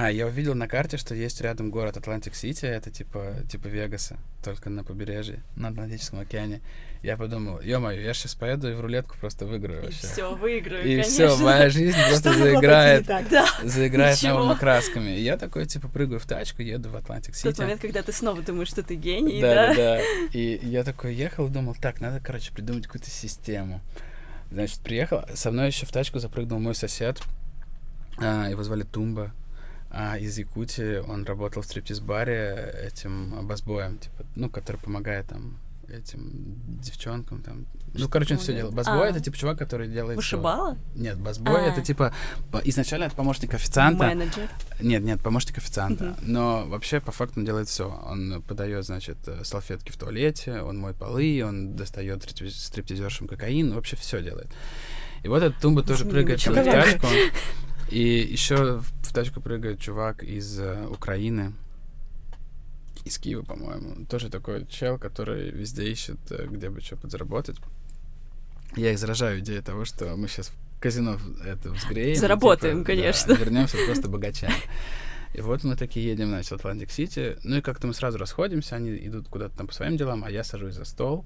а, 0.00 0.10
я 0.12 0.26
увидел 0.26 0.54
на 0.54 0.68
карте, 0.68 0.96
что 0.96 1.12
есть 1.14 1.40
рядом 1.40 1.70
город 1.70 1.96
Атлантик-Сити, 1.96 2.66
это 2.66 2.88
типа, 2.90 3.38
типа 3.50 3.66
Вегаса, 3.66 4.16
только 4.44 4.70
на 4.70 4.84
побережье, 4.84 5.42
на 5.56 5.68
Атлантическом 5.68 6.20
океане. 6.20 6.60
Я 7.02 7.16
подумал, 7.16 7.60
ё-моё, 7.60 8.00
я 8.00 8.14
сейчас 8.14 8.34
поеду 8.36 8.70
и 8.70 8.74
в 8.74 8.80
рулетку 8.80 9.16
просто 9.18 9.44
выиграю 9.44 9.82
вообще. 9.82 10.06
И 10.06 10.10
все, 10.10 10.34
выиграю, 10.36 10.84
И 10.86 11.00
конечно. 11.02 11.28
все, 11.28 11.36
моя 11.42 11.68
жизнь 11.70 11.96
просто 12.08 12.32
заиграет, 12.32 13.06
Да, 13.06 13.46
заиграет 13.64 14.16
ничего. 14.22 14.38
новыми 14.38 14.58
красками. 14.58 15.10
И 15.16 15.22
я 15.22 15.36
такой, 15.36 15.66
типа, 15.66 15.88
прыгаю 15.88 16.20
в 16.20 16.26
тачку, 16.26 16.62
еду 16.62 16.90
в 16.90 16.96
Атлантик-Сити. 16.96 17.48
тот 17.48 17.58
момент, 17.58 17.80
когда 17.80 18.02
ты 18.02 18.12
снова 18.12 18.40
думаешь, 18.42 18.68
что 18.68 18.82
ты 18.84 18.94
гений, 18.94 19.40
Да, 19.40 19.54
да? 19.54 19.66
да, 19.68 19.74
да. 19.96 20.02
И 20.32 20.60
я 20.62 20.84
такой 20.84 21.14
ехал 21.14 21.46
и 21.48 21.50
думал, 21.50 21.74
так, 21.80 22.00
надо, 22.00 22.20
короче, 22.20 22.52
придумать 22.52 22.86
какую-то 22.86 23.10
систему. 23.10 23.80
Значит, 24.52 24.78
приехал, 24.80 25.24
со 25.34 25.50
мной 25.50 25.68
еще 25.68 25.86
в 25.86 25.92
тачку 25.92 26.18
запрыгнул 26.20 26.58
мой 26.60 26.74
сосед, 26.74 27.20
а, 28.18 28.48
его 28.48 28.62
звали 28.62 28.82
Тумба, 28.82 29.32
а, 29.90 30.18
из 30.18 30.36
Якутии. 30.38 30.98
Он 30.98 31.24
работал 31.24 31.62
в 31.62 31.66
стриптиз-баре 31.66 32.74
этим 32.86 33.46
басбоем, 33.46 33.98
типа, 33.98 34.24
ну, 34.36 34.50
который 34.50 34.76
помогает 34.76 35.26
там 35.28 35.58
этим 35.88 36.58
девчонкам 36.82 37.40
там. 37.42 37.64
Ну, 37.94 38.00
Что 38.00 38.08
короче, 38.08 38.34
он 38.34 38.40
все 38.40 38.54
делал. 38.54 38.70
Басбой 38.70 39.06
А. 39.08 39.10
это 39.10 39.20
типа 39.20 39.36
чувак, 39.38 39.58
который 39.58 39.88
делает. 39.88 40.16
Вышибала? 40.16 40.76
Нет, 40.94 41.18
басбой 41.18 41.64
А. 41.64 41.72
это 41.72 41.80
типа 41.80 42.12
изначально 42.64 43.04
это 43.04 43.16
помощник 43.16 43.54
официанта. 43.54 44.04
Менеджер. 44.04 44.50
Нет, 44.82 45.02
нет, 45.02 45.22
помощник 45.22 45.56
официанта. 45.56 46.04
Мгм. 46.04 46.16
Но 46.22 46.66
вообще 46.66 47.00
по 47.00 47.10
факту 47.10 47.40
он 47.40 47.46
делает 47.46 47.68
все. 47.68 47.88
Он 48.04 48.42
подает, 48.46 48.84
значит, 48.84 49.16
э, 49.26 49.42
салфетки 49.44 49.90
в 49.90 49.96
туалете, 49.96 50.60
он 50.60 50.78
моет 50.78 50.96
полы, 50.96 51.42
он 51.42 51.74
достает 51.74 52.22
стрип- 52.22 52.50
стриптизершам 52.50 53.26
кокаин, 53.26 53.72
вообще 53.72 53.96
все 53.96 54.22
делает. 54.22 54.48
И 55.22 55.28
вот 55.28 55.42
этот 55.42 55.58
тумба 55.58 55.82
тоже 55.82 56.04
прыгает 56.04 56.38
в 56.38 56.42
человек. 56.42 57.00
тачку. 57.00 57.06
И 57.90 58.00
еще 58.30 58.80
в 59.02 59.12
тачку 59.12 59.40
прыгает 59.40 59.80
чувак 59.80 60.22
из 60.22 60.58
э, 60.58 60.86
Украины, 60.86 61.54
из 63.04 63.18
Киева, 63.18 63.42
по-моему. 63.42 64.04
Тоже 64.06 64.28
такой 64.28 64.66
чел, 64.66 64.98
который 64.98 65.50
везде 65.50 65.90
ищет, 65.90 66.18
э, 66.30 66.46
где 66.46 66.68
бы 66.68 66.80
что 66.80 66.96
подзаработать. 66.96 67.56
Я 68.76 68.92
их 68.92 68.98
заражаю 68.98 69.40
идеей 69.40 69.62
того, 69.62 69.84
что 69.86 70.14
мы 70.16 70.28
сейчас 70.28 70.48
в 70.48 70.80
казино 70.80 71.18
это 71.44 71.70
взгреем. 71.70 72.12
и, 72.12 72.16
Заработаем, 72.16 72.78
типа, 72.78 72.86
конечно. 72.86 73.34
Да, 73.34 73.40
вернемся 73.40 73.76
просто 73.86 74.08
богачами. 74.08 74.52
И 75.34 75.40
вот 75.40 75.64
мы 75.64 75.76
такие 75.76 76.06
едем, 76.06 76.28
значит, 76.28 76.50
в 76.50 76.54
Атлантик-Сити. 76.54 77.38
Ну 77.42 77.56
и 77.56 77.60
как-то 77.60 77.86
мы 77.86 77.94
сразу 77.94 78.18
расходимся, 78.18 78.76
они 78.76 78.96
идут 78.96 79.28
куда-то 79.28 79.56
там 79.56 79.66
по 79.66 79.74
своим 79.74 79.96
делам, 79.96 80.24
а 80.24 80.30
я 80.30 80.44
сажусь 80.44 80.74
за 80.74 80.84
стол, 80.84 81.24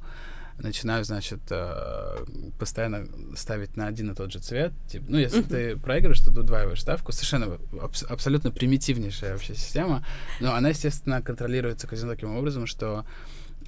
начинаю, 0.59 1.05
значит, 1.05 1.41
э, 1.51 2.25
постоянно 2.59 3.07
ставить 3.37 3.77
на 3.77 3.87
один 3.87 4.11
и 4.11 4.15
тот 4.15 4.33
же 4.33 4.39
цвет. 4.39 4.73
Типа, 4.89 5.05
ну, 5.09 5.19
если 5.19 5.43
ты 5.43 5.77
проигрываешь, 5.77 6.21
то 6.21 6.33
ты 6.33 6.41
удваиваешь 6.41 6.81
ставку. 6.81 7.13
Совершенно 7.13 7.59
абс- 7.81 8.05
абсолютно 8.05 8.51
примитивнейшая 8.51 9.33
вообще 9.33 9.55
система. 9.55 10.05
Но 10.41 10.55
она, 10.55 10.71
естественно, 10.71 11.23
контролируется 11.23 11.87
казино 11.87 12.13
таким 12.13 12.37
образом, 12.37 12.67
что 12.67 13.05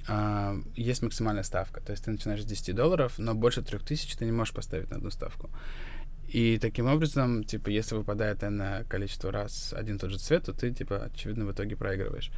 а, 0.07 0.55
есть 0.75 1.01
максимальная 1.01 1.43
ставка. 1.43 1.81
То 1.81 1.91
есть 1.91 2.05
ты 2.05 2.11
начинаешь 2.11 2.43
с 2.43 2.45
10 2.45 2.75
долларов, 2.75 3.13
но 3.17 3.33
больше 3.33 3.61
3000 3.61 4.17
ты 4.17 4.25
не 4.25 4.31
можешь 4.31 4.53
поставить 4.53 4.89
на 4.89 4.97
одну 4.97 5.09
ставку. 5.09 5.49
И 6.27 6.57
таким 6.59 6.87
образом, 6.87 7.43
типа, 7.43 7.69
если 7.69 7.95
выпадает 7.95 8.41
на 8.41 8.83
количество 8.89 9.31
раз 9.31 9.73
один 9.73 9.95
и 9.95 9.99
тот 9.99 10.11
же 10.11 10.17
цвет, 10.17 10.45
то 10.45 10.53
ты, 10.53 10.71
типа, 10.71 11.09
очевидно, 11.13 11.45
в 11.45 11.51
итоге 11.51 11.75
проигрываешь. 11.75 12.31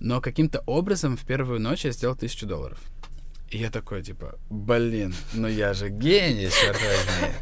Но 0.00 0.20
каким-то 0.20 0.62
образом 0.66 1.16
в 1.16 1.24
первую 1.24 1.60
ночь 1.60 1.84
я 1.84 1.92
сделал 1.92 2.16
тысячу 2.16 2.46
долларов. 2.46 2.80
И 3.50 3.58
я 3.58 3.70
такой, 3.70 4.02
типа, 4.02 4.38
блин, 4.50 5.14
ну 5.32 5.46
я 5.48 5.74
же 5.74 5.88
гений, 5.90 6.48
черт 6.50 6.76
возьми. 6.80 7.34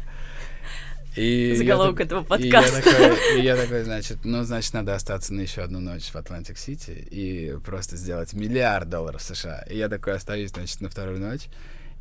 И 1.15 1.49
я 1.49 1.55
Заголовок 1.57 1.97
так- 1.97 2.05
этого 2.07 2.19
и 2.37 2.47
я 2.47 2.59
подкаста. 2.61 2.81
такой, 2.81 3.39
и 3.39 3.43
я 3.43 3.55
такой, 3.55 3.83
значит, 3.83 4.17
ну, 4.23 4.43
значит, 4.43 4.73
надо 4.73 4.95
остаться 4.95 5.33
на 5.33 5.41
еще 5.41 5.61
одну 5.61 5.79
ночь 5.79 6.05
в 6.09 6.15
Атлантик-Сити 6.15 7.07
и 7.11 7.55
просто 7.63 7.97
сделать 7.97 8.33
миллиард 8.33 8.89
долларов 8.89 9.21
США. 9.21 9.63
И 9.69 9.77
я 9.77 9.89
такой 9.89 10.13
остаюсь, 10.13 10.49
значит, 10.49 10.81
на 10.81 10.89
вторую 10.89 11.19
ночь. 11.19 11.49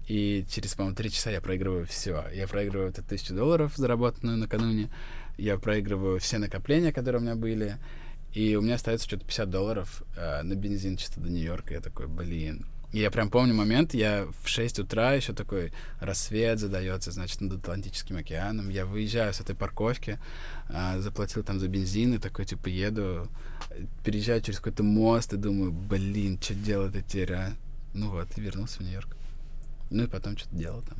И 0.09 0.44
через, 0.50 0.74
по-моему, 0.74 0.96
три 0.96 1.11
часа 1.11 1.30
я 1.30 1.40
проигрываю 1.42 1.86
все. 1.86 2.24
Я 2.34 2.48
проигрываю 2.48 2.88
эту 2.90 3.03
тысячу 3.03 3.34
долларов, 3.34 3.72
заработанную 3.76 4.38
накануне. 4.38 4.90
Я 5.36 5.59
проигрываю 5.59 6.18
все 6.18 6.38
накопления, 6.38 6.92
которые 6.92 7.20
у 7.20 7.22
меня 7.24 7.34
были. 7.36 7.76
И 8.32 8.57
у 8.57 8.62
меня 8.62 8.76
остается 8.76 9.07
что-то 9.07 9.26
50 9.26 9.50
долларов 9.50 10.03
э, 10.16 10.42
на 10.42 10.55
бензин 10.55 10.96
чисто 10.96 11.20
до 11.20 11.28
Нью-Йорка. 11.28 11.74
Я 11.74 11.80
такой, 11.80 12.07
блин. 12.09 12.66
И 12.93 12.99
я 13.01 13.11
прям 13.11 13.30
помню 13.30 13.55
момент, 13.55 13.95
я 13.95 14.26
в 14.43 14.49
6 14.49 14.80
утра, 14.80 15.14
еще 15.14 15.32
такой 15.32 15.72
рассвет 15.99 16.59
задается, 16.59 17.11
значит, 17.11 17.40
над 17.40 17.55
Атлантическим 17.55 18.18
океаном. 18.18 18.68
Я 18.68 18.84
выезжаю 18.84 19.32
с 19.32 19.40
этой 19.40 19.55
парковки, 19.55 20.18
а, 20.68 20.99
заплатил 21.01 21.43
там 21.43 21.59
за 21.59 21.68
бензин 21.68 22.14
и 22.14 22.18
такой, 22.18 22.45
типа, 22.45 22.68
еду, 22.68 23.28
переезжаю 24.05 24.43
через 24.43 24.59
какой-то 24.59 24.82
мост 24.82 25.32
и 25.32 25.38
думаю, 25.38 25.72
блин, 25.72 26.38
что 26.40 26.55
делать 26.55 26.95
теперь, 27.07 27.32
а? 27.32 27.53
Ну 27.95 28.11
вот, 28.11 28.28
и 28.36 28.40
вернулся 28.40 28.78
в 28.78 28.80
Нью-Йорк. 28.82 29.16
Ну 29.90 30.05
и 30.05 30.07
потом 30.07 30.36
что-то 30.36 30.57
делал 30.57 30.82
там. 30.82 30.99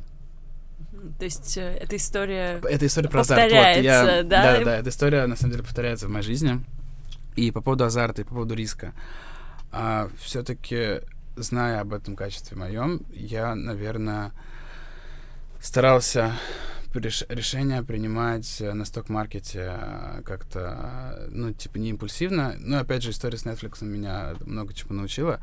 То 1.17 1.25
есть 1.25 1.57
э, 1.57 1.77
эта 1.81 1.95
история... 1.95 2.61
Эта 2.69 2.85
история 2.85 3.09
про 3.09 3.21
азарт. 3.21 3.51
Вот, 3.51 3.83
я, 3.83 4.23
да? 4.23 4.57
Да, 4.57 4.63
да, 4.63 4.77
эта 4.77 4.89
история, 4.89 5.25
на 5.27 5.35
самом 5.35 5.51
деле, 5.51 5.63
повторяется 5.63 6.07
в 6.07 6.09
моей 6.09 6.25
жизни. 6.25 6.63
И 7.35 7.51
по 7.51 7.61
поводу 7.61 7.85
азарта, 7.85 8.21
и 8.21 8.25
по 8.25 8.31
поводу 8.31 8.53
риска. 8.53 8.93
А, 9.71 10.09
все-таки, 10.19 11.01
зная 11.35 11.81
об 11.81 11.93
этом 11.93 12.15
качестве 12.15 12.57
моем, 12.57 13.01
я, 13.11 13.55
наверное, 13.55 14.31
старался 15.59 16.33
реш- 16.93 17.25
решения 17.29 17.81
принимать 17.83 18.61
э, 18.61 18.73
на 18.73 18.85
сток-маркете 18.85 19.73
э, 19.79 20.21
как-то, 20.23 21.17
э, 21.17 21.27
ну, 21.31 21.51
типа, 21.53 21.77
не 21.77 21.89
импульсивно. 21.89 22.55
Но, 22.59 22.79
опять 22.79 23.03
же, 23.03 23.11
история 23.11 23.37
с 23.37 23.45
Netflix 23.45 23.83
меня 23.83 24.35
много 24.45 24.73
чему 24.73 24.93
научила. 24.93 25.39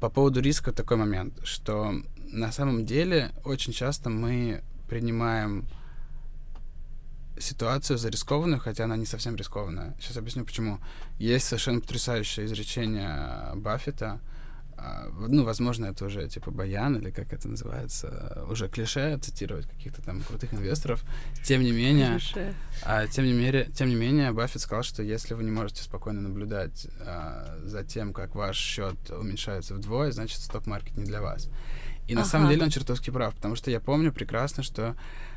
По 0.00 0.10
поводу 0.10 0.40
риска 0.40 0.72
такой 0.72 0.96
момент, 0.96 1.40
что 1.44 1.94
на 2.16 2.52
самом 2.52 2.84
деле 2.84 3.30
очень 3.44 3.72
часто 3.72 4.10
мы 4.10 4.62
принимаем 4.88 5.66
ситуацию 7.38 7.98
за 7.98 8.10
рискованную, 8.10 8.60
хотя 8.60 8.84
она 8.84 8.96
не 8.96 9.06
совсем 9.06 9.36
рискованная. 9.36 9.96
Сейчас 10.00 10.16
объясню, 10.16 10.44
почему. 10.44 10.78
Есть 11.18 11.46
совершенно 11.46 11.80
потрясающее 11.80 12.46
изречение 12.46 13.54
Баффета. 13.54 14.20
А, 14.84 15.08
Ну, 15.28 15.44
возможно, 15.44 15.86
это 15.86 16.04
уже 16.04 16.28
типа 16.28 16.50
баян, 16.50 16.96
или 16.96 17.10
как 17.10 17.32
это 17.32 17.48
называется, 17.48 18.44
уже 18.50 18.68
клише 18.68 19.16
цитировать 19.18 19.66
каких-то 19.66 20.02
там 20.02 20.20
крутых 20.22 20.52
инвесторов. 20.52 21.02
Тем 21.42 21.62
не 21.62 21.72
менее, 21.72 22.18
а, 22.82 23.06
тем, 23.06 23.24
не 23.24 23.32
мере, 23.32 23.68
тем 23.74 23.88
не 23.88 23.94
менее, 23.94 24.32
Баффет 24.32 24.60
сказал, 24.62 24.82
что 24.82 25.02
если 25.02 25.34
вы 25.34 25.44
не 25.44 25.50
можете 25.50 25.82
спокойно 25.82 26.20
наблюдать 26.20 26.86
а, 27.00 27.58
за 27.64 27.84
тем, 27.84 28.12
как 28.12 28.34
ваш 28.34 28.56
счет 28.56 28.96
уменьшается 29.10 29.74
вдвое, 29.74 30.12
значит, 30.12 30.40
сток-маркет 30.40 30.96
не 30.96 31.04
для 31.04 31.20
вас. 31.22 31.48
И 32.06 32.14
на 32.14 32.24
самом 32.24 32.46
Ага. 32.46 32.54
деле 32.54 32.64
он 32.64 32.70
чертовски 32.70 33.10
прав, 33.10 33.34
потому 33.34 33.56
что 33.56 33.70
я 33.70 33.80
помню 33.80 34.12
прекрасно, 34.12 34.62
что 34.62 34.94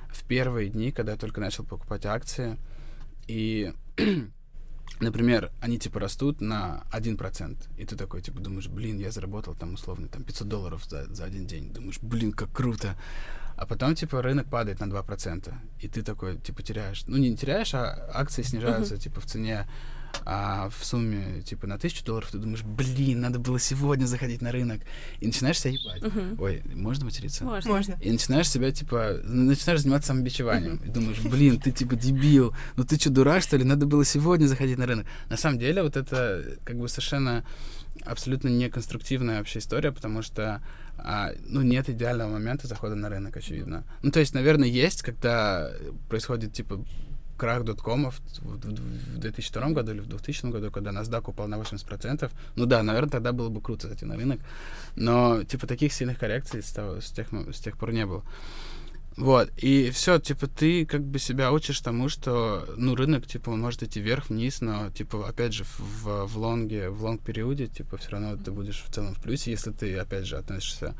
в 0.09 0.23
первые 0.25 0.69
дни, 0.69 0.91
когда 0.91 1.13
я 1.13 1.17
только 1.17 1.39
начал 1.39 1.63
покупать 1.63 2.05
акции, 2.05 2.57
и, 3.27 3.73
например, 4.99 5.51
они 5.61 5.77
типа 5.77 5.99
растут 5.99 6.41
на 6.41 6.83
1%, 6.91 7.57
и 7.77 7.85
ты 7.85 7.95
такой, 7.95 8.21
типа, 8.21 8.39
думаешь, 8.39 8.67
блин, 8.67 8.99
я 8.99 9.11
заработал 9.11 9.55
там 9.55 9.73
условно 9.73 10.07
там 10.07 10.23
500 10.23 10.47
долларов 10.47 10.85
за, 10.85 11.13
за 11.13 11.25
один 11.25 11.45
день, 11.45 11.71
думаешь, 11.71 11.99
блин, 12.01 12.31
как 12.31 12.51
круто. 12.51 12.95
А 13.55 13.65
потом, 13.65 13.95
типа, 13.95 14.21
рынок 14.21 14.47
падает 14.49 14.79
на 14.79 14.85
2%, 14.85 15.53
и 15.79 15.87
ты 15.87 16.03
такой, 16.03 16.37
типа, 16.37 16.61
теряешь. 16.61 17.03
Ну, 17.07 17.17
не 17.17 17.35
теряешь, 17.35 17.73
а 17.73 18.09
акции 18.13 18.43
снижаются, 18.43 18.97
типа, 18.97 19.19
в 19.19 19.25
цене 19.25 19.67
а 20.25 20.69
в 20.69 20.83
сумме, 20.83 21.41
типа, 21.43 21.67
на 21.67 21.77
тысячу 21.77 22.03
долларов, 22.03 22.29
ты 22.31 22.37
думаешь, 22.37 22.63
блин, 22.63 23.21
надо 23.21 23.39
было 23.39 23.59
сегодня 23.59 24.05
заходить 24.05 24.41
на 24.41 24.51
рынок. 24.51 24.81
И 25.19 25.27
начинаешь 25.27 25.59
себя 25.59 25.73
ебать. 25.73 26.01
Мгм. 26.01 26.41
Ой, 26.41 26.61
можно 26.73 27.05
материться? 27.05 27.43
Можно. 27.43 27.71
Можно. 27.71 27.97
И 28.01 28.11
начинаешь 28.11 28.49
себя, 28.49 28.71
типа, 28.71 29.19
начинаешь 29.23 29.81
заниматься 29.81 30.07
самобичеванием. 30.07 30.77
И 30.77 30.89
думаешь, 30.89 31.19
блин, 31.21 31.59
ты, 31.59 31.71
типа, 31.71 31.95
дебил. 31.95 32.53
Ну 32.75 32.83
ты 32.83 32.97
что, 32.97 33.09
дурак, 33.09 33.43
что 33.43 33.57
ли? 33.57 33.63
Надо 33.63 33.85
было 33.85 34.03
сегодня 34.05 34.47
заходить 34.47 34.77
на 34.77 34.85
рынок. 34.85 35.05
На 35.29 35.37
самом 35.37 35.59
деле, 35.59 35.83
вот 35.83 35.97
это, 35.97 36.57
как 36.63 36.77
бы, 36.77 36.87
совершенно 36.89 37.45
абсолютно 38.05 38.49
неконструктивная 38.49 39.39
вообще 39.39 39.59
история, 39.59 39.91
потому 39.91 40.21
что, 40.21 40.61
а, 40.97 41.31
ну, 41.45 41.61
нет 41.61 41.89
идеального 41.89 42.31
момента 42.31 42.67
захода 42.67 42.95
на 42.95 43.09
рынок, 43.09 43.35
очевидно. 43.37 43.83
Ну, 44.03 44.11
то 44.11 44.19
есть, 44.19 44.33
наверное, 44.33 44.67
есть, 44.67 45.01
когда 45.01 45.71
происходит, 46.09 46.53
типа, 46.53 46.83
крах 47.37 47.63
доткомов 47.63 48.19
в, 48.41 48.57
в- 48.57 49.15
в 49.15 49.17
2002 49.19 49.69
году 49.69 49.91
или 49.93 49.99
в 49.99 50.07
2000 50.07 50.47
году, 50.51 50.71
когда 50.71 50.91
NASDAQ 50.91 51.29
упал 51.29 51.47
на 51.47 51.55
80%. 51.55 52.31
Ну 52.55 52.65
да, 52.65 52.83
наверное, 52.83 53.09
тогда 53.11 53.31
было 53.31 53.49
бы 53.49 53.61
круто 53.61 53.87
зайти 53.87 54.05
на 54.05 54.15
рынок. 54.15 54.39
Но, 54.95 55.43
типа, 55.43 55.67
таких 55.67 55.93
сильных 55.93 56.19
коррекций 56.19 56.61
с, 56.61 56.71
того, 56.71 56.99
с, 57.01 57.11
тех, 57.11 57.27
с 57.31 57.59
тех 57.59 57.77
пор 57.77 57.93
не 57.93 58.05
было. 58.05 58.23
Вот, 59.17 59.49
и 59.57 59.89
все, 59.89 60.19
типа, 60.19 60.45
ты 60.45 60.85
как 60.85 61.01
бы 61.01 61.17
себя 61.17 61.51
учишь 61.51 61.81
тому, 61.81 62.07
что, 62.07 62.67
ну, 62.77 62.93
рынок, 62.93 63.25
типа, 63.25 63.49
он 63.49 63.61
может 63.61 63.81
идти 63.81 63.99
вверх-вниз, 63.99 64.61
но, 64.61 64.91
типа, 64.91 65.27
опять 65.27 65.53
же, 65.53 65.63
в, 65.63 66.27
в 66.27 66.37
лонге, 66.37 66.89
в 66.89 67.03
лонг-периоде, 67.03 67.65
типа, 67.65 67.97
все 67.97 68.11
равно 68.11 68.37
ты 68.37 68.51
будешь 68.51 68.83
в 68.83 68.93
целом 68.93 69.15
в 69.15 69.19
плюсе, 69.19 69.49
если 69.49 69.71
ты, 69.71 69.97
опять 69.97 70.27
же, 70.27 70.37
относишься, 70.37 70.93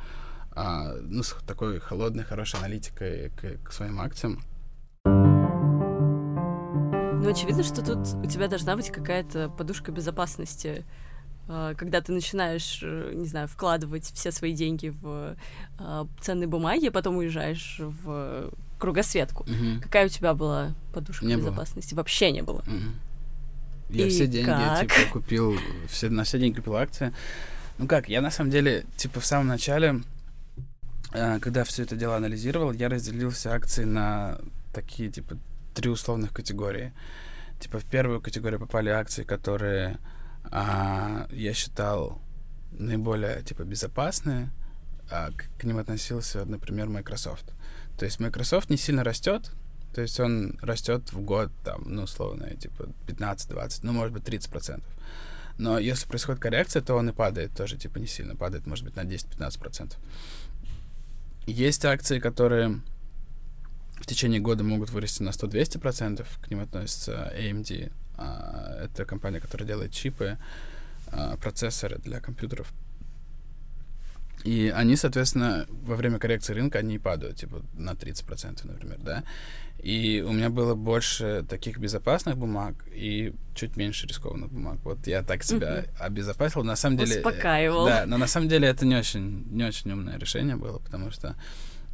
а, 0.51 0.95
ну, 0.99 1.21
с 1.21 1.35
такой 1.45 1.79
холодной, 1.79 2.23
хорошей 2.23 2.59
аналитикой 2.59 3.29
к, 3.29 3.63
к 3.63 3.71
своим 3.71 4.01
акциям. 4.01 4.43
Ну, 7.19 7.29
очевидно, 7.29 7.63
что 7.63 7.83
тут 7.83 8.13
у 8.23 8.25
тебя 8.27 8.47
должна 8.47 8.75
быть 8.75 8.89
какая-то 8.89 9.49
подушка 9.49 9.91
безопасности 9.91 10.85
а, 11.49 11.73
когда 11.75 12.01
ты 12.01 12.11
начинаешь, 12.11 12.79
э, 12.83 13.13
не 13.13 13.25
знаю, 13.25 13.47
вкладывать 13.47 14.11
все 14.13 14.31
свои 14.31 14.53
деньги 14.53 14.89
в 14.89 15.35
а, 15.79 16.07
ценные 16.19 16.47
бумаги, 16.47 16.87
а 16.87 16.91
потом 16.91 17.17
уезжаешь 17.17 17.77
в 17.79 18.51
кругосветку. 18.77 19.43
Угу. 19.43 19.81
Какая 19.81 20.07
у 20.07 20.09
тебя 20.09 20.33
была 20.33 20.75
подушка 20.93 21.25
Не 21.25 21.37
безопасности? 21.37 21.93
Было. 21.93 22.01
Вообще 22.01 22.31
не 22.31 22.41
было. 22.41 22.59
Угу. 22.59 23.95
Я 23.95 24.07
И 24.07 24.09
все 24.09 24.27
деньги, 24.27 24.47
как? 24.47 24.81
типа, 24.81 25.13
купил, 25.13 25.57
все, 25.87 26.09
на 26.09 26.25
все 26.25 26.37
деньги 26.37 26.57
купил 26.57 26.75
акции. 26.75 27.13
Ну 27.77 27.87
как, 27.87 28.09
я 28.09 28.21
на 28.21 28.31
самом 28.31 28.51
деле, 28.51 28.83
типа, 28.97 29.21
в 29.21 29.25
самом 29.25 29.47
начале, 29.47 30.01
э, 31.13 31.39
когда 31.39 31.63
все 31.63 31.83
это 31.83 31.95
дело 31.95 32.17
анализировал, 32.17 32.73
я 32.73 32.89
разделил 32.89 33.29
все 33.29 33.51
акции 33.51 33.85
на 33.85 34.37
такие, 34.73 35.09
типа, 35.09 35.37
три 35.77 35.91
условных 35.91 36.33
категории. 36.33 36.91
Типа, 37.59 37.77
в 37.77 37.85
первую 37.85 38.19
категорию 38.19 38.59
попали 38.59 38.89
акции, 38.89 39.23
которые 39.23 39.99
а, 40.45 41.27
я 41.31 41.53
считал 41.53 42.19
наиболее 42.71 43.43
типа 43.43 43.61
безопасные, 43.61 44.49
а 45.11 45.29
к, 45.29 45.45
к 45.59 45.63
ним 45.65 45.77
относился, 45.77 46.45
например, 46.45 46.87
Microsoft. 46.87 47.45
То 47.99 48.05
есть 48.05 48.19
Microsoft 48.19 48.71
не 48.71 48.77
сильно 48.77 49.03
растет, 49.03 49.51
то 49.93 50.01
есть 50.01 50.19
он 50.19 50.57
растет 50.63 51.13
в 51.13 51.21
год, 51.21 51.51
там, 51.63 51.83
ну, 51.85 52.03
условно, 52.03 52.49
типа 52.55 52.89
15-20, 53.05 53.79
ну, 53.83 53.93
может 53.93 54.13
быть, 54.13 54.23
30 54.23 54.49
процентов. 54.49 54.91
Но 55.59 55.77
если 55.77 56.07
происходит 56.07 56.41
коррекция, 56.41 56.81
то 56.81 56.95
он 56.95 57.09
и 57.09 57.13
падает 57.13 57.55
тоже, 57.55 57.77
типа, 57.77 57.99
не 57.99 58.07
сильно 58.07 58.35
падает, 58.35 58.65
может 58.65 58.83
быть, 58.83 58.95
на 58.95 59.01
10-15 59.01 59.59
процентов. 59.59 59.99
Есть 61.45 61.85
акции, 61.85 62.19
которые 62.19 62.81
в 64.07 64.09
течение 64.09 64.39
года 64.39 64.63
могут 64.63 64.89
вырасти 64.89 65.21
на 65.21 65.31
100-200 65.31 65.79
процентов, 65.79 66.39
к 66.41 66.49
ним 66.49 66.61
относится 66.61 67.29
AMD, 67.37 67.91
а, 68.15 68.85
это 68.85 69.03
компания, 69.03 69.41
которая 69.41 69.67
делает 69.67 69.91
чипы, 69.91 70.37
а, 71.11 71.35
процессоры 71.35 71.97
для 71.97 72.21
компьютеров. 72.21 72.71
И 74.45 74.71
они, 74.73 74.95
соответственно, 74.95 75.65
во 75.69 75.97
время 75.97 76.19
коррекции 76.19 76.53
рынка, 76.53 76.79
они 76.79 76.99
падают, 76.99 77.35
типа, 77.35 77.61
на 77.73 77.95
30%, 77.95 78.65
например, 78.65 78.97
да. 78.99 79.25
И 79.79 80.23
у 80.25 80.31
меня 80.31 80.49
было 80.49 80.73
больше 80.73 81.45
таких 81.49 81.77
безопасных 81.77 82.37
бумаг 82.37 82.75
и 82.93 83.33
чуть 83.55 83.75
меньше 83.75 84.07
рискованных 84.07 84.49
бумаг. 84.49 84.77
Вот 84.85 85.05
я 85.05 85.21
так 85.21 85.43
себя 85.43 85.79
uh-huh. 85.79 85.97
обезопасил. 85.99 86.63
На 86.63 86.77
самом 86.77 86.97
деле... 86.97 87.17
Успокаивал. 87.17 87.85
Да, 87.85 88.05
но 88.05 88.17
на 88.17 88.27
самом 88.27 88.47
деле 88.47 88.69
это 88.69 88.85
не 88.85 88.95
очень, 88.95 89.45
не 89.51 89.65
очень 89.65 89.91
умное 89.91 90.17
решение 90.17 90.55
было, 90.55 90.79
потому 90.79 91.11
что 91.11 91.35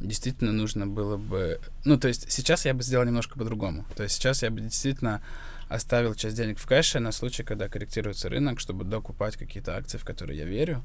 действительно 0.00 0.52
нужно 0.52 0.86
было 0.86 1.16
бы... 1.16 1.60
Ну, 1.84 1.98
то 1.98 2.08
есть 2.08 2.30
сейчас 2.30 2.64
я 2.64 2.74
бы 2.74 2.82
сделал 2.82 3.04
немножко 3.04 3.38
по-другому. 3.38 3.84
То 3.96 4.02
есть 4.02 4.16
сейчас 4.16 4.42
я 4.42 4.50
бы 4.50 4.60
действительно 4.60 5.22
оставил 5.68 6.14
часть 6.14 6.36
денег 6.36 6.58
в 6.58 6.66
кэше 6.66 7.00
на 7.00 7.12
случай, 7.12 7.42
когда 7.42 7.68
корректируется 7.68 8.28
рынок, 8.28 8.60
чтобы 8.60 8.84
докупать 8.84 9.36
какие-то 9.36 9.76
акции, 9.76 9.98
в 9.98 10.04
которые 10.04 10.38
я 10.38 10.44
верю, 10.44 10.84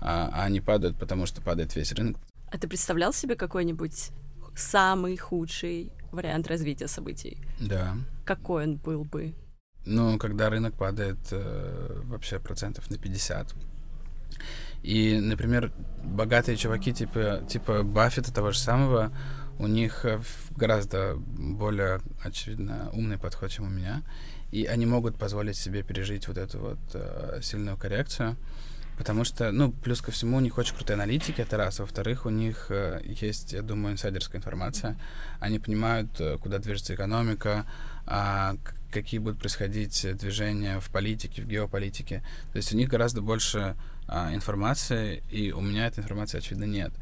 а, 0.00 0.30
а 0.32 0.44
они 0.44 0.60
падают, 0.60 0.98
потому 0.98 1.26
что 1.26 1.42
падает 1.42 1.74
весь 1.76 1.92
рынок. 1.92 2.18
А 2.50 2.58
ты 2.58 2.68
представлял 2.68 3.12
себе 3.12 3.34
какой-нибудь 3.34 4.10
самый 4.54 5.16
худший 5.16 5.90
вариант 6.12 6.46
развития 6.48 6.88
событий? 6.88 7.38
Да. 7.58 7.96
Какой 8.24 8.64
он 8.64 8.76
был 8.76 9.04
бы? 9.04 9.34
Ну, 9.84 10.18
когда 10.18 10.50
рынок 10.50 10.74
падает 10.74 11.18
э, 11.30 12.00
вообще 12.04 12.38
процентов 12.38 12.90
на 12.90 12.98
50. 12.98 13.54
И, 14.82 15.18
например, 15.20 15.72
богатые 16.02 16.56
чуваки 16.56 16.92
типа, 16.92 17.42
типа 17.48 17.82
Баффета 17.82 18.32
того 18.32 18.50
же 18.50 18.58
самого, 18.58 19.12
у 19.58 19.66
них 19.66 20.04
э, 20.04 20.20
гораздо 20.56 21.14
более, 21.16 22.00
очевидно, 22.22 22.90
умный 22.92 23.18
подход, 23.18 23.50
чем 23.50 23.66
у 23.66 23.70
меня. 23.70 24.02
И 24.50 24.64
они 24.64 24.86
могут 24.86 25.16
позволить 25.18 25.56
себе 25.56 25.82
пережить 25.82 26.28
вот 26.28 26.36
эту 26.36 26.58
вот 26.58 26.78
э, 26.94 27.40
сильную 27.42 27.76
коррекцию. 27.76 28.36
Потому 28.98 29.24
что, 29.24 29.50
ну, 29.52 29.72
плюс 29.72 30.00
ко 30.00 30.10
всему, 30.10 30.36
у 30.36 30.40
них 30.40 30.58
очень 30.58 30.74
крутые 30.76 30.94
аналитики, 30.94 31.40
это 31.40 31.56
раз. 31.56 31.78
Во-вторых, 31.78 32.26
у 32.26 32.30
них 32.30 32.66
э, 32.68 33.00
есть, 33.04 33.52
я 33.52 33.62
думаю, 33.62 33.94
инсайдерская 33.94 34.38
информация. 34.38 34.98
Они 35.40 35.58
понимают, 35.58 36.20
э, 36.20 36.36
куда 36.38 36.58
движется 36.58 36.94
экономика, 36.94 37.66
э, 38.06 38.54
какие 38.92 39.18
будут 39.18 39.38
происходить 39.38 40.06
движения 40.18 40.78
в 40.78 40.90
политике, 40.90 41.42
в 41.42 41.46
геополитике. 41.46 42.22
То 42.52 42.58
есть 42.58 42.72
у 42.74 42.76
них 42.76 42.90
гораздо 42.90 43.22
больше 43.22 43.76
э, 44.12 44.34
информации, 44.34 45.22
и 45.30 45.52
у 45.52 45.60
меня 45.60 45.86
этой 45.86 46.00
информации, 46.00 46.38
очевидно, 46.38 46.64
нет. 46.64 46.92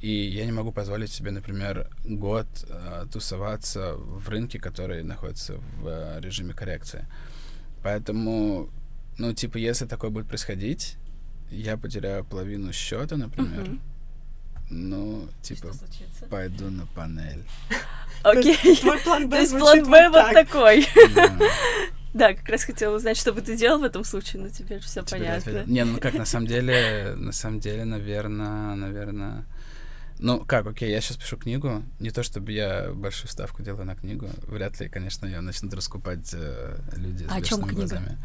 И 0.00 0.10
я 0.10 0.46
не 0.46 0.52
могу 0.52 0.72
позволить 0.72 1.10
себе, 1.10 1.30
например, 1.30 1.88
год 2.04 2.46
э, 2.68 3.06
тусоваться 3.12 3.94
в 3.94 4.28
рынке, 4.28 4.58
который 4.58 5.02
находится 5.02 5.54
в 5.54 5.86
э, 5.86 6.20
режиме 6.20 6.54
коррекции. 6.54 7.06
Поэтому, 7.82 8.70
ну, 9.18 9.32
типа, 9.32 9.58
если 9.58 9.86
такое 9.86 10.10
будет 10.10 10.28
происходить, 10.28 10.96
я 11.50 11.76
потеряю 11.76 12.24
половину 12.24 12.72
счета, 12.72 13.16
например. 13.16 13.62
Мгм. 13.62 13.80
Ну, 14.70 15.28
типа, 15.42 15.72
пойду 16.30 16.70
на 16.70 16.86
панель. 16.86 17.44
Окей. 18.22 18.76
Твой 18.76 18.98
план 18.98 19.30
То 19.30 19.40
есть 19.40 19.56
план 19.58 19.82
Б 19.84 20.08
вот 20.08 20.16
вот 20.16 20.32
так. 20.32 20.34
такой. 20.48 20.86
Да. 22.14 22.32
Как 22.34 22.48
раз 22.48 22.64
хотела 22.64 22.96
узнать, 22.96 23.16
что 23.16 23.32
бы 23.32 23.42
ты 23.42 23.56
делал 23.56 23.80
в 23.80 23.84
этом 23.84 24.02
случае, 24.02 24.42
но 24.42 24.48
теперь 24.48 24.80
все 24.80 25.02
понятно. 25.04 25.64
Не, 25.66 25.84
ну 25.84 25.98
как, 25.98 26.14
на 26.14 26.24
самом 26.24 26.46
деле, 26.46 27.14
на 27.16 27.32
самом 27.32 27.60
деле, 27.60 27.84
наверное, 27.84 28.74
наверное... 28.74 29.44
Ну, 30.18 30.40
как, 30.44 30.66
окей, 30.66 30.90
я 30.90 31.00
сейчас 31.00 31.16
пишу 31.16 31.36
книгу. 31.36 31.84
Не 32.00 32.10
то, 32.10 32.24
чтобы 32.24 32.50
я 32.50 32.90
большую 32.92 33.30
ставку 33.30 33.62
делаю 33.62 33.84
на 33.84 33.94
книгу. 33.94 34.28
Вряд 34.48 34.80
ли, 34.80 34.88
конечно, 34.88 35.26
ее 35.26 35.40
начнут 35.40 35.72
раскупать 35.74 36.30
э, 36.32 36.76
люди 36.96 37.22
с 37.24 37.30
А 37.30 37.36
о 37.36 37.40
чём 37.42 37.60
бешеными 37.60 37.68
книга? 37.68 37.78
глазами. 37.88 38.18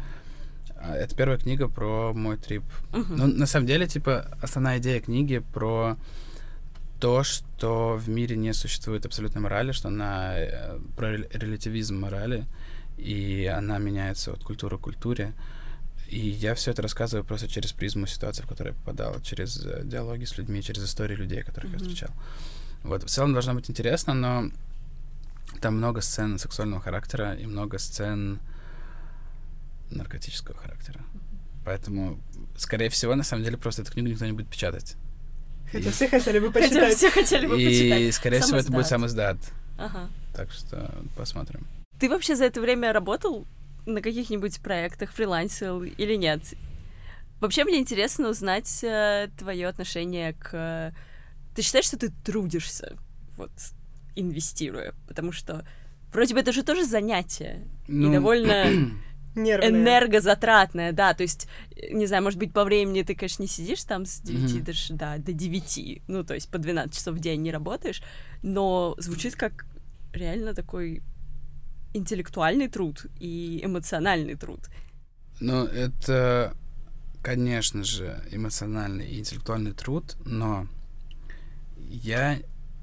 А, 0.76 0.96
Это 0.96 1.14
первая 1.14 1.38
книга 1.38 1.68
про 1.68 2.12
мой 2.12 2.36
трип. 2.36 2.64
Мгм. 2.92 3.16
Ну, 3.16 3.26
на 3.28 3.46
самом 3.46 3.66
деле, 3.66 3.86
типа, 3.86 4.36
основная 4.42 4.78
идея 4.78 5.00
книги 5.00 5.38
про 5.38 5.96
то, 7.04 7.22
что 7.22 7.96
в 7.98 8.08
мире 8.08 8.34
не 8.34 8.54
существует 8.54 9.04
абсолютной 9.04 9.42
морали, 9.42 9.72
что 9.72 9.88
она 9.88 10.38
э, 10.38 10.78
про 10.96 11.12
рел- 11.12 11.26
релятивизм 11.34 12.00
морали, 12.00 12.46
и 12.96 13.44
она 13.44 13.76
меняется 13.76 14.32
от 14.32 14.42
культуры 14.42 14.78
к 14.78 14.80
культуре. 14.80 15.34
И 16.08 16.18
я 16.18 16.54
все 16.54 16.70
это 16.70 16.80
рассказываю 16.80 17.22
просто 17.22 17.46
через 17.46 17.72
призму 17.74 18.06
ситуации, 18.06 18.42
в 18.42 18.46
которую 18.48 18.72
я 18.74 18.78
попадал, 18.80 19.20
через 19.20 19.62
э, 19.66 19.82
диалоги 19.84 20.24
с 20.24 20.38
людьми, 20.38 20.62
через 20.62 20.82
истории 20.82 21.14
людей, 21.14 21.42
которых 21.42 21.72
я 21.72 21.76
Мгм. 21.76 21.84
встречал. 21.84 22.10
Вот, 22.84 23.02
в 23.02 23.08
целом 23.10 23.34
должно 23.34 23.52
быть 23.52 23.68
интересно, 23.68 24.14
но 24.14 24.50
там 25.60 25.76
много 25.76 26.00
сцен 26.00 26.38
сексуального 26.38 26.80
характера 26.80 27.34
и 27.34 27.44
много 27.44 27.78
сцен 27.78 28.38
наркотического 29.90 30.56
характера. 30.56 31.00
Поэтому, 31.66 32.18
скорее 32.56 32.88
всего, 32.88 33.14
на 33.14 33.24
самом 33.24 33.44
деле, 33.44 33.58
просто 33.58 33.82
эту 33.82 33.92
книгу 33.92 34.08
никто 34.08 34.24
не 34.24 34.32
будет 34.32 34.48
печатать. 34.48 34.96
Хотя 35.74 35.90
все 35.90 36.08
хотели 36.08 36.38
бы 36.38 36.52
Хотя 36.52 36.66
почитать. 36.68 36.96
все 36.96 37.10
хотели 37.10 37.46
бы 37.46 37.60
И, 37.60 37.66
почитать. 37.66 38.14
скорее 38.14 38.40
всего, 38.40 38.58
это 38.58 38.72
будет 38.72 38.86
Сам 38.86 39.06
издат. 39.06 39.36
Ага. 39.78 40.08
Так 40.34 40.50
что 40.52 40.90
посмотрим. 41.16 41.66
Ты 41.98 42.08
вообще 42.08 42.34
за 42.36 42.44
это 42.46 42.60
время 42.60 42.92
работал 42.92 43.46
на 43.86 44.00
каких-нибудь 44.00 44.60
проектах, 44.60 45.12
фрилансил 45.12 45.82
или 45.82 46.14
нет? 46.16 46.40
Вообще 47.40 47.64
мне 47.64 47.78
интересно 47.78 48.28
узнать 48.30 48.84
твое 49.38 49.68
отношение 49.68 50.32
к... 50.34 50.92
Ты 51.54 51.62
считаешь, 51.62 51.84
что 51.86 51.98
ты 51.98 52.10
трудишься, 52.24 52.96
вот, 53.36 53.50
инвестируя? 54.16 54.94
Потому 55.06 55.30
что 55.32 55.64
вроде 56.12 56.34
бы 56.34 56.40
это 56.40 56.52
же 56.52 56.62
тоже 56.62 56.84
занятие. 56.84 57.62
Ну, 57.86 58.10
И 58.10 58.12
довольно 58.14 58.90
Нервные. 59.34 59.70
энергозатратное, 59.70 60.92
да, 60.92 61.14
то 61.14 61.22
есть, 61.22 61.48
не 61.90 62.06
знаю, 62.06 62.22
может 62.22 62.38
быть, 62.38 62.52
по 62.52 62.64
времени 62.64 63.02
ты, 63.02 63.14
конечно, 63.14 63.42
не 63.42 63.48
сидишь 63.48 63.84
там 63.84 64.06
с 64.06 64.20
9 64.20 64.54
Мгм. 64.54 64.64
до, 64.64 64.72
да, 64.90 65.18
до 65.18 65.32
9, 65.32 66.02
ну, 66.06 66.24
то 66.24 66.34
есть 66.34 66.48
по 66.50 66.58
12 66.58 66.94
часов 66.94 67.16
в 67.16 67.20
день 67.20 67.42
не 67.42 67.50
работаешь, 67.50 68.02
но 68.42 68.94
звучит 68.98 69.36
как 69.36 69.66
реально 70.12 70.54
такой 70.54 71.02
интеллектуальный 71.94 72.68
труд 72.68 73.06
и 73.18 73.60
эмоциональный 73.62 74.34
труд. 74.34 74.60
Ну, 75.40 75.64
это, 75.64 76.56
конечно 77.22 77.84
же, 77.84 78.22
эмоциональный 78.30 79.08
и 79.08 79.18
интеллектуальный 79.18 79.72
труд, 79.72 80.16
но 80.24 80.66
я 81.88 82.38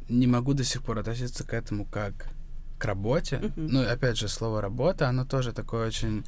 не 0.09 0.27
могу 0.27 0.53
до 0.53 0.63
сих 0.63 0.83
пор 0.83 0.99
относиться 0.99 1.45
к 1.45 1.53
этому 1.53 1.85
как 1.85 2.27
к 2.81 2.85
работе. 2.85 3.37
Мгм. 3.37 3.67
Ну, 3.67 3.87
опять 3.87 4.17
же, 4.17 4.27
слово 4.27 4.59
работа, 4.59 5.07
оно 5.07 5.23
тоже 5.23 5.53
такое 5.53 5.87
очень 5.87 6.25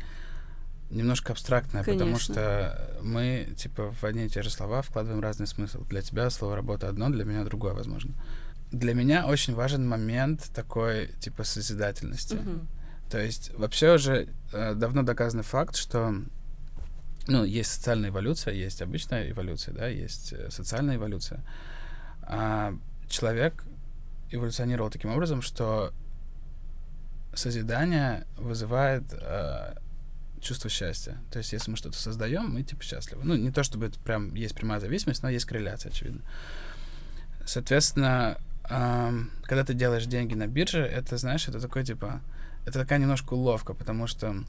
немножко 0.92 1.34
абстрактное, 1.34 1.84
потому 1.84 2.00
Конечно. 2.00 2.34
что 2.34 3.00
мы, 3.02 3.48
типа, 3.58 3.92
в 4.00 4.04
одни 4.04 4.26
и 4.26 4.30
те 4.30 4.44
же 4.44 4.52
слова 4.52 4.84
вкладываем 4.84 5.22
разный 5.22 5.48
смысл. 5.48 5.84
Для 5.86 6.04
тебя 6.04 6.30
слово 6.30 6.56
работа 6.56 6.88
одно, 6.88 7.10
для 7.10 7.26
меня 7.26 7.44
другое, 7.44 7.74
возможно. 7.74 8.14
для 8.72 8.94
меня 8.94 9.28
очень 9.28 9.54
важен 9.56 9.88
момент 9.88 10.50
такой, 10.54 11.08
типа, 11.20 11.44
созидательности. 11.44 12.38
То 13.10 13.20
есть 13.20 13.52
вообще 13.58 13.94
уже 13.94 14.28
э, 14.54 14.74
давно 14.76 15.04
доказанный 15.04 15.44
факт, 15.44 15.76
что 15.76 16.16
ну, 17.28 17.44
есть 17.44 17.72
социальная 17.72 18.10
эволюция, 18.10 18.54
есть 18.54 18.82
обычная 18.82 19.30
эволюция, 19.30 19.74
да, 19.74 19.88
есть 19.88 20.34
э, 20.34 20.50
социальная 20.50 20.96
эволюция. 20.96 21.44
А 22.24 22.74
человек 23.08 23.64
эволюционировал 24.32 24.90
таким 24.90 25.12
образом, 25.12 25.42
что 25.44 25.94
созидание 27.36 28.26
вызывает 28.38 29.04
э, 29.14 29.76
чувство 30.42 30.70
счастья. 30.70 31.18
То 31.32 31.40
есть, 31.40 31.54
если 31.54 31.72
мы 31.72 31.78
что-то 31.78 31.98
создаем, 31.98 32.50
мы 32.50 32.64
типа 32.64 32.84
счастливы. 32.84 33.24
Ну, 33.24 33.36
не 33.36 33.52
то 33.52 33.64
чтобы 33.64 33.88
это 33.88 34.00
прям 34.00 34.34
есть 34.36 34.56
прямая 34.56 34.80
зависимость, 34.80 35.24
но 35.24 35.30
есть 35.30 35.46
корреляция, 35.46 35.92
очевидно. 35.92 36.22
Соответственно, 37.46 38.38
э, 38.70 39.12
когда 39.44 39.64
ты 39.64 39.74
делаешь 39.74 40.06
деньги 40.06 40.36
на 40.36 40.48
бирже, 40.48 40.80
это, 40.80 41.18
знаешь, 41.18 41.48
это 41.48 41.60
такой 41.60 41.84
типа, 41.84 42.22
это 42.66 42.80
такая 42.80 43.00
немножко 43.00 43.34
уловка, 43.34 43.74
потому 43.74 44.08
что 44.08 44.44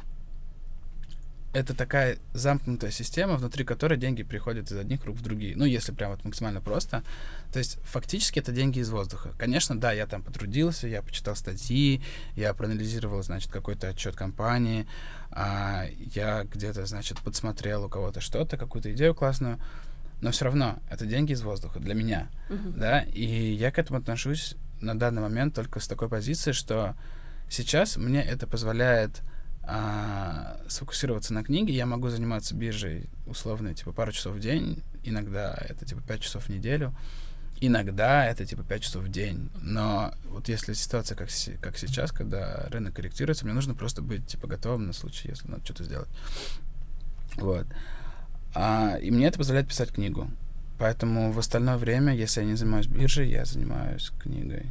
это 1.55 1.73
такая 1.73 2.19
замкнутая 2.33 2.91
система, 2.91 3.37
внутри 3.37 3.65
которой 3.65 3.97
деньги 3.97 4.25
приходят 4.25 4.71
из 4.71 4.77
одних 4.77 5.05
рук 5.05 5.17
в 5.17 5.23
другие. 5.23 5.57
Ну, 5.57 5.65
если 5.65 5.93
прям 5.93 6.11
вот 6.11 6.25
максимально 6.25 6.61
просто. 6.61 7.05
То 7.53 7.61
есть 7.61 7.79
фактически 7.85 8.41
это 8.41 8.51
деньги 8.51 8.81
из 8.81 8.91
воздуха. 8.91 9.33
Конечно, 9.39 9.79
да, 9.79 9.93
я 9.93 10.07
там 10.07 10.23
потрудился, 10.23 10.89
я 10.89 11.01
почитал 11.01 11.37
статьи, 11.37 12.03
я 12.35 12.53
проанализировал, 12.55 13.23
значит, 13.23 13.53
какой-то 13.53 13.89
отчет 13.89 14.17
компании, 14.17 14.87
а, 15.31 15.87
я 16.15 16.43
где-то, 16.43 16.85
значит, 16.87 17.21
подсмотрел 17.21 17.85
у 17.85 17.89
кого-то 17.89 18.21
что-то, 18.21 18.57
какую-то 18.57 18.93
идею 18.93 19.15
классную, 19.15 19.61
но 20.21 20.33
все 20.33 20.47
равно 20.47 20.79
это 20.91 21.07
деньги 21.07 21.33
из 21.33 21.43
воздуха 21.43 21.79
для 21.79 21.95
меня, 21.95 22.29
uh-huh. 22.49 22.79
да, 22.79 23.03
и 23.03 23.25
я 23.25 23.71
к 23.71 23.79
этому 23.79 23.99
отношусь 23.99 24.57
на 24.81 24.99
данный 24.99 25.23
момент 25.23 25.55
только 25.55 25.81
с 25.81 25.89
такой 25.89 26.09
позиции, 26.09 26.53
что 26.53 26.95
сейчас 27.49 27.97
мне 27.97 28.23
это 28.23 28.47
позволяет 28.47 29.23
а, 29.67 30.61
сфокусироваться 30.69 31.33
на 31.33 31.43
книге, 31.43 31.75
я 31.75 31.87
могу 31.87 32.09
заниматься 32.09 32.55
биржей 32.55 33.09
условно, 33.27 33.75
типа, 33.75 33.93
пару 33.93 34.13
часов 34.13 34.35
в 34.35 34.41
день, 34.41 34.83
иногда 35.03 35.57
это, 35.69 35.85
типа, 35.85 36.03
пять 36.03 36.21
часов 36.21 36.45
в 36.45 36.49
неделю, 36.49 36.95
иногда 37.61 38.27
это, 38.27 38.45
типа, 38.45 38.63
пять 38.63 38.83
часов 38.83 39.05
в 39.05 39.11
день, 39.11 39.51
но 39.63 40.13
вот 40.29 40.49
если 40.49 40.73
ситуация 40.75 41.17
как, 41.17 41.29
как 41.61 41.79
сейчас, 41.79 42.13
когда 42.13 42.67
рынок 42.71 42.95
корректируется, 42.95 43.45
мне 43.45 43.55
нужно 43.55 43.75
просто 43.75 44.03
быть, 44.03 44.27
типа, 44.27 44.47
готовым 44.47 44.87
на 44.87 44.93
случай, 44.93 45.29
если 45.29 45.49
надо 45.49 45.65
что-то 45.65 45.85
сделать. 45.85 46.09
Вот. 47.37 47.67
А, 48.55 48.97
и 49.01 49.11
мне 49.11 49.27
это 49.27 49.39
позволяет 49.39 49.69
писать 49.69 49.91
книгу. 49.93 50.31
Поэтому 50.79 51.33
в 51.33 51.39
остальное 51.39 51.77
время, 51.77 52.15
если 52.15 52.41
я 52.41 52.47
не 52.47 52.57
занимаюсь 52.57 52.87
биржей, 52.87 53.31
я 53.31 53.45
занимаюсь 53.45 54.13
книгой. 54.21 54.67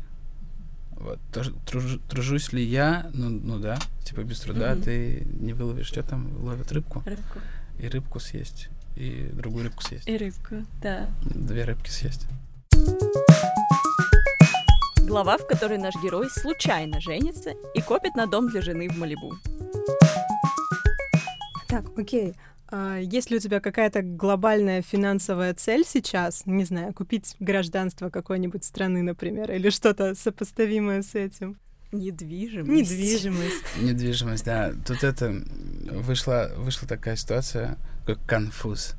Вот. 1.04 1.20
Труж, 1.66 1.99
тружусь 2.08 2.54
ли 2.54 2.64
я? 2.64 3.12
Ну, 3.14 3.30
ну 3.30 3.60
да. 3.60 3.78
Типа 4.06 4.24
без 4.24 4.39
труда 4.39 4.72
mm-hmm. 4.72 4.84
ты 4.84 5.28
не 5.39 5.51
выловишь. 5.51 5.88
Что 5.88 6.01
там 6.01 6.32
ловят 6.41 6.72
рыбку? 6.72 7.04
Рыбку. 7.06 7.39
И 7.78 7.88
рыбку 7.89 8.20
съесть. 8.22 8.70
И 8.95 9.30
другую 9.34 9.66
рыбку 9.66 9.84
съесть. 9.84 10.08
И 10.08 10.16
рыбку, 10.16 10.66
да. 10.82 11.10
Две 11.26 11.66
рыбки 11.66 11.89
съесть. 11.89 12.26
Глава, 15.01 15.38
в 15.38 15.45
которой 15.45 15.78
наш 15.78 15.93
герой 16.01 16.30
случайно 16.30 17.01
женится 17.01 17.51
и 17.76 17.82
копит 17.82 18.16
на 18.16 18.26
дом 18.26 18.49
для 18.49 18.62
жены 18.62 18.88
в 18.88 18.97
Малибу. 18.97 19.34
Так, 21.68 21.84
окей. 21.97 22.34
А 22.76 22.97
есть 22.97 23.30
ли 23.30 23.38
у 23.38 23.39
тебя 23.39 23.59
какая-то 23.59 24.01
глобальная 24.01 24.82
финансовая 24.82 25.53
цель 25.53 25.86
сейчас? 25.86 26.47
Не 26.47 26.65
знаю, 26.65 26.91
купить 26.91 27.36
гражданство 27.39 28.09
какой-нибудь 28.09 28.63
страны, 28.63 29.03
например, 29.03 29.51
или 29.51 29.69
что-то 29.69 30.15
сопоставимое 30.15 31.03
с 31.03 31.13
этим? 31.13 31.59
Недвижимость. 31.91 32.71
Недвижимость. 32.71 33.63
Недвижимость, 33.80 34.45
да. 34.45 34.74
Тут 34.88 35.03
это 35.03 35.36
вышла, 35.91 36.51
вышла 36.57 36.88
такая 36.88 37.15
ситуация, 37.15 37.78
как 38.07 38.17
конфуз. 38.26 38.95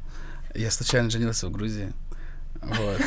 Я 0.55 0.71
случайно 0.71 1.11
женился 1.11 1.49
в 1.49 1.51
Грузии. 1.51 1.93
Вот. 2.63 3.01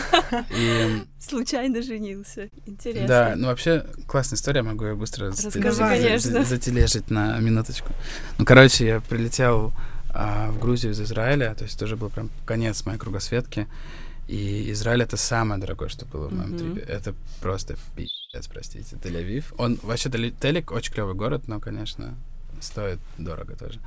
И... 0.54 1.02
Случайно 1.18 1.82
женился. 1.82 2.50
Интересно. 2.66 3.08
Да, 3.08 3.34
ну 3.38 3.48
вообще 3.48 3.86
классная 4.06 4.36
история, 4.36 4.64
могу 4.64 4.84
ее 4.84 4.96
быстро 4.96 5.28
Расскажи, 5.28 5.78
конечно. 5.78 6.44
затележить 6.44 7.10
на 7.10 7.40
минуточку. 7.40 7.94
Ну, 8.38 8.44
короче, 8.44 8.86
я 8.86 9.00
прилетел 9.00 9.72
а, 10.20 10.50
в 10.50 10.60
Грузию 10.60 10.94
из 10.94 11.02
Израиля, 11.02 11.54
то 11.54 11.64
есть 11.64 11.80
тоже 11.80 11.96
был 11.96 12.10
прям 12.10 12.32
конец 12.46 12.86
моей 12.88 12.98
кругосветки. 12.98 13.68
И 14.28 14.72
Израиль 14.72 15.04
это 15.04 15.16
самое 15.16 15.62
дорогое, 15.62 15.90
что 15.90 16.08
было 16.08 16.28
в 16.28 16.34
моем 16.34 16.56
mm-hmm. 16.56 16.74
трипе. 16.74 16.82
Это 16.92 17.14
просто 17.40 17.76
пиздец, 17.96 18.48
простите. 18.48 18.96
Тель-Авив. 18.96 19.54
Он 19.60 19.78
вообще 19.84 20.10
Телек 20.10 20.72
очень 20.72 20.92
клевый 20.92 21.14
город, 21.14 21.48
но, 21.48 21.60
конечно, 21.60 22.16
стоит 22.60 23.00
дорого 23.20 23.56
тоже. 23.56 23.80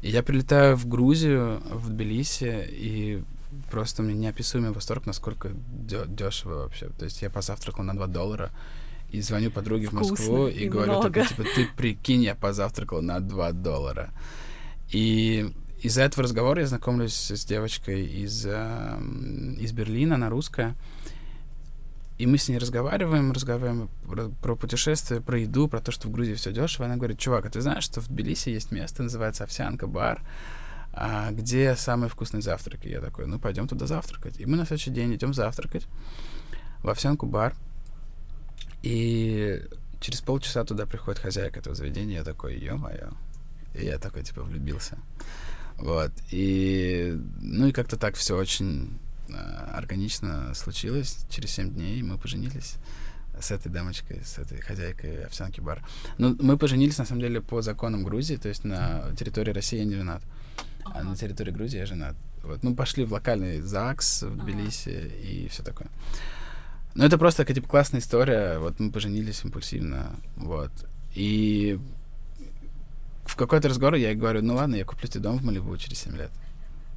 И 0.00 0.10
я 0.10 0.22
прилетаю 0.22 0.74
в 0.74 0.88
Грузию, 0.88 1.62
в 1.66 1.90
Тбилиси, 1.90 2.66
и 2.70 3.22
просто 3.70 4.02
у 4.02 4.06
меня 4.06 4.28
неописуемый 4.28 4.72
восторг, 4.72 5.04
насколько 5.04 5.50
дешево 5.52 6.62
вообще. 6.62 6.88
То 6.98 7.04
есть 7.04 7.20
я 7.20 7.28
позавтракал 7.28 7.84
на 7.84 7.92
2 7.92 8.06
доллара, 8.06 8.50
и 9.10 9.20
звоню 9.20 9.50
подруге 9.50 9.88
Вкусно, 9.88 10.06
в 10.06 10.10
Москву 10.12 10.48
и, 10.48 10.64
и 10.64 10.68
говорю, 10.68 11.02
такой, 11.02 11.26
типа, 11.26 11.44
ты 11.54 11.68
прикинь, 11.76 12.22
я 12.22 12.34
позавтракал 12.34 13.02
на 13.02 13.20
2 13.20 13.52
доллара. 13.52 14.10
И 14.92 15.52
из-за 15.80 16.02
этого 16.02 16.22
разговора 16.22 16.60
я 16.60 16.66
знакомлюсь 16.66 17.30
с 17.30 17.44
девочкой 17.44 18.04
из, 18.06 18.46
э, 18.46 19.00
из 19.58 19.72
Берлина, 19.72 20.14
она 20.14 20.28
русская. 20.28 20.76
И 22.18 22.26
мы 22.26 22.38
с 22.38 22.48
ней 22.48 22.58
разговариваем, 22.58 23.32
разговариваем 23.32 23.88
про, 24.06 24.28
про 24.28 24.54
путешествия, 24.54 25.20
про 25.20 25.40
еду, 25.40 25.66
про 25.66 25.80
то, 25.80 25.90
что 25.90 26.06
в 26.06 26.12
Грузии 26.12 26.34
все 26.34 26.52
дешево. 26.52 26.84
Она 26.84 26.96
говорит, 26.96 27.18
чувак, 27.18 27.46
а 27.46 27.50
ты 27.50 27.60
знаешь, 27.60 27.82
что 27.82 28.00
в 28.00 28.08
Тбилиси 28.08 28.50
есть 28.50 28.70
место, 28.70 29.02
называется 29.02 29.44
Овсянка 29.44 29.86
бар, 29.88 30.22
а, 30.92 31.32
где 31.32 31.74
самые 31.74 32.10
вкусные 32.10 32.42
завтраки? 32.42 32.86
Я 32.86 33.00
такой, 33.00 33.26
ну 33.26 33.40
пойдем 33.40 33.66
туда 33.66 33.86
завтракать. 33.86 34.38
И 34.38 34.46
мы 34.46 34.56
на 34.56 34.66
следующий 34.66 34.90
день 34.90 35.14
идем 35.14 35.32
завтракать 35.32 35.86
в 36.82 36.88
Овсянку 36.88 37.26
бар. 37.26 37.56
И 38.82 39.62
через 40.00 40.20
полчаса 40.20 40.64
туда 40.64 40.86
приходит 40.86 41.20
хозяйка 41.20 41.60
этого 41.60 41.74
заведения. 41.74 42.18
Я 42.18 42.24
такой, 42.24 42.58
ё-моё, 42.58 43.12
и 43.74 43.84
я 43.84 43.98
такой, 43.98 44.22
типа, 44.22 44.42
влюбился. 44.42 44.98
Вот. 45.78 46.12
И, 46.30 47.18
ну 47.40 47.66
и 47.66 47.72
как-то 47.72 47.96
так 47.96 48.14
все 48.14 48.36
очень 48.36 48.98
э, 49.28 49.32
органично 49.72 50.54
случилось. 50.54 51.24
Через 51.28 51.50
семь 51.50 51.70
дней 51.70 52.02
мы 52.02 52.18
поженились 52.18 52.76
с 53.40 53.50
этой 53.50 53.70
дамочкой, 53.70 54.22
с 54.24 54.38
этой 54.38 54.60
хозяйкой 54.60 55.24
овсянки 55.24 55.60
бар. 55.60 55.84
Ну, 56.18 56.36
мы 56.40 56.56
поженились, 56.56 56.98
на 56.98 57.04
самом 57.04 57.22
деле, 57.22 57.40
по 57.40 57.62
законам 57.62 58.04
Грузии, 58.04 58.36
то 58.36 58.48
есть 58.48 58.64
на 58.64 59.14
территории 59.16 59.52
России 59.52 59.78
я 59.78 59.84
не 59.84 59.94
женат, 59.94 60.22
а 60.84 61.02
на 61.02 61.16
территории 61.16 61.50
Грузии 61.50 61.78
я 61.78 61.86
женат. 61.86 62.14
Вот. 62.42 62.62
Мы 62.62 62.74
пошли 62.74 63.04
в 63.04 63.12
локальный 63.12 63.60
ЗАГС 63.60 64.22
в 64.22 64.36
Тбилиси 64.36 65.12
и 65.22 65.48
все 65.48 65.62
такое. 65.62 65.88
Ну, 66.94 67.04
это 67.04 67.16
просто 67.16 67.42
такая, 67.42 67.54
типа, 67.54 67.68
классная 67.68 68.00
история. 68.00 68.58
Вот 68.58 68.78
мы 68.78 68.92
поженились 68.92 69.44
импульсивно, 69.44 70.14
вот. 70.36 70.70
И 71.14 71.78
в 73.24 73.36
какой-то 73.36 73.68
разговор 73.68 73.94
я 73.94 74.14
говорю, 74.14 74.42
ну 74.42 74.54
ладно, 74.54 74.76
я 74.76 74.84
куплю 74.84 75.08
тебе 75.08 75.20
дом 75.20 75.38
в 75.38 75.44
Малибу 75.44 75.76
через 75.76 76.00
7 76.00 76.16
лет. 76.16 76.30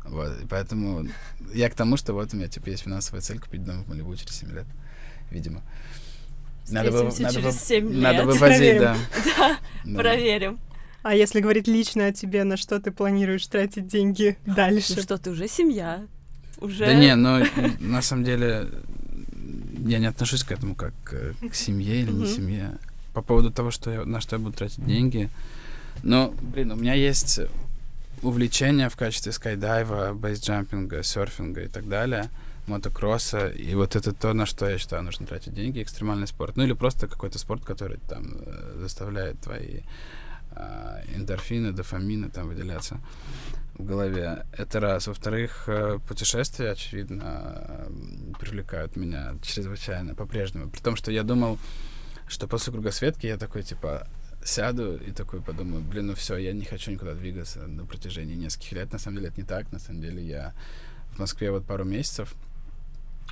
Вот, 0.04 0.42
и 0.42 0.46
поэтому 0.46 1.08
я 1.54 1.70
к 1.70 1.76
тому, 1.76 1.98
что 1.98 2.14
вот 2.14 2.34
у 2.34 2.38
меня, 2.38 2.48
типа, 2.48 2.70
есть 2.70 2.84
финансовая 2.84 3.22
цель 3.22 3.40
купить 3.40 3.64
дом 3.64 3.84
в 3.84 3.90
Малибу 3.90 4.16
через 4.16 4.36
7 4.36 4.52
лет, 4.54 4.66
видимо. 5.32 5.62
Надо, 6.70 6.92
бы, 6.92 7.04
надо, 7.04 7.34
через 7.34 7.64
7 7.64 7.90
лет. 7.92 8.02
надо 8.02 8.26
вывозить, 8.26 8.80
да. 8.80 8.98
да. 9.38 9.60
Да, 9.86 10.00
проверим. 10.00 10.60
А 11.04 11.14
если 11.14 11.40
говорить 11.40 11.68
лично 11.68 12.08
о 12.08 12.12
тебе, 12.12 12.44
на 12.44 12.58
что 12.58 12.80
ты 12.80 12.92
планируешь 12.92 13.46
тратить 13.46 13.88
деньги 13.88 14.38
дальше? 14.46 14.94
Ну 14.96 15.04
что, 15.04 15.18
ты 15.18 15.30
уже 15.30 15.48
семья. 15.48 16.06
Уже... 16.58 16.86
Да 16.86 16.94
не, 16.94 17.16
но 17.16 17.44
на 17.80 18.02
самом 18.02 18.24
деле 18.24 18.68
я 19.86 20.00
не 20.00 20.08
отношусь 20.08 20.44
к 20.44 20.52
этому 20.52 20.74
как 20.74 20.94
к 21.04 21.54
семье 21.54 22.02
или 22.02 22.12
не 22.12 22.26
семье. 22.28 22.78
По 23.14 23.22
поводу 23.22 23.52
того, 23.52 23.72
что 23.72 23.92
я, 23.92 24.04
на 24.04 24.20
что 24.20 24.36
я 24.36 24.42
буду 24.42 24.58
тратить 24.58 24.84
деньги, 24.86 25.30
ну, 26.04 26.34
блин, 26.42 26.72
у 26.72 26.76
меня 26.76 26.94
есть 26.94 27.40
увлечения 28.22 28.90
в 28.90 28.96
качестве 28.96 29.32
скайдайва, 29.32 30.14
бейсджампинга, 30.14 31.04
серфинга 31.04 31.62
и 31.62 31.68
так 31.68 31.88
далее, 31.88 32.30
мотокросса, 32.68 33.48
и 33.48 33.76
вот 33.76 33.96
это 33.96 34.14
то, 34.14 34.34
на 34.34 34.46
что 34.46 34.68
я 34.70 34.78
считаю 34.78 35.04
нужно 35.04 35.28
тратить 35.28 35.54
деньги, 35.54 35.82
экстремальный 35.82 36.28
спорт. 36.28 36.58
Ну 36.58 36.64
или 36.64 36.74
просто 36.74 37.08
какой-то 37.08 37.38
спорт, 37.38 37.64
который 37.64 38.00
там 38.10 38.26
э, 38.46 38.78
заставляет 38.80 39.40
твои 39.40 39.82
э, 40.52 41.02
эндорфины, 41.16 41.72
дофамины 41.72 42.30
там 42.30 42.48
выделяться 42.48 43.00
в 43.78 43.86
голове. 43.86 44.46
Это 44.58 44.80
раз. 44.80 45.08
Во-вторых, 45.08 45.66
э, 45.68 46.00
путешествия, 46.08 46.72
очевидно, 46.72 47.88
привлекают 48.40 48.96
меня 48.96 49.36
чрезвычайно 49.44 50.16
по-прежнему. 50.16 50.70
При 50.70 50.80
том, 50.80 50.96
что 50.96 51.12
я 51.12 51.24
думал, 51.24 51.60
что 52.28 52.48
после 52.48 52.74
кругосветки 52.74 53.28
я 53.28 53.38
такой, 53.38 53.62
типа, 53.62 54.08
сяду 54.46 54.98
и 54.98 55.12
такой 55.12 55.42
подумаю, 55.42 55.84
блин, 55.84 56.08
ну 56.08 56.16
все, 56.16 56.38
я 56.38 56.54
не 56.54 56.66
хочу 56.66 56.92
никуда 56.92 57.14
двигаться 57.14 57.66
на 57.68 57.86
протяжении 57.86 58.36
нескольких 58.36 58.74
лет. 58.74 58.94
На 58.94 59.00
самом 59.00 59.18
деле 59.18 59.30
это 59.30 59.42
не 59.42 59.48
так. 59.48 59.72
На 59.72 59.80
самом 59.80 60.02
деле 60.02 60.26
я 60.26 60.54
в 61.12 61.20
Москве 61.20 61.52
вот 61.52 61.66
пару 61.66 61.84
месяцев. 61.84 62.34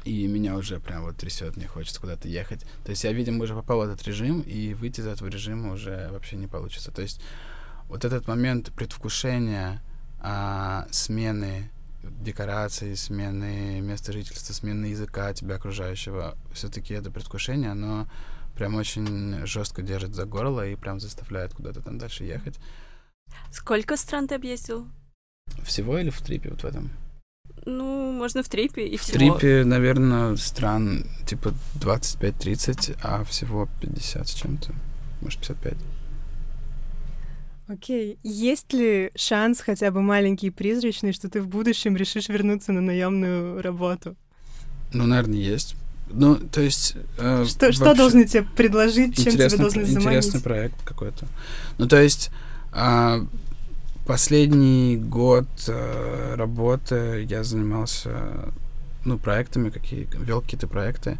и 0.05 0.27
меня 0.27 0.55
уже 0.55 0.79
прям 0.79 1.03
вот 1.03 1.17
трясет, 1.17 1.55
мне 1.55 1.67
хочется 1.67 2.01
куда-то 2.01 2.27
ехать. 2.27 2.61
То 2.83 2.89
есть 2.89 3.03
я, 3.03 3.13
видимо, 3.13 3.43
уже 3.43 3.53
попал 3.53 3.79
в 3.79 3.81
этот 3.83 4.03
режим, 4.03 4.41
и 4.41 4.73
выйти 4.73 4.99
из 4.99 5.07
этого 5.07 5.29
режима 5.29 5.73
уже 5.73 6.09
вообще 6.11 6.35
не 6.35 6.47
получится. 6.47 6.91
То 6.91 7.01
есть 7.01 7.21
вот 7.87 8.03
этот 8.03 8.27
момент 8.27 8.71
предвкушения 8.73 9.81
а, 10.19 10.87
смены 10.91 11.69
декораций, 12.03 12.97
смены 12.97 13.79
места 13.81 14.11
жительства, 14.11 14.53
смены 14.53 14.87
языка 14.87 15.33
тебя 15.33 15.55
окружающего, 15.55 16.37
все-таки 16.53 16.93
это 16.93 17.11
предвкушение, 17.11 17.71
оно 17.71 18.07
прям 18.55 18.75
очень 18.75 19.45
жестко 19.45 19.81
держит 19.81 20.13
за 20.13 20.25
горло 20.25 20.67
и 20.67 20.75
прям 20.75 20.99
заставляет 20.99 21.53
куда-то 21.53 21.81
там 21.81 21.97
дальше 21.97 22.23
ехать. 22.23 22.59
Сколько 23.51 23.97
стран 23.97 24.27
ты 24.27 24.35
объездил? 24.35 24.87
Всего 25.63 25.97
или 25.97 26.09
в 26.09 26.21
трипе 26.21 26.49
вот 26.49 26.61
в 26.61 26.65
этом? 26.65 26.91
Ну, 27.65 28.11
можно 28.11 28.43
в 28.43 28.49
трипе 28.49 28.87
и 28.87 28.97
в 28.97 29.01
всего. 29.01 29.35
В 29.35 29.39
трипе, 29.39 29.63
наверное, 29.63 30.35
стран 30.35 31.05
типа 31.25 31.53
25-30, 31.75 32.97
а 33.01 33.23
всего 33.23 33.69
50 33.81 34.27
с 34.27 34.33
чем-то. 34.33 34.73
Может, 35.21 35.39
55. 35.39 35.77
Окей. 37.67 38.17
Есть 38.23 38.73
ли 38.73 39.11
шанс 39.15 39.61
хотя 39.61 39.91
бы 39.91 40.01
маленький 40.01 40.47
и 40.47 40.51
призрачный, 40.51 41.13
что 41.13 41.29
ты 41.29 41.41
в 41.41 41.47
будущем 41.47 41.95
решишь 41.95 42.27
вернуться 42.27 42.73
на 42.73 42.81
наемную 42.81 43.61
работу? 43.61 44.15
Ну, 44.91 45.05
наверное, 45.05 45.39
есть. 45.39 45.75
Ну, 46.09 46.35
то 46.35 46.61
есть... 46.61 46.95
Э, 47.17 47.45
что, 47.47 47.71
что 47.71 47.95
должны 47.95 48.25
тебе 48.25 48.43
предложить, 48.43 49.15
чем 49.15 49.33
тебе 49.33 49.49
должны 49.49 49.85
заманить? 49.85 49.97
Интересный 49.97 50.41
проект 50.41 50.81
какой-то. 50.83 51.27
Ну, 51.77 51.87
то 51.87 52.01
есть... 52.01 52.31
Э, 52.73 53.25
последний 54.05 54.97
год 54.97 55.47
э, 55.67 56.35
работы 56.35 57.25
я 57.29 57.43
занимался, 57.43 58.51
ну, 59.05 59.17
проектами, 59.17 59.69
какие, 59.69 60.09
вел 60.13 60.41
какие-то 60.41 60.67
проекты. 60.67 61.17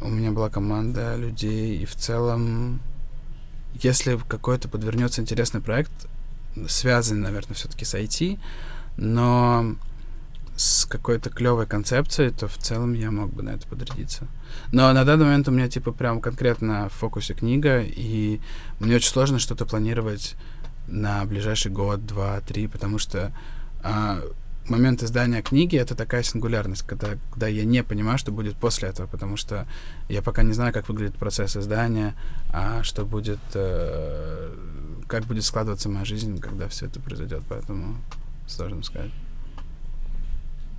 У 0.00 0.08
меня 0.08 0.32
была 0.32 0.50
команда 0.50 1.14
людей, 1.16 1.78
и 1.78 1.84
в 1.84 1.94
целом 1.94 2.80
если 3.80 4.18
какой-то 4.28 4.68
подвернется 4.68 5.22
интересный 5.22 5.60
проект, 5.60 5.92
связанный, 6.68 7.22
наверное, 7.22 7.54
все-таки 7.54 7.84
с 7.84 7.94
IT, 7.94 8.38
но 8.96 9.74
с 10.62 10.86
какой-то 10.86 11.28
клевой 11.28 11.66
концепцией, 11.66 12.30
то 12.30 12.46
в 12.46 12.56
целом 12.56 12.92
я 12.92 13.10
мог 13.10 13.32
бы 13.32 13.42
на 13.42 13.50
это 13.50 13.66
подрядиться. 13.66 14.28
Но 14.70 14.92
на 14.92 15.04
данный 15.04 15.24
момент 15.24 15.48
у 15.48 15.50
меня 15.50 15.68
типа 15.68 15.90
прям 15.90 16.20
конкретно 16.20 16.88
в 16.88 16.92
фокусе 16.92 17.34
книга, 17.34 17.80
и 17.82 18.40
мне 18.78 18.96
очень 18.96 19.08
сложно 19.08 19.40
что-то 19.40 19.66
планировать 19.66 20.36
на 20.86 21.24
ближайший 21.24 21.72
год, 21.72 22.06
два, 22.06 22.40
три, 22.42 22.68
потому 22.68 22.98
что 22.98 23.32
а, 23.82 24.20
момент 24.68 25.02
издания 25.02 25.42
книги 25.42 25.76
это 25.76 25.96
такая 25.96 26.22
сингулярность, 26.22 26.82
когда, 26.82 27.18
когда 27.30 27.48
я 27.48 27.64
не 27.64 27.82
понимаю, 27.82 28.18
что 28.18 28.30
будет 28.30 28.56
после 28.56 28.90
этого, 28.90 29.08
потому 29.08 29.36
что 29.36 29.66
я 30.08 30.22
пока 30.22 30.44
не 30.44 30.52
знаю, 30.52 30.72
как 30.72 30.88
выглядит 30.88 31.16
процесс 31.16 31.56
издания, 31.56 32.14
а 32.50 32.84
что 32.84 33.04
будет, 33.04 33.40
э, 33.54 34.54
как 35.08 35.24
будет 35.24 35.42
складываться 35.42 35.88
моя 35.88 36.04
жизнь, 36.04 36.38
когда 36.38 36.68
все 36.68 36.86
это 36.86 37.00
произойдет, 37.00 37.42
поэтому 37.48 37.96
сложно 38.46 38.84
сказать. 38.84 39.10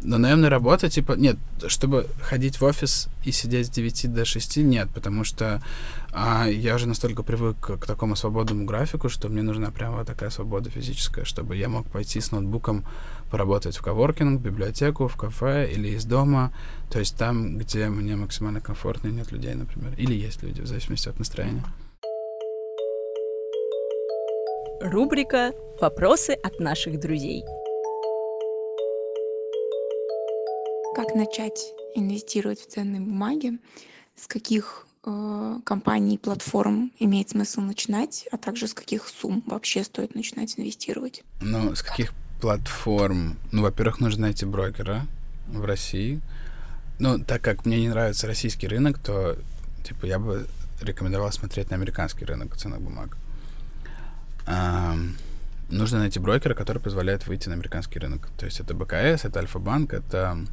Но 0.04 0.18
наемная 0.18 0.50
работа, 0.50 0.90
типа, 0.90 1.14
нет, 1.14 1.38
чтобы 1.68 2.08
ходить 2.22 2.60
в 2.60 2.64
офис 2.64 3.08
и 3.24 3.32
сидеть 3.32 3.68
с 3.68 3.70
9 3.70 4.14
до 4.14 4.26
6, 4.26 4.58
нет, 4.58 4.90
потому 4.94 5.24
что 5.24 5.62
а, 6.12 6.46
я 6.48 6.76
уже 6.76 6.88
настолько 6.88 7.24
привык 7.24 7.58
к, 7.60 7.86
такому 7.86 8.16
свободному 8.16 8.66
графику, 8.66 9.10
что 9.10 9.30
мне 9.30 9.42
нужна 9.42 9.72
прямо 9.72 10.04
такая 10.04 10.30
свобода 10.30 10.70
физическая, 10.70 11.26
чтобы 11.26 11.56
я 11.56 11.70
мог 11.70 11.88
пойти 11.88 12.20
с 12.20 12.32
ноутбуком 12.32 12.86
поработать 13.32 13.78
в 13.78 13.82
коворкинг, 13.82 14.40
в 14.40 14.44
библиотеку, 14.44 15.08
в 15.08 15.16
кафе 15.16 15.72
или 15.72 15.90
из 15.90 16.06
дома, 16.06 16.54
то 16.92 17.00
есть 17.00 17.18
там, 17.18 17.58
где 17.58 17.88
мне 17.88 18.16
максимально 18.16 18.62
комфортно 18.62 19.08
и 19.08 19.12
нет 19.12 19.32
людей, 19.32 19.56
например, 19.56 19.94
или 19.98 20.14
есть 20.14 20.44
люди, 20.44 20.62
в 20.62 20.68
зависимости 20.68 21.10
от 21.10 21.18
настроения. 21.18 21.64
Рубрика 24.82 25.54
«Вопросы 25.80 26.32
от 26.32 26.60
наших 26.60 27.00
друзей». 27.00 27.44
Как 30.96 31.16
начать 31.16 31.74
инвестировать 31.96 32.60
в 32.60 32.68
ценные 32.68 33.02
бумаги? 33.02 33.58
С 34.16 34.28
каких 34.28 34.86
э, 35.04 35.60
компаний, 35.66 36.20
платформ 36.20 36.92
имеет 37.00 37.30
смысл 37.30 37.62
начинать, 37.62 38.28
а 38.32 38.38
также 38.38 38.68
с 38.68 38.76
каких 38.76 39.08
сумм 39.08 39.44
вообще 39.48 39.84
стоит 39.84 40.14
начинать 40.14 40.54
инвестировать? 40.60 41.24
Ну, 41.42 41.74
с 41.74 41.82
каких 41.82 42.14
платформ? 42.40 43.38
Ну, 43.52 43.64
во-первых, 43.64 44.02
нужно 44.02 44.28
найти 44.28 44.46
брокера 44.46 45.08
в 45.48 45.66
России. 45.66 46.22
Ну, 47.00 47.18
так 47.18 47.42
как 47.42 47.66
мне 47.66 47.82
не 47.82 47.90
нравится 47.90 48.28
российский 48.28 48.68
рынок, 48.68 49.00
то, 49.00 49.36
типа, 49.84 50.06
я 50.06 50.20
бы 50.20 50.46
рекомендовал 50.80 51.32
смотреть 51.32 51.72
на 51.72 51.76
американский 51.76 52.26
рынок 52.26 52.56
ценных 52.56 52.82
бумаг. 52.82 53.18
А, 54.46 54.96
нужно 55.70 56.00
найти 56.00 56.20
брокера, 56.20 56.54
который 56.54 56.84
позволяет 56.84 57.26
выйти 57.26 57.48
на 57.50 57.56
американский 57.56 57.98
рынок. 57.98 58.30
То 58.38 58.46
есть 58.46 58.60
это 58.60 58.76
БКС, 58.76 59.26
это 59.26 59.40
Альфа-банк, 59.40 59.92
это 59.94 60.46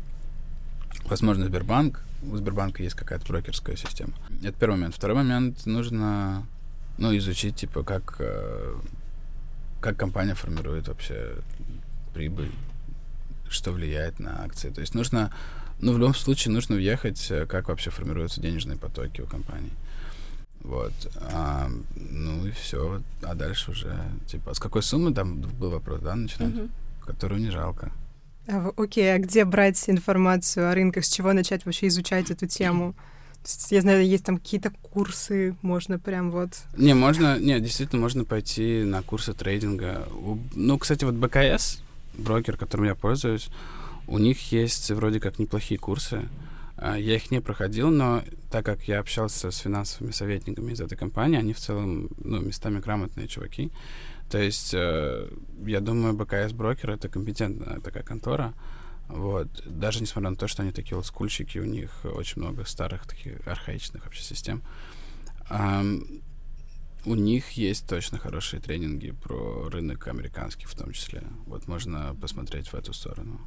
Возможно, 1.05 1.47
Сбербанк. 1.47 2.01
У 2.23 2.37
Сбербанка 2.37 2.83
есть 2.83 2.95
какая-то 2.95 3.27
брокерская 3.27 3.77
система. 3.77 4.13
Это 4.43 4.53
первый 4.59 4.75
момент. 4.75 4.95
Второй 4.95 5.17
момент 5.17 5.67
нужно 5.67 6.47
ну, 6.99 7.17
изучить, 7.17 7.57
типа, 7.57 7.83
как, 7.83 8.17
э, 8.19 8.75
как 9.81 9.97
компания 9.97 10.35
формирует 10.35 10.89
вообще 10.89 11.37
прибыль, 12.13 12.53
что 13.49 13.73
влияет 13.73 14.21
на 14.21 14.45
акции. 14.45 14.71
То 14.71 14.83
есть 14.83 14.95
нужно, 14.95 15.33
ну, 15.81 15.95
в 15.95 15.99
любом 15.99 16.15
случае 16.15 16.53
нужно 16.53 16.77
въехать, 16.77 17.31
э, 17.31 17.47
как 17.47 17.69
вообще 17.69 17.91
формируются 17.91 18.41
денежные 18.41 18.77
потоки 18.77 19.23
у 19.23 19.27
компании. 19.27 19.73
Вот. 20.63 20.93
А, 21.33 21.71
ну 21.97 22.47
и 22.47 22.51
все. 22.51 23.01
А 23.23 23.35
дальше 23.35 23.71
уже, 23.71 23.97
типа, 24.27 24.53
с 24.53 24.59
какой 24.59 24.83
суммы 24.83 25.15
там 25.15 25.41
был 25.41 25.71
вопрос, 25.71 26.01
да, 26.03 26.15
начинать? 26.15 26.53
Uh-huh. 26.53 26.71
Которую 27.05 27.41
не 27.41 27.51
жалко. 27.51 27.91
А, 28.51 28.73
окей, 28.77 29.15
а 29.15 29.19
где 29.19 29.45
брать 29.45 29.89
информацию 29.89 30.69
о 30.69 30.75
рынках? 30.75 31.05
С 31.05 31.09
чего 31.09 31.33
начать 31.33 31.65
вообще 31.65 31.87
изучать 31.87 32.31
эту 32.31 32.47
тему? 32.47 32.95
есть, 33.45 33.73
я 33.73 33.81
знаю, 33.81 34.07
есть 34.07 34.25
там 34.25 34.39
какие-то 34.39 34.71
курсы, 34.83 35.57
можно 35.63 35.99
прям 35.99 36.31
вот... 36.31 36.51
Не, 36.77 36.95
можно, 36.95 37.39
не, 37.39 37.59
действительно, 37.61 38.03
можно 38.03 38.25
пойти 38.25 38.83
на 38.85 39.03
курсы 39.03 39.33
трейдинга. 39.33 40.07
Ну, 40.55 40.79
кстати, 40.79 41.05
вот 41.05 41.15
БКС, 41.15 41.81
брокер, 42.19 42.57
которым 42.57 42.87
я 42.87 42.95
пользуюсь, 42.95 43.49
у 44.07 44.19
них 44.19 44.53
есть 44.53 44.91
вроде 44.91 45.21
как 45.21 45.39
неплохие 45.39 45.79
курсы. 45.79 46.29
А, 46.77 46.99
я 46.99 47.17
их 47.17 47.31
не 47.31 47.41
проходил, 47.41 47.91
но 47.91 48.23
так 48.51 48.65
как 48.67 48.85
я 48.89 49.01
общался 49.01 49.51
с 49.51 49.59
финансовыми 49.59 50.13
советниками 50.13 50.73
из 50.73 50.81
этой 50.81 50.97
компании, 50.97 51.39
они 51.39 51.53
в 51.53 51.59
целом, 51.59 52.09
ну, 52.23 52.41
местами 52.41 52.81
грамотные 52.81 53.29
чуваки, 53.29 53.71
то 54.31 54.39
есть, 54.39 54.73
э, 54.75 55.29
я 55.67 55.81
думаю, 55.81 56.15
БКС 56.15 56.53
Брокер— 56.53 56.91
это 56.93 57.09
компетентная 57.09 57.81
такая 57.81 58.05
контора. 58.05 58.55
Вот. 59.09 59.49
Даже 59.67 60.01
несмотря 60.01 60.31
на 60.31 60.37
то, 60.37 60.47
что 60.47 60.63
они 60.63 60.71
такие 60.71 60.97
олдскульщики, 60.97 61.59
у 61.59 61.65
них 61.65 61.91
очень 62.05 62.41
много 62.41 62.65
старых 62.65 63.07
таких 63.07 63.47
архаичных 63.47 64.05
вообще 64.05 64.23
систем. 64.23 64.63
Um, 65.51 66.23
у 67.07 67.17
них 67.17 67.51
есть 67.53 67.89
точно 67.89 68.19
хорошие 68.19 68.61
тренинги 68.61 69.11
про 69.11 69.69
рынок 69.69 70.07
американский 70.07 70.67
в 70.67 70.75
том 70.75 70.93
числе. 70.93 71.25
Вот 71.47 71.67
можно 71.67 72.15
посмотреть 72.21 72.69
в 72.69 72.75
эту 72.75 72.93
сторону. 72.93 73.41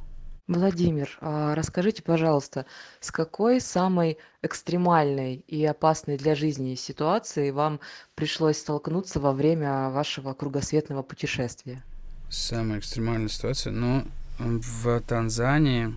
Владимир, 0.46 1.16
а 1.22 1.54
расскажите, 1.54 2.02
пожалуйста, 2.02 2.66
с 3.00 3.10
какой 3.10 3.62
самой 3.62 4.18
экстремальной 4.42 5.36
и 5.48 5.64
опасной 5.64 6.18
для 6.18 6.34
жизни 6.34 6.74
ситуацией 6.74 7.50
вам 7.50 7.80
пришлось 8.14 8.58
столкнуться 8.58 9.20
во 9.20 9.32
время 9.32 9.88
вашего 9.88 10.34
кругосветного 10.34 11.02
путешествия? 11.02 11.82
Самая 12.28 12.80
экстремальная 12.80 13.28
ситуация? 13.28 13.72
Ну, 13.72 14.06
в 14.38 15.00
Танзании, 15.00 15.94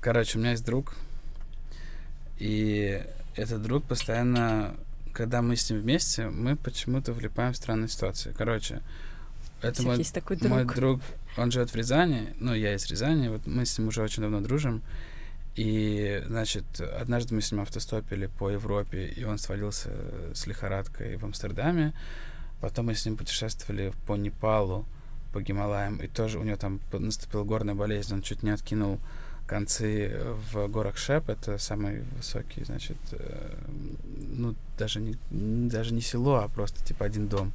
короче, 0.00 0.38
у 0.38 0.40
меня 0.40 0.50
есть 0.52 0.64
друг, 0.64 0.94
и 2.38 3.00
этот 3.36 3.62
друг 3.62 3.84
постоянно, 3.84 4.74
когда 5.12 5.40
мы 5.40 5.54
с 5.54 5.70
ним 5.70 5.82
вместе, 5.82 6.28
мы 6.28 6.56
почему-то 6.56 7.12
влипаем 7.12 7.52
в 7.52 7.56
странные 7.56 7.88
ситуации. 7.88 8.34
Короче, 8.36 8.82
это 9.62 9.82
мой, 9.82 9.98
есть 9.98 10.14
такой 10.14 10.36
друг. 10.36 10.50
мой 10.50 10.64
друг, 10.64 11.00
он 11.36 11.50
живет 11.50 11.70
в 11.70 11.76
Рязани, 11.76 12.34
ну, 12.40 12.54
я 12.54 12.74
из 12.74 12.86
Рязани, 12.86 13.28
вот 13.28 13.46
мы 13.46 13.64
с 13.64 13.78
ним 13.78 13.88
уже 13.88 14.02
очень 14.02 14.22
давно 14.22 14.40
дружим. 14.40 14.82
И, 15.54 16.22
значит, 16.26 16.64
однажды 16.80 17.34
мы 17.34 17.40
с 17.40 17.50
ним 17.50 17.62
автостопили 17.62 18.26
по 18.26 18.50
Европе, 18.50 19.06
и 19.06 19.24
он 19.24 19.38
свалился 19.38 19.90
с 20.34 20.46
лихорадкой 20.46 21.16
в 21.16 21.24
Амстердаме. 21.24 21.94
Потом 22.60 22.86
мы 22.86 22.94
с 22.94 23.06
ним 23.06 23.16
путешествовали 23.16 23.92
по 24.06 24.16
Непалу, 24.16 24.84
по 25.32 25.40
Гималаям, 25.40 25.96
и 25.98 26.08
тоже 26.08 26.38
у 26.38 26.42
него 26.42 26.56
там 26.56 26.80
наступила 26.92 27.44
горная 27.44 27.74
болезнь, 27.74 28.14
он 28.14 28.22
чуть 28.22 28.42
не 28.42 28.50
откинул 28.50 28.98
концы 29.46 30.18
в 30.52 30.66
горах 30.68 30.96
Шеп, 30.96 31.28
это 31.28 31.58
самый 31.58 32.02
высокий, 32.16 32.64
значит, 32.64 32.96
э, 33.12 33.54
ну, 34.32 34.54
даже 34.78 35.00
не, 35.00 35.16
даже 35.30 35.94
не 35.94 36.00
село, 36.00 36.36
а 36.36 36.48
просто, 36.48 36.84
типа, 36.84 37.04
один 37.06 37.28
дом, 37.28 37.52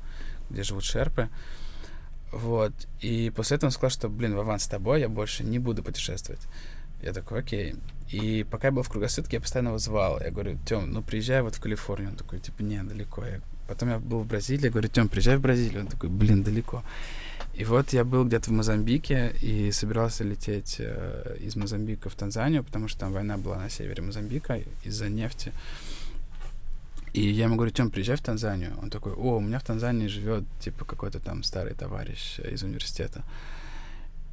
где 0.50 0.64
живут 0.64 0.84
шерпы. 0.84 1.30
Вот. 2.32 2.74
И 3.02 3.32
после 3.36 3.58
этого 3.58 3.68
он 3.68 3.72
сказал, 3.72 3.90
что, 3.90 4.10
блин, 4.10 4.36
Вован, 4.36 4.60
с 4.60 4.68
тобой 4.68 5.02
я 5.02 5.10
больше 5.10 5.44
не 5.44 5.60
буду 5.60 5.84
путешествовать. 5.84 6.42
Я 7.02 7.14
такой, 7.14 7.40
окей. 7.40 7.76
И 8.10 8.46
пока 8.50 8.68
я 8.68 8.72
был 8.72 8.84
в 8.84 8.90
кругосветке, 8.90 9.38
я 9.38 9.42
постоянно 9.42 9.70
его 9.70 9.80
звал. 9.80 10.20
Я 10.22 10.32
говорю, 10.32 10.58
Тём, 10.66 10.92
ну 10.92 11.02
приезжай 11.02 11.42
вот 11.42 11.56
в 11.56 11.60
Калифорнию. 11.60 12.12
Он 12.12 12.16
такой, 12.16 12.40
типа, 12.40 12.62
не, 12.62 12.84
далеко. 12.84 13.26
Я... 13.26 13.42
Потом 13.68 13.90
я 13.90 14.00
был 14.00 14.20
в 14.20 14.28
Бразилии, 14.28 14.66
я 14.66 14.70
говорю, 14.70 14.90
Тём, 14.90 15.10
приезжай 15.10 15.38
в 15.38 15.42
Бразилию. 15.42 15.82
Он 15.82 15.88
такой, 15.88 16.10
блин, 16.10 16.44
далеко. 16.44 16.84
И 17.54 17.66
вот 17.66 17.94
я 17.94 18.04
был 18.04 18.26
где-то 18.26 18.50
в 18.50 18.54
Мозамбике 18.54 19.34
и 19.42 19.72
собирался 19.72 20.24
лететь 20.24 20.78
э, 20.80 21.38
из 21.42 21.56
Мозамбика 21.56 22.10
в 22.10 22.16
Танзанию, 22.16 22.64
потому 22.64 22.88
что 22.88 23.02
там 23.02 23.14
война 23.14 23.38
была 23.38 23.58
на 23.58 23.70
севере 23.70 24.02
Мозамбика 24.02 24.62
из-за 24.86 25.10
нефти. 25.10 25.52
И 27.14 27.30
я 27.30 27.46
ему 27.46 27.56
говорю, 27.56 27.72
Тём, 27.72 27.92
приезжай 27.92 28.16
в 28.16 28.22
Танзанию. 28.22 28.78
Он 28.82 28.90
такой, 28.90 29.14
о, 29.14 29.38
у 29.38 29.40
меня 29.42 29.60
в 29.60 29.64
Танзании 29.64 30.08
живет, 30.08 30.44
типа, 30.62 30.86
какой-то 30.86 31.20
там 31.20 31.44
старый 31.44 31.74
товарищ 31.74 32.40
из 32.40 32.64
университета. 32.64 33.24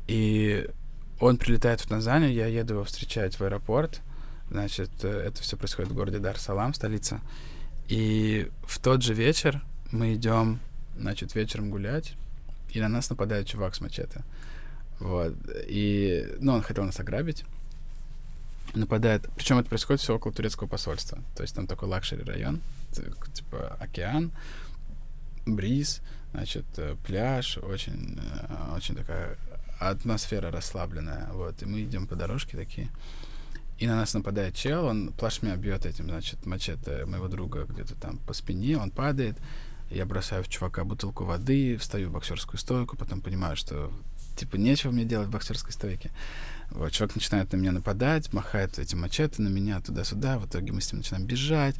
И 0.07 0.69
он 1.21 1.39
прилетает 1.39 1.81
в 1.81 1.89
Танзанию, 1.89 2.33
я 2.33 2.47
еду 2.47 2.75
его 2.75 2.85
встречать 2.85 3.39
в 3.39 3.43
аэропорт. 3.43 4.01
Значит, 4.51 4.91
э, 5.03 5.09
это 5.09 5.43
все 5.43 5.57
происходит 5.57 5.91
в 5.91 5.95
городе 5.95 6.19
Дар-Салам, 6.19 6.73
столица. 6.73 7.21
И 7.89 8.49
в 8.63 8.79
тот 8.79 9.03
же 9.03 9.13
вечер 9.13 9.63
мы 9.91 10.15
идем, 10.15 10.61
значит, 10.97 11.35
вечером 11.35 11.71
гулять, 11.71 12.15
и 12.71 12.81
на 12.81 12.89
нас 12.89 13.11
нападает 13.11 13.47
чувак 13.47 13.75
с 13.75 13.81
мачете. 13.81 14.23
Вот. 15.01 15.35
И, 15.67 16.37
ну, 16.41 16.55
он 16.55 16.63
хотел 16.63 16.85
нас 16.85 17.01
ограбить. 17.01 17.45
Нападает. 18.75 19.29
Причем 19.37 19.59
это 19.59 19.69
происходит 19.69 20.01
все 20.01 20.15
около 20.15 20.33
турецкого 20.33 20.69
посольства. 20.69 21.19
То 21.37 21.43
есть 21.43 21.55
там 21.55 21.67
такой 21.67 21.89
luxury 21.89 22.23
район, 22.23 22.61
типа 23.35 23.77
океан, 23.81 24.33
бриз, 25.47 26.01
значит, 26.33 26.67
э, 26.77 26.97
пляж, 27.07 27.59
очень, 27.59 28.19
э, 28.21 28.75
очень 28.77 28.95
такая 28.95 29.37
атмосфера 29.81 30.51
расслабленная, 30.51 31.29
вот, 31.33 31.63
и 31.63 31.67
мы 31.67 31.83
идем 31.83 32.07
по 32.07 32.17
дорожке 32.17 32.57
такие, 32.57 32.89
и 33.79 33.87
на 33.87 33.97
нас 33.97 34.13
нападает 34.13 34.55
чел, 34.55 34.87
он 34.87 35.13
плашмя 35.13 35.57
бьет 35.57 35.87
этим, 35.87 36.07
значит, 36.07 36.45
мачете 36.47 37.05
моего 37.07 37.29
друга 37.29 37.65
где-то 37.65 37.95
там 37.95 38.19
по 38.19 38.33
спине, 38.33 38.77
он 38.77 38.91
падает, 38.91 39.37
я 39.91 40.05
бросаю 40.05 40.43
в 40.43 40.49
чувака 40.49 40.85
бутылку 40.85 41.25
воды, 41.25 41.77
встаю 41.77 42.09
в 42.09 42.13
боксерскую 42.13 42.59
стойку, 42.59 42.97
потом 42.97 43.21
понимаю, 43.21 43.57
что 43.57 43.91
типа 44.37 44.57
нечего 44.57 44.91
мне 44.91 45.05
делать 45.05 45.29
в 45.29 45.31
боксерской 45.31 45.73
стойке. 45.73 46.11
Вот, 46.71 46.93
чувак 46.93 47.15
начинает 47.15 47.53
на 47.53 47.57
меня 47.57 47.73
нападать, 47.73 48.33
махает 48.33 48.79
этим 48.79 49.01
мачете 49.01 49.43
на 49.43 49.49
меня 49.49 49.81
туда-сюда, 49.81 50.39
в 50.39 50.47
итоге 50.47 50.73
мы 50.73 50.81
с 50.81 50.93
ним 50.93 50.99
начинаем 50.99 51.27
бежать, 51.27 51.77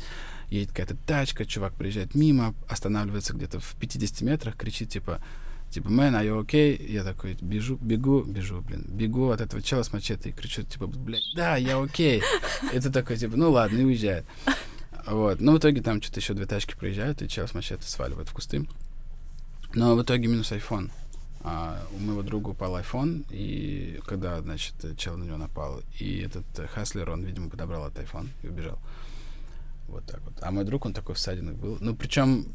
едет 0.49 0.71
какая-то 0.71 0.97
тачка, 0.97 1.45
чувак 1.45 1.75
приезжает 1.75 2.15
мимо, 2.15 2.55
останавливается 2.69 3.35
где-то 3.35 3.61
в 3.61 3.77
50 3.79 4.23
метрах, 4.23 4.57
кричит 4.57 4.89
типа 4.89 5.21
типа, 5.71 5.89
man, 5.89 6.15
are 6.15 6.25
you 6.25 6.45
okay? 6.45 6.83
Я 6.91 7.05
такой, 7.05 7.37
бежу, 7.41 7.77
бегу, 7.77 8.23
бежу, 8.23 8.63
блин, 8.63 8.85
бегу 8.89 9.31
от 9.31 9.41
этого 9.41 9.63
чела 9.63 9.83
с 9.83 9.93
мачете 9.93 10.31
и 10.31 10.33
кричу, 10.33 10.63
типа, 10.63 10.87
блядь, 10.87 11.23
да, 11.35 11.57
я 11.57 11.79
окей. 11.79 12.23
Это 12.73 12.91
такой, 12.91 13.17
типа, 13.17 13.37
ну 13.37 13.51
ладно, 13.51 13.79
и 13.79 13.85
уезжает. 13.85 14.25
Вот. 15.07 15.41
Но 15.41 15.53
в 15.53 15.59
итоге 15.59 15.83
там 15.83 16.03
что-то 16.03 16.21
еще 16.21 16.35
две 16.35 16.47
тачки 16.47 16.75
проезжают, 16.77 17.23
и 17.23 17.29
чел 17.29 17.47
с 17.47 17.55
мачете 17.55 17.83
сваливает 17.83 18.29
в 18.29 18.33
кусты. 18.33 18.67
Но 19.75 19.95
в 19.95 20.03
итоге 20.03 20.29
минус 20.29 20.53
iPhone. 20.53 20.91
А 21.43 21.81
у 21.93 21.99
моего 21.99 22.23
друга 22.23 22.51
упал 22.51 22.77
iPhone, 22.79 23.25
и 23.31 24.01
когда, 24.07 24.41
значит, 24.41 24.75
чел 24.97 25.17
на 25.17 25.25
него 25.25 25.37
напал, 25.37 25.83
и 25.99 26.21
этот 26.21 26.45
Хаслер, 26.71 27.11
он, 27.11 27.23
видимо, 27.25 27.49
подобрал 27.49 27.89
этот 27.89 28.05
iPhone 28.05 28.29
и 28.43 28.49
убежал. 28.49 28.79
Вот 29.89 30.05
так 30.05 30.21
вот. 30.23 30.35
А 30.43 30.51
мой 30.51 30.65
друг, 30.65 30.85
он 30.85 30.93
такой 30.93 31.15
в 31.15 31.19
ссадинах 31.19 31.55
был. 31.55 31.79
Ну, 31.81 31.97
причем 31.97 32.47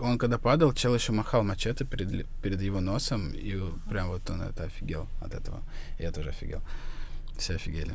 он 0.00 0.18
когда 0.18 0.38
падал, 0.38 0.72
чел 0.72 0.94
еще 0.94 1.12
махал 1.12 1.44
мачете 1.44 1.84
перед, 1.84 2.26
перед 2.42 2.60
его 2.60 2.80
носом, 2.80 3.32
и 3.32 3.60
прям 3.88 4.08
вот 4.08 4.28
он 4.30 4.42
это 4.42 4.64
офигел 4.64 5.08
от 5.20 5.34
этого. 5.34 5.62
Я 5.98 6.10
тоже 6.10 6.30
офигел. 6.30 6.60
Все 7.36 7.54
офигели. 7.54 7.94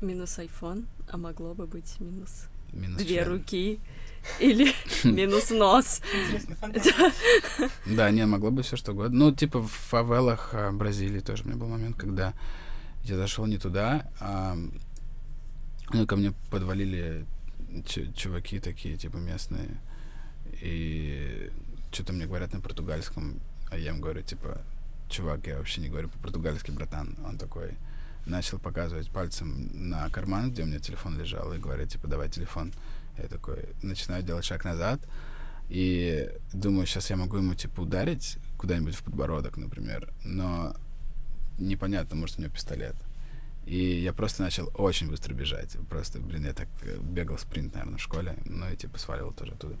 Минус 0.00 0.38
iPhone, 0.38 0.86
а 1.08 1.16
могло 1.16 1.54
бы 1.54 1.66
быть 1.66 2.00
минус, 2.00 2.46
минус 2.72 2.98
две 3.02 3.16
член. 3.16 3.28
руки 3.28 3.80
или 4.38 4.72
минус 5.04 5.50
нос. 5.50 6.00
Да, 7.86 8.10
не, 8.10 8.26
могло 8.26 8.50
быть 8.50 8.66
все 8.66 8.76
что 8.76 8.92
угодно. 8.92 9.26
Ну, 9.26 9.34
типа 9.34 9.60
в 9.60 9.70
фавелах 9.70 10.50
а, 10.52 10.72
Бразилии 10.72 11.20
тоже 11.20 11.44
у 11.44 11.48
меня 11.48 11.56
был 11.56 11.68
момент, 11.68 11.96
когда 11.96 12.34
я 13.04 13.16
зашел 13.16 13.46
не 13.46 13.58
туда, 13.58 14.10
а 14.20 14.56
ну, 15.92 16.06
ко 16.06 16.16
мне 16.16 16.32
подвалили 16.50 17.26
чуваки 18.16 18.60
такие, 18.60 18.96
типа, 18.96 19.16
местные, 19.16 19.80
и 20.60 21.50
что-то 21.92 22.12
мне 22.12 22.26
говорят 22.26 22.52
на 22.52 22.60
португальском, 22.60 23.40
а 23.70 23.76
я 23.76 23.90
им 23.90 24.00
говорю, 24.00 24.22
типа, 24.22 24.60
чувак, 25.08 25.46
я 25.46 25.58
вообще 25.58 25.80
не 25.80 25.88
говорю 25.88 26.08
по-португальски, 26.08 26.70
братан. 26.70 27.16
Он 27.24 27.38
такой 27.38 27.76
начал 28.26 28.58
показывать 28.58 29.10
пальцем 29.10 29.70
на 29.88 30.08
карман, 30.10 30.50
где 30.50 30.62
у 30.62 30.66
меня 30.66 30.78
телефон 30.78 31.18
лежал, 31.18 31.52
и 31.52 31.58
говорит, 31.58 31.90
типа, 31.90 32.08
давай 32.08 32.28
телефон. 32.28 32.72
Я 33.18 33.28
такой 33.28 33.68
начинаю 33.82 34.22
делать 34.22 34.44
шаг 34.44 34.64
назад, 34.64 35.00
и 35.68 36.30
думаю, 36.52 36.86
сейчас 36.86 37.10
я 37.10 37.16
могу 37.16 37.36
ему, 37.38 37.54
типа, 37.54 37.80
ударить 37.80 38.38
куда-нибудь 38.58 38.94
в 38.94 39.02
подбородок, 39.02 39.56
например, 39.56 40.12
но 40.24 40.76
непонятно, 41.58 42.16
может, 42.16 42.38
у 42.38 42.42
него 42.42 42.52
пистолет. 42.52 42.96
И 43.66 44.02
я 44.02 44.12
просто 44.12 44.42
начал 44.42 44.70
очень 44.74 45.08
быстро 45.08 45.32
бежать. 45.32 45.76
Просто, 45.88 46.18
блин, 46.18 46.44
я 46.44 46.52
так 46.52 46.68
э, 46.82 46.98
бегал 47.00 47.38
спринт, 47.38 47.72
наверное, 47.74 47.96
в 47.96 48.02
школе. 48.02 48.36
Ну 48.44 48.70
и 48.70 48.76
типа 48.76 48.98
сваливал 48.98 49.32
тоже 49.32 49.52
оттуда. 49.52 49.76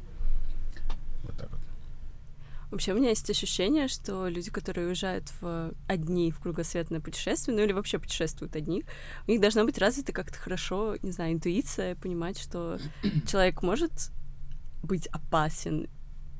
Вот 1.22 1.36
так 1.36 1.50
вот. 1.50 1.60
Вообще, 2.74 2.92
у 2.92 2.96
меня 2.96 3.10
есть 3.10 3.30
ощущение, 3.30 3.86
что 3.86 4.26
люди, 4.26 4.50
которые 4.50 4.88
уезжают 4.88 5.30
в 5.40 5.72
одни 5.86 6.32
в 6.32 6.40
кругосветное 6.40 6.98
путешествие, 6.98 7.56
ну 7.56 7.62
или 7.62 7.72
вообще 7.72 8.00
путешествуют 8.00 8.56
одни, 8.56 8.84
у 9.28 9.30
них 9.30 9.40
должна 9.40 9.62
быть 9.62 9.78
развита 9.78 10.10
как-то 10.10 10.36
хорошо, 10.36 10.96
не 11.00 11.12
знаю, 11.12 11.34
интуиция, 11.34 11.94
понимать, 11.94 12.36
что 12.36 12.80
человек 13.28 13.62
может 13.62 14.10
быть 14.82 15.06
опасен, 15.06 15.88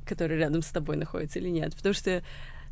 который 0.04 0.36
рядом 0.36 0.62
с 0.62 0.70
тобой 0.70 0.96
находится 0.96 1.38
или 1.38 1.50
нет. 1.50 1.76
Потому 1.76 1.94
что 1.94 2.24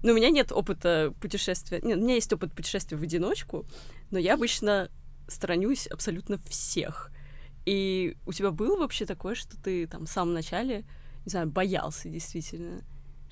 ну, 0.02 0.10
у 0.10 0.16
меня 0.16 0.30
нет 0.30 0.50
опыта 0.50 1.14
путешествия. 1.20 1.80
Нет, 1.84 1.98
у 1.98 2.02
меня 2.02 2.14
есть 2.14 2.32
опыт 2.32 2.52
путешествия 2.52 2.96
в 2.96 3.02
одиночку, 3.02 3.64
но 4.10 4.18
я 4.18 4.34
обычно 4.34 4.90
сторонюсь 5.28 5.86
абсолютно 5.86 6.38
всех. 6.48 7.12
И 7.64 8.16
у 8.26 8.32
тебя 8.32 8.50
было 8.50 8.76
вообще 8.76 9.06
такое, 9.06 9.36
что 9.36 9.56
ты 9.56 9.86
там 9.86 10.06
в 10.06 10.10
самом 10.10 10.34
начале, 10.34 10.84
не 11.24 11.30
знаю, 11.30 11.46
боялся 11.46 12.08
действительно? 12.08 12.82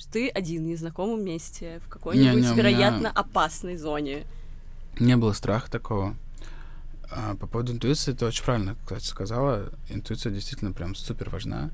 Что 0.01 0.13
ты 0.13 0.29
один 0.31 0.65
в 0.65 0.67
незнакомом 0.67 1.23
месте, 1.23 1.79
в 1.85 1.89
какой-нибудь, 1.91 2.43
не, 2.43 2.49
не, 2.49 2.57
вероятно, 2.57 2.99
меня... 3.01 3.11
опасной 3.11 3.77
зоне? 3.77 4.25
Не 4.99 5.15
было 5.19 5.35
страха 5.35 5.71
такого. 5.71 6.17
А 7.11 7.35
по 7.35 7.47
поводу 7.47 7.73
интуиции, 7.73 8.15
ты 8.15 8.25
очень 8.25 8.43
правильно, 8.43 8.77
кстати, 8.83 9.05
сказала. 9.05 9.71
Интуиция 9.91 10.33
действительно 10.33 10.73
прям 10.73 10.95
супер 10.95 11.29
важна. 11.29 11.71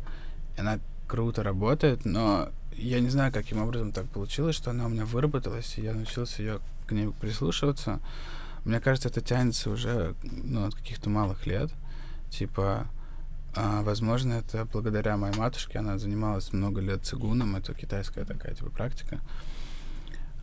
Она 0.59 0.81
круто 1.07 1.45
работает, 1.45 2.05
но 2.05 2.49
я 2.77 2.99
не 2.99 3.11
знаю, 3.11 3.33
каким 3.33 3.63
образом 3.63 3.93
так 3.93 4.09
получилось, 4.09 4.57
что 4.57 4.71
она 4.71 4.87
у 4.87 4.89
меня 4.89 5.05
выработалась, 5.05 5.79
и 5.79 5.83
я 5.83 5.95
научился 5.95 6.43
ее 6.43 6.59
к 6.89 6.91
ней 6.91 7.13
прислушиваться. 7.21 8.01
Мне 8.65 8.81
кажется, 8.81 9.09
это 9.09 9.21
тянется 9.21 9.71
уже 9.71 10.17
ну, 10.25 10.67
от 10.67 10.75
каких-то 10.75 11.11
малых 11.11 11.47
лет. 11.47 11.71
Типа, 12.31 12.89
а, 13.57 13.83
возможно, 13.83 14.35
это 14.35 14.67
благодаря 14.67 15.17
моей 15.17 15.35
матушке. 15.35 15.79
Она 15.79 15.97
занималась 15.99 16.53
много 16.53 16.83
лет 16.83 17.05
цигуном. 17.05 17.57
Это 17.57 17.73
китайская 17.73 18.25
такая 18.25 18.55
типа 18.55 18.71
практика. 18.71 19.21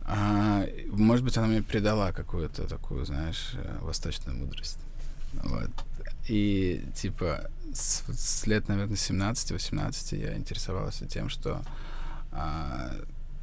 А, 0.02 0.66
может 0.88 1.24
быть, 1.24 1.38
она 1.38 1.46
мне 1.46 1.62
передала 1.62 2.12
какую-то 2.12 2.66
такую, 2.66 3.06
знаешь, 3.06 3.52
э, 3.54 3.78
восточную 3.80 4.36
мудрость. 4.36 4.78
Вот. 5.32 5.70
И, 6.28 6.84
типа, 6.94 7.50
с, 7.72 8.02
с 8.08 8.46
лет, 8.46 8.68
наверное, 8.68 8.96
17-18 8.96 10.18
я 10.20 10.36
интересовался 10.36 11.06
тем, 11.06 11.28
что 11.28 11.62
а, 12.32 12.92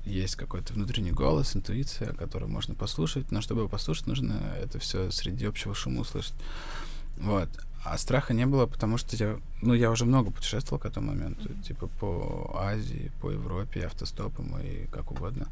есть 0.05 0.35
какой-то 0.35 0.73
внутренний 0.73 1.11
голос, 1.11 1.55
интуиция, 1.55 2.13
которую 2.13 2.51
можно 2.51 2.75
послушать, 2.75 3.31
но 3.31 3.41
чтобы 3.41 3.61
его 3.61 3.69
послушать, 3.69 4.07
нужно 4.07 4.33
это 4.61 4.79
все 4.79 5.11
среди 5.11 5.45
общего 5.45 5.73
шума 5.73 6.01
услышать. 6.01 6.35
Вот. 7.17 7.49
А 7.83 7.97
страха 7.97 8.33
не 8.33 8.45
было, 8.45 8.67
потому 8.67 8.97
что 8.97 9.15
я, 9.15 9.39
ну, 9.61 9.73
я 9.73 9.89
уже 9.89 10.05
много 10.05 10.31
путешествовал 10.31 10.79
к 10.79 10.85
этому 10.85 11.07
моменту, 11.11 11.53
типа 11.63 11.87
по 11.87 12.51
Азии, 12.55 13.11
по 13.21 13.31
Европе, 13.31 13.85
автостопом 13.85 14.59
и 14.59 14.85
как 14.87 15.11
угодно. 15.11 15.47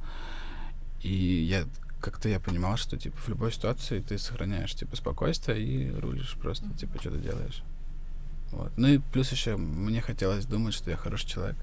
И 1.01 1.13
я 1.13 1.65
как-то 2.01 2.29
я 2.29 2.39
понимал, 2.39 2.77
что 2.77 2.97
типа 2.97 3.17
в 3.17 3.27
любой 3.29 3.51
ситуации 3.51 3.99
ты 3.99 4.17
сохраняешь 4.17 4.73
типа 4.73 4.95
спокойствие 4.95 5.61
и 5.61 5.91
рулишь 5.91 6.37
просто, 6.39 6.69
типа 6.77 6.99
что 6.99 7.11
ты 7.11 7.17
делаешь. 7.17 7.63
Вот. 8.51 8.71
Ну 8.77 8.87
и 8.87 8.97
плюс 8.99 9.31
еще 9.31 9.57
мне 9.57 10.01
хотелось 10.01 10.45
думать, 10.45 10.73
что 10.73 10.91
я 10.91 10.97
хороший 10.97 11.27
человек 11.27 11.57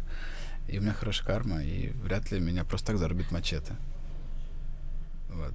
и 0.69 0.79
у 0.79 0.83
меня 0.83 0.93
хорошая 0.93 1.27
карма, 1.27 1.63
и 1.63 1.91
вряд 2.03 2.31
ли 2.31 2.41
меня 2.41 2.65
просто 2.65 2.89
так 2.89 2.99
зарубит 2.99 3.31
мачете. 3.31 3.77
Вот. 5.29 5.55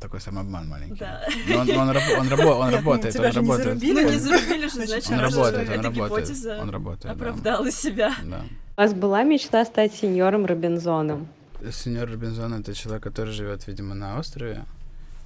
Такой 0.00 0.20
самообман 0.20 0.66
маленький. 0.66 0.98
Да. 0.98 1.22
Но 1.46 1.60
он, 1.60 1.70
он, 1.70 1.88
он, 1.90 1.96
он, 2.20 2.28
рабо, 2.28 2.54
он 2.54 2.70
работает, 2.70 3.16
он 3.16 3.32
работает. 3.32 3.82
Ну, 3.82 4.10
не 4.10 4.18
зарубили 4.18 4.66
же, 4.66 4.86
значит, 4.86 5.10
он 5.10 5.20
работает, 5.20 5.68
он 5.68 5.84
работает, 5.84 6.46
он 6.60 6.70
работает. 6.70 7.14
Оправдала 7.14 7.64
да. 7.64 7.70
себя. 7.70 8.14
Да. 8.24 8.44
У 8.76 8.80
вас 8.80 8.94
была 8.94 9.24
мечта 9.24 9.64
стать 9.66 9.94
сеньором 9.94 10.46
Робинзоном? 10.46 11.28
Сеньор 11.70 12.08
Робинзон— 12.08 12.54
это 12.60 12.72
человек, 12.74 13.02
который 13.02 13.34
живет, 13.34 13.66
видимо, 13.66 13.94
на 13.94 14.18
острове, 14.18 14.64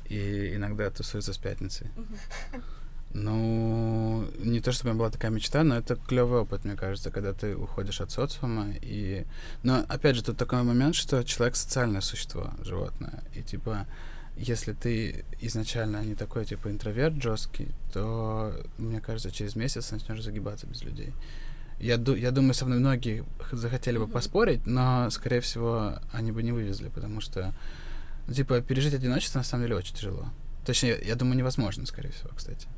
и 0.08 0.54
иногда 0.56 0.90
тусуются 0.90 1.32
с 1.32 1.38
пятницей. 1.38 1.86
Ну, 3.12 4.26
не 4.40 4.60
то 4.60 4.72
чтобы 4.72 4.90
у 4.90 4.92
меня 4.94 4.98
была 4.98 5.10
такая 5.10 5.30
мечта, 5.30 5.62
но 5.62 5.76
это 5.76 5.94
клевый 5.94 6.40
опыт, 6.40 6.64
мне 6.64 6.74
кажется, 6.74 7.12
когда 7.12 7.32
ты 7.32 7.54
уходишь 7.54 8.00
от 8.00 8.10
социума. 8.10 8.74
И... 8.82 9.24
Но 9.62 9.84
опять 9.88 10.16
же, 10.16 10.24
тут 10.24 10.36
такой 10.36 10.64
момент, 10.64 10.96
что 10.96 11.22
человек 11.22 11.54
социальное 11.54 12.00
существо, 12.00 12.50
животное. 12.60 13.22
И 13.36 13.42
типа, 13.42 13.86
если 14.36 14.72
ты 14.72 15.24
изначально 15.40 16.04
не 16.04 16.14
такой, 16.14 16.44
типа, 16.44 16.68
интроверт 16.70 17.22
жесткий, 17.22 17.68
то, 17.92 18.54
мне 18.78 19.00
кажется, 19.00 19.30
через 19.30 19.56
месяц 19.56 19.90
начнешь 19.92 20.22
загибаться 20.22 20.66
без 20.66 20.82
людей. 20.82 21.12
Я, 21.80 21.96
ду- 21.96 22.14
я 22.14 22.30
думаю, 22.30 22.54
со 22.54 22.66
мной 22.66 22.78
многие 22.78 23.24
захотели 23.52 23.98
бы 23.98 24.06
поспорить, 24.06 24.66
но, 24.66 25.10
скорее 25.10 25.40
всего, 25.40 25.98
они 26.12 26.32
бы 26.32 26.42
не 26.42 26.52
вывезли, 26.52 26.88
потому 26.88 27.20
что, 27.20 27.54
ну, 28.26 28.34
типа, 28.34 28.60
пережить 28.60 28.94
одиночество 28.94 29.38
на 29.38 29.44
самом 29.44 29.64
деле 29.64 29.76
очень 29.76 29.94
тяжело. 29.94 30.28
Точнее, 30.64 30.98
я 31.04 31.14
думаю, 31.14 31.36
невозможно, 31.36 31.84
скорее 31.86 32.10
всего, 32.10 32.30
кстати. 32.34 32.68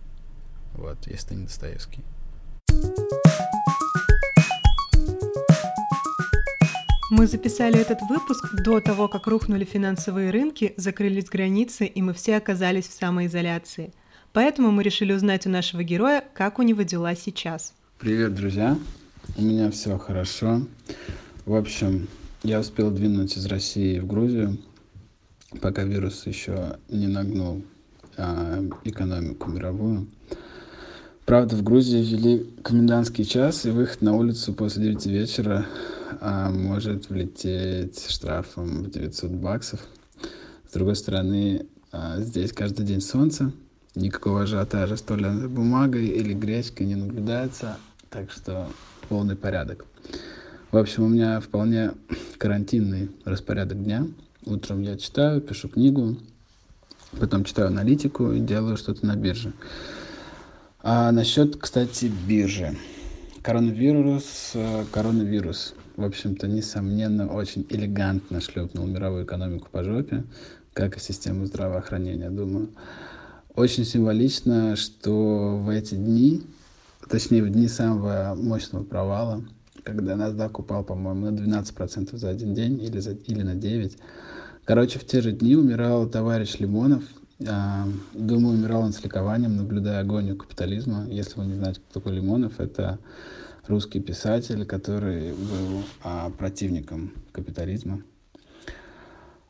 Вот, 0.74 1.06
если 1.06 1.28
ты 1.28 1.34
не 1.36 1.44
Достоевский. 1.44 2.04
Мы 7.08 7.28
записали 7.28 7.78
этот 7.78 8.00
выпуск 8.08 8.52
до 8.64 8.80
того, 8.80 9.06
как 9.06 9.28
рухнули 9.28 9.64
финансовые 9.64 10.32
рынки, 10.32 10.74
закрылись 10.76 11.26
границы, 11.26 11.86
и 11.86 12.02
мы 12.02 12.12
все 12.12 12.36
оказались 12.36 12.88
в 12.88 12.98
самоизоляции. 12.98 13.92
Поэтому 14.32 14.72
мы 14.72 14.82
решили 14.82 15.12
узнать 15.12 15.46
у 15.46 15.50
нашего 15.50 15.84
героя, 15.84 16.24
как 16.34 16.58
у 16.58 16.62
него 16.62 16.82
дела 16.82 17.14
сейчас. 17.14 17.74
Привет, 18.00 18.34
друзья. 18.34 18.76
У 19.36 19.42
меня 19.42 19.70
все 19.70 19.96
хорошо. 19.98 20.62
В 21.44 21.54
общем, 21.54 22.08
я 22.42 22.58
успел 22.58 22.90
двинуть 22.90 23.36
из 23.36 23.46
России 23.46 24.00
в 24.00 24.06
Грузию, 24.08 24.58
пока 25.60 25.84
вирус 25.84 26.26
еще 26.26 26.76
не 26.88 27.06
нагнул 27.06 27.62
а, 28.16 28.64
экономику 28.82 29.48
мировую. 29.48 30.08
Правда, 31.24 31.54
в 31.54 31.62
Грузии 31.62 32.02
ввели 32.02 32.50
комендантский 32.64 33.24
час, 33.24 33.64
и 33.64 33.70
выход 33.70 34.02
на 34.02 34.16
улицу 34.16 34.52
после 34.52 34.86
9 34.88 35.06
вечера 35.06 35.66
а, 36.20 36.50
может 36.50 37.08
влететь 37.08 38.08
штрафом 38.08 38.84
в 38.84 38.90
900 38.90 39.30
баксов. 39.30 39.80
С 40.68 40.72
другой 40.72 40.96
стороны, 40.96 41.66
а, 41.92 42.20
здесь 42.20 42.52
каждый 42.52 42.84
день 42.84 43.00
солнце, 43.00 43.52
никакого 43.94 44.42
ажиотажа 44.42 44.96
с 44.96 45.02
туалетной 45.02 45.48
бумагой 45.48 46.06
или 46.06 46.34
гречкой 46.34 46.86
не 46.86 46.94
наблюдается, 46.94 47.78
так 48.10 48.30
что 48.30 48.68
полный 49.08 49.36
порядок. 49.36 49.86
В 50.70 50.76
общем, 50.76 51.04
у 51.04 51.08
меня 51.08 51.40
вполне 51.40 51.92
карантинный 52.38 53.10
распорядок 53.24 53.82
дня. 53.82 54.06
Утром 54.44 54.82
я 54.82 54.96
читаю, 54.96 55.40
пишу 55.40 55.68
книгу, 55.68 56.16
потом 57.18 57.44
читаю 57.44 57.68
аналитику 57.68 58.32
и 58.32 58.40
делаю 58.40 58.76
что-то 58.76 59.06
на 59.06 59.16
бирже. 59.16 59.52
А 60.80 61.10
насчет, 61.12 61.56
кстати, 61.56 62.12
биржи. 62.28 62.76
Коронавирус, 63.42 64.52
э, 64.54 64.84
коронавирус, 64.92 65.74
в 65.96 66.04
общем-то, 66.04 66.46
несомненно, 66.46 67.32
очень 67.32 67.66
элегантно 67.70 68.40
шлепнул 68.40 68.86
мировую 68.86 69.24
экономику 69.24 69.68
по 69.70 69.82
жопе, 69.82 70.24
как 70.72 70.96
и 70.96 71.00
систему 71.00 71.46
здравоохранения, 71.46 72.30
думаю. 72.30 72.68
Очень 73.54 73.86
символично, 73.86 74.76
что 74.76 75.56
в 75.56 75.70
эти 75.70 75.94
дни, 75.94 76.42
точнее, 77.08 77.42
в 77.42 77.48
дни 77.48 77.68
самого 77.68 78.34
мощного 78.36 78.84
провала, 78.84 79.42
когда 79.82 80.14
NASDAQ 80.14 80.50
упал, 80.58 80.84
по-моему, 80.84 81.30
на 81.30 81.34
12% 81.34 82.16
за 82.16 82.28
один 82.28 82.52
день 82.52 82.82
или, 82.82 82.98
за, 82.98 83.12
или 83.12 83.42
на 83.42 83.54
9%, 83.54 83.96
короче, 84.66 84.98
в 84.98 85.06
те 85.06 85.22
же 85.22 85.32
дни 85.32 85.56
умирал 85.56 86.06
товарищ 86.06 86.58
Лимонов, 86.58 87.04
а, 87.48 87.86
думаю, 88.12 88.58
умирал 88.58 88.82
он 88.82 88.92
с 88.92 89.02
ликованием, 89.02 89.56
наблюдая 89.56 90.00
агонию 90.00 90.36
капитализма. 90.36 91.06
Если 91.08 91.38
вы 91.38 91.46
не 91.46 91.54
знаете, 91.54 91.80
кто 91.80 92.00
такой 92.00 92.16
Лимонов, 92.16 92.60
это 92.60 92.98
русский 93.68 94.00
писатель, 94.00 94.64
который 94.64 95.32
был 95.32 95.82
а, 96.02 96.30
противником 96.30 97.12
капитализма. 97.32 98.02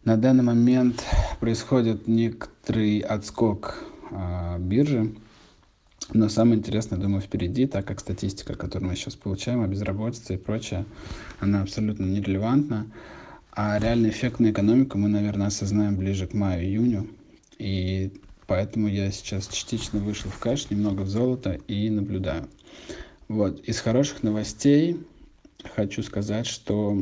На 0.04 0.16
данный 0.16 0.44
момент 0.44 1.02
происходит 1.40 2.06
некоторый 2.06 3.00
отскок 3.00 3.82
а, 4.10 4.58
биржи, 4.58 5.14
но 6.12 6.28
самое 6.28 6.58
интересное, 6.58 6.98
думаю, 6.98 7.20
впереди, 7.20 7.66
так 7.66 7.84
как 7.86 7.98
статистика, 7.98 8.54
которую 8.54 8.90
мы 8.90 8.96
сейчас 8.96 9.16
получаем 9.16 9.62
о 9.62 9.66
безработице 9.66 10.34
и 10.34 10.38
прочее, 10.38 10.86
она 11.40 11.62
абсолютно 11.62 12.04
нерелевантна. 12.04 12.86
А 13.50 13.78
реальный 13.78 14.10
эффект 14.10 14.38
на 14.38 14.50
экономику 14.50 14.98
мы, 14.98 15.08
наверное, 15.08 15.48
осознаем 15.48 15.96
ближе 15.96 16.26
к 16.26 16.34
маю-июню. 16.34 17.08
И 17.58 18.12
поэтому 18.46 18.86
я 18.86 19.10
сейчас 19.10 19.48
частично 19.48 19.98
вышел 19.98 20.30
в 20.30 20.38
кэш, 20.38 20.70
немного 20.70 21.02
в 21.02 21.08
золото 21.08 21.58
и 21.66 21.90
наблюдаю. 21.90 22.48
Вот. 23.28 23.60
Из 23.60 23.80
хороших 23.80 24.22
новостей 24.22 25.00
хочу 25.74 26.02
сказать, 26.02 26.46
что 26.46 26.98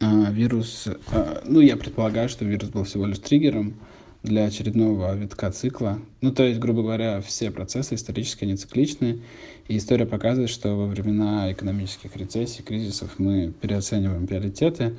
а, 0.00 0.30
вирус, 0.30 0.88
а, 1.12 1.42
ну, 1.44 1.60
я 1.60 1.76
предполагаю, 1.76 2.28
что 2.28 2.44
вирус 2.44 2.70
был 2.70 2.84
всего 2.84 3.06
лишь 3.06 3.18
триггером 3.18 3.74
для 4.22 4.44
очередного 4.44 5.14
витка 5.14 5.50
цикла. 5.50 5.98
Ну, 6.20 6.32
то 6.32 6.42
есть, 6.42 6.60
грубо 6.60 6.82
говоря, 6.82 7.20
все 7.20 7.50
процессы 7.50 7.94
исторически 7.94 8.44
не 8.44 8.56
цикличны, 8.56 9.22
и 9.68 9.76
история 9.76 10.06
показывает, 10.06 10.50
что 10.50 10.74
во 10.74 10.86
времена 10.86 11.50
экономических 11.52 12.16
рецессий, 12.16 12.62
кризисов 12.62 13.18
мы 13.18 13.52
переоцениваем 13.60 14.26
приоритеты, 14.26 14.96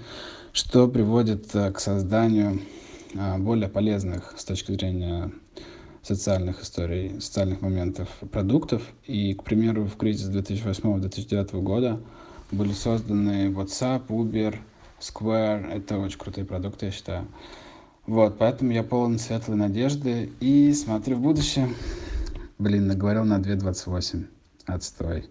что 0.54 0.88
приводит 0.88 1.54
э, 1.54 1.72
к 1.72 1.80
созданию 1.80 2.62
а, 3.18 3.38
более 3.38 3.70
полезных 3.70 4.34
с 4.38 4.46
точки 4.46 4.72
зрения 4.72 5.32
социальных 6.02 6.62
историй, 6.64 7.20
социальных 7.22 7.62
моментов 7.62 8.10
продуктов. 8.32 8.84
И, 9.06 9.34
к 9.34 9.44
примеру, 9.44 9.86
в 9.86 9.98
кризис 9.98 10.30
2008-2009 10.30 11.62
года 11.62 12.00
были 12.52 12.74
созданы 12.74 13.50
WhatsApp, 13.50 14.08
Uber, 14.08 14.56
Square. 15.00 15.72
Это 15.72 15.98
очень 15.98 16.20
крутые 16.20 16.46
продукты, 16.46 16.88
я 16.88 16.92
считаю. 16.92 17.28
Вот, 18.08 18.38
поэтому 18.38 18.72
я 18.72 18.84
полон 18.84 19.20
светлой 19.20 19.58
надежды 19.58 20.32
и 20.40 20.74
смотрю 20.74 21.18
в 21.18 21.22
будущее. 21.22 21.70
Блин, 22.58 22.88
наговорил 22.88 23.24
на 23.24 23.40
2.28. 23.40 24.26
Отстой. 24.66 25.30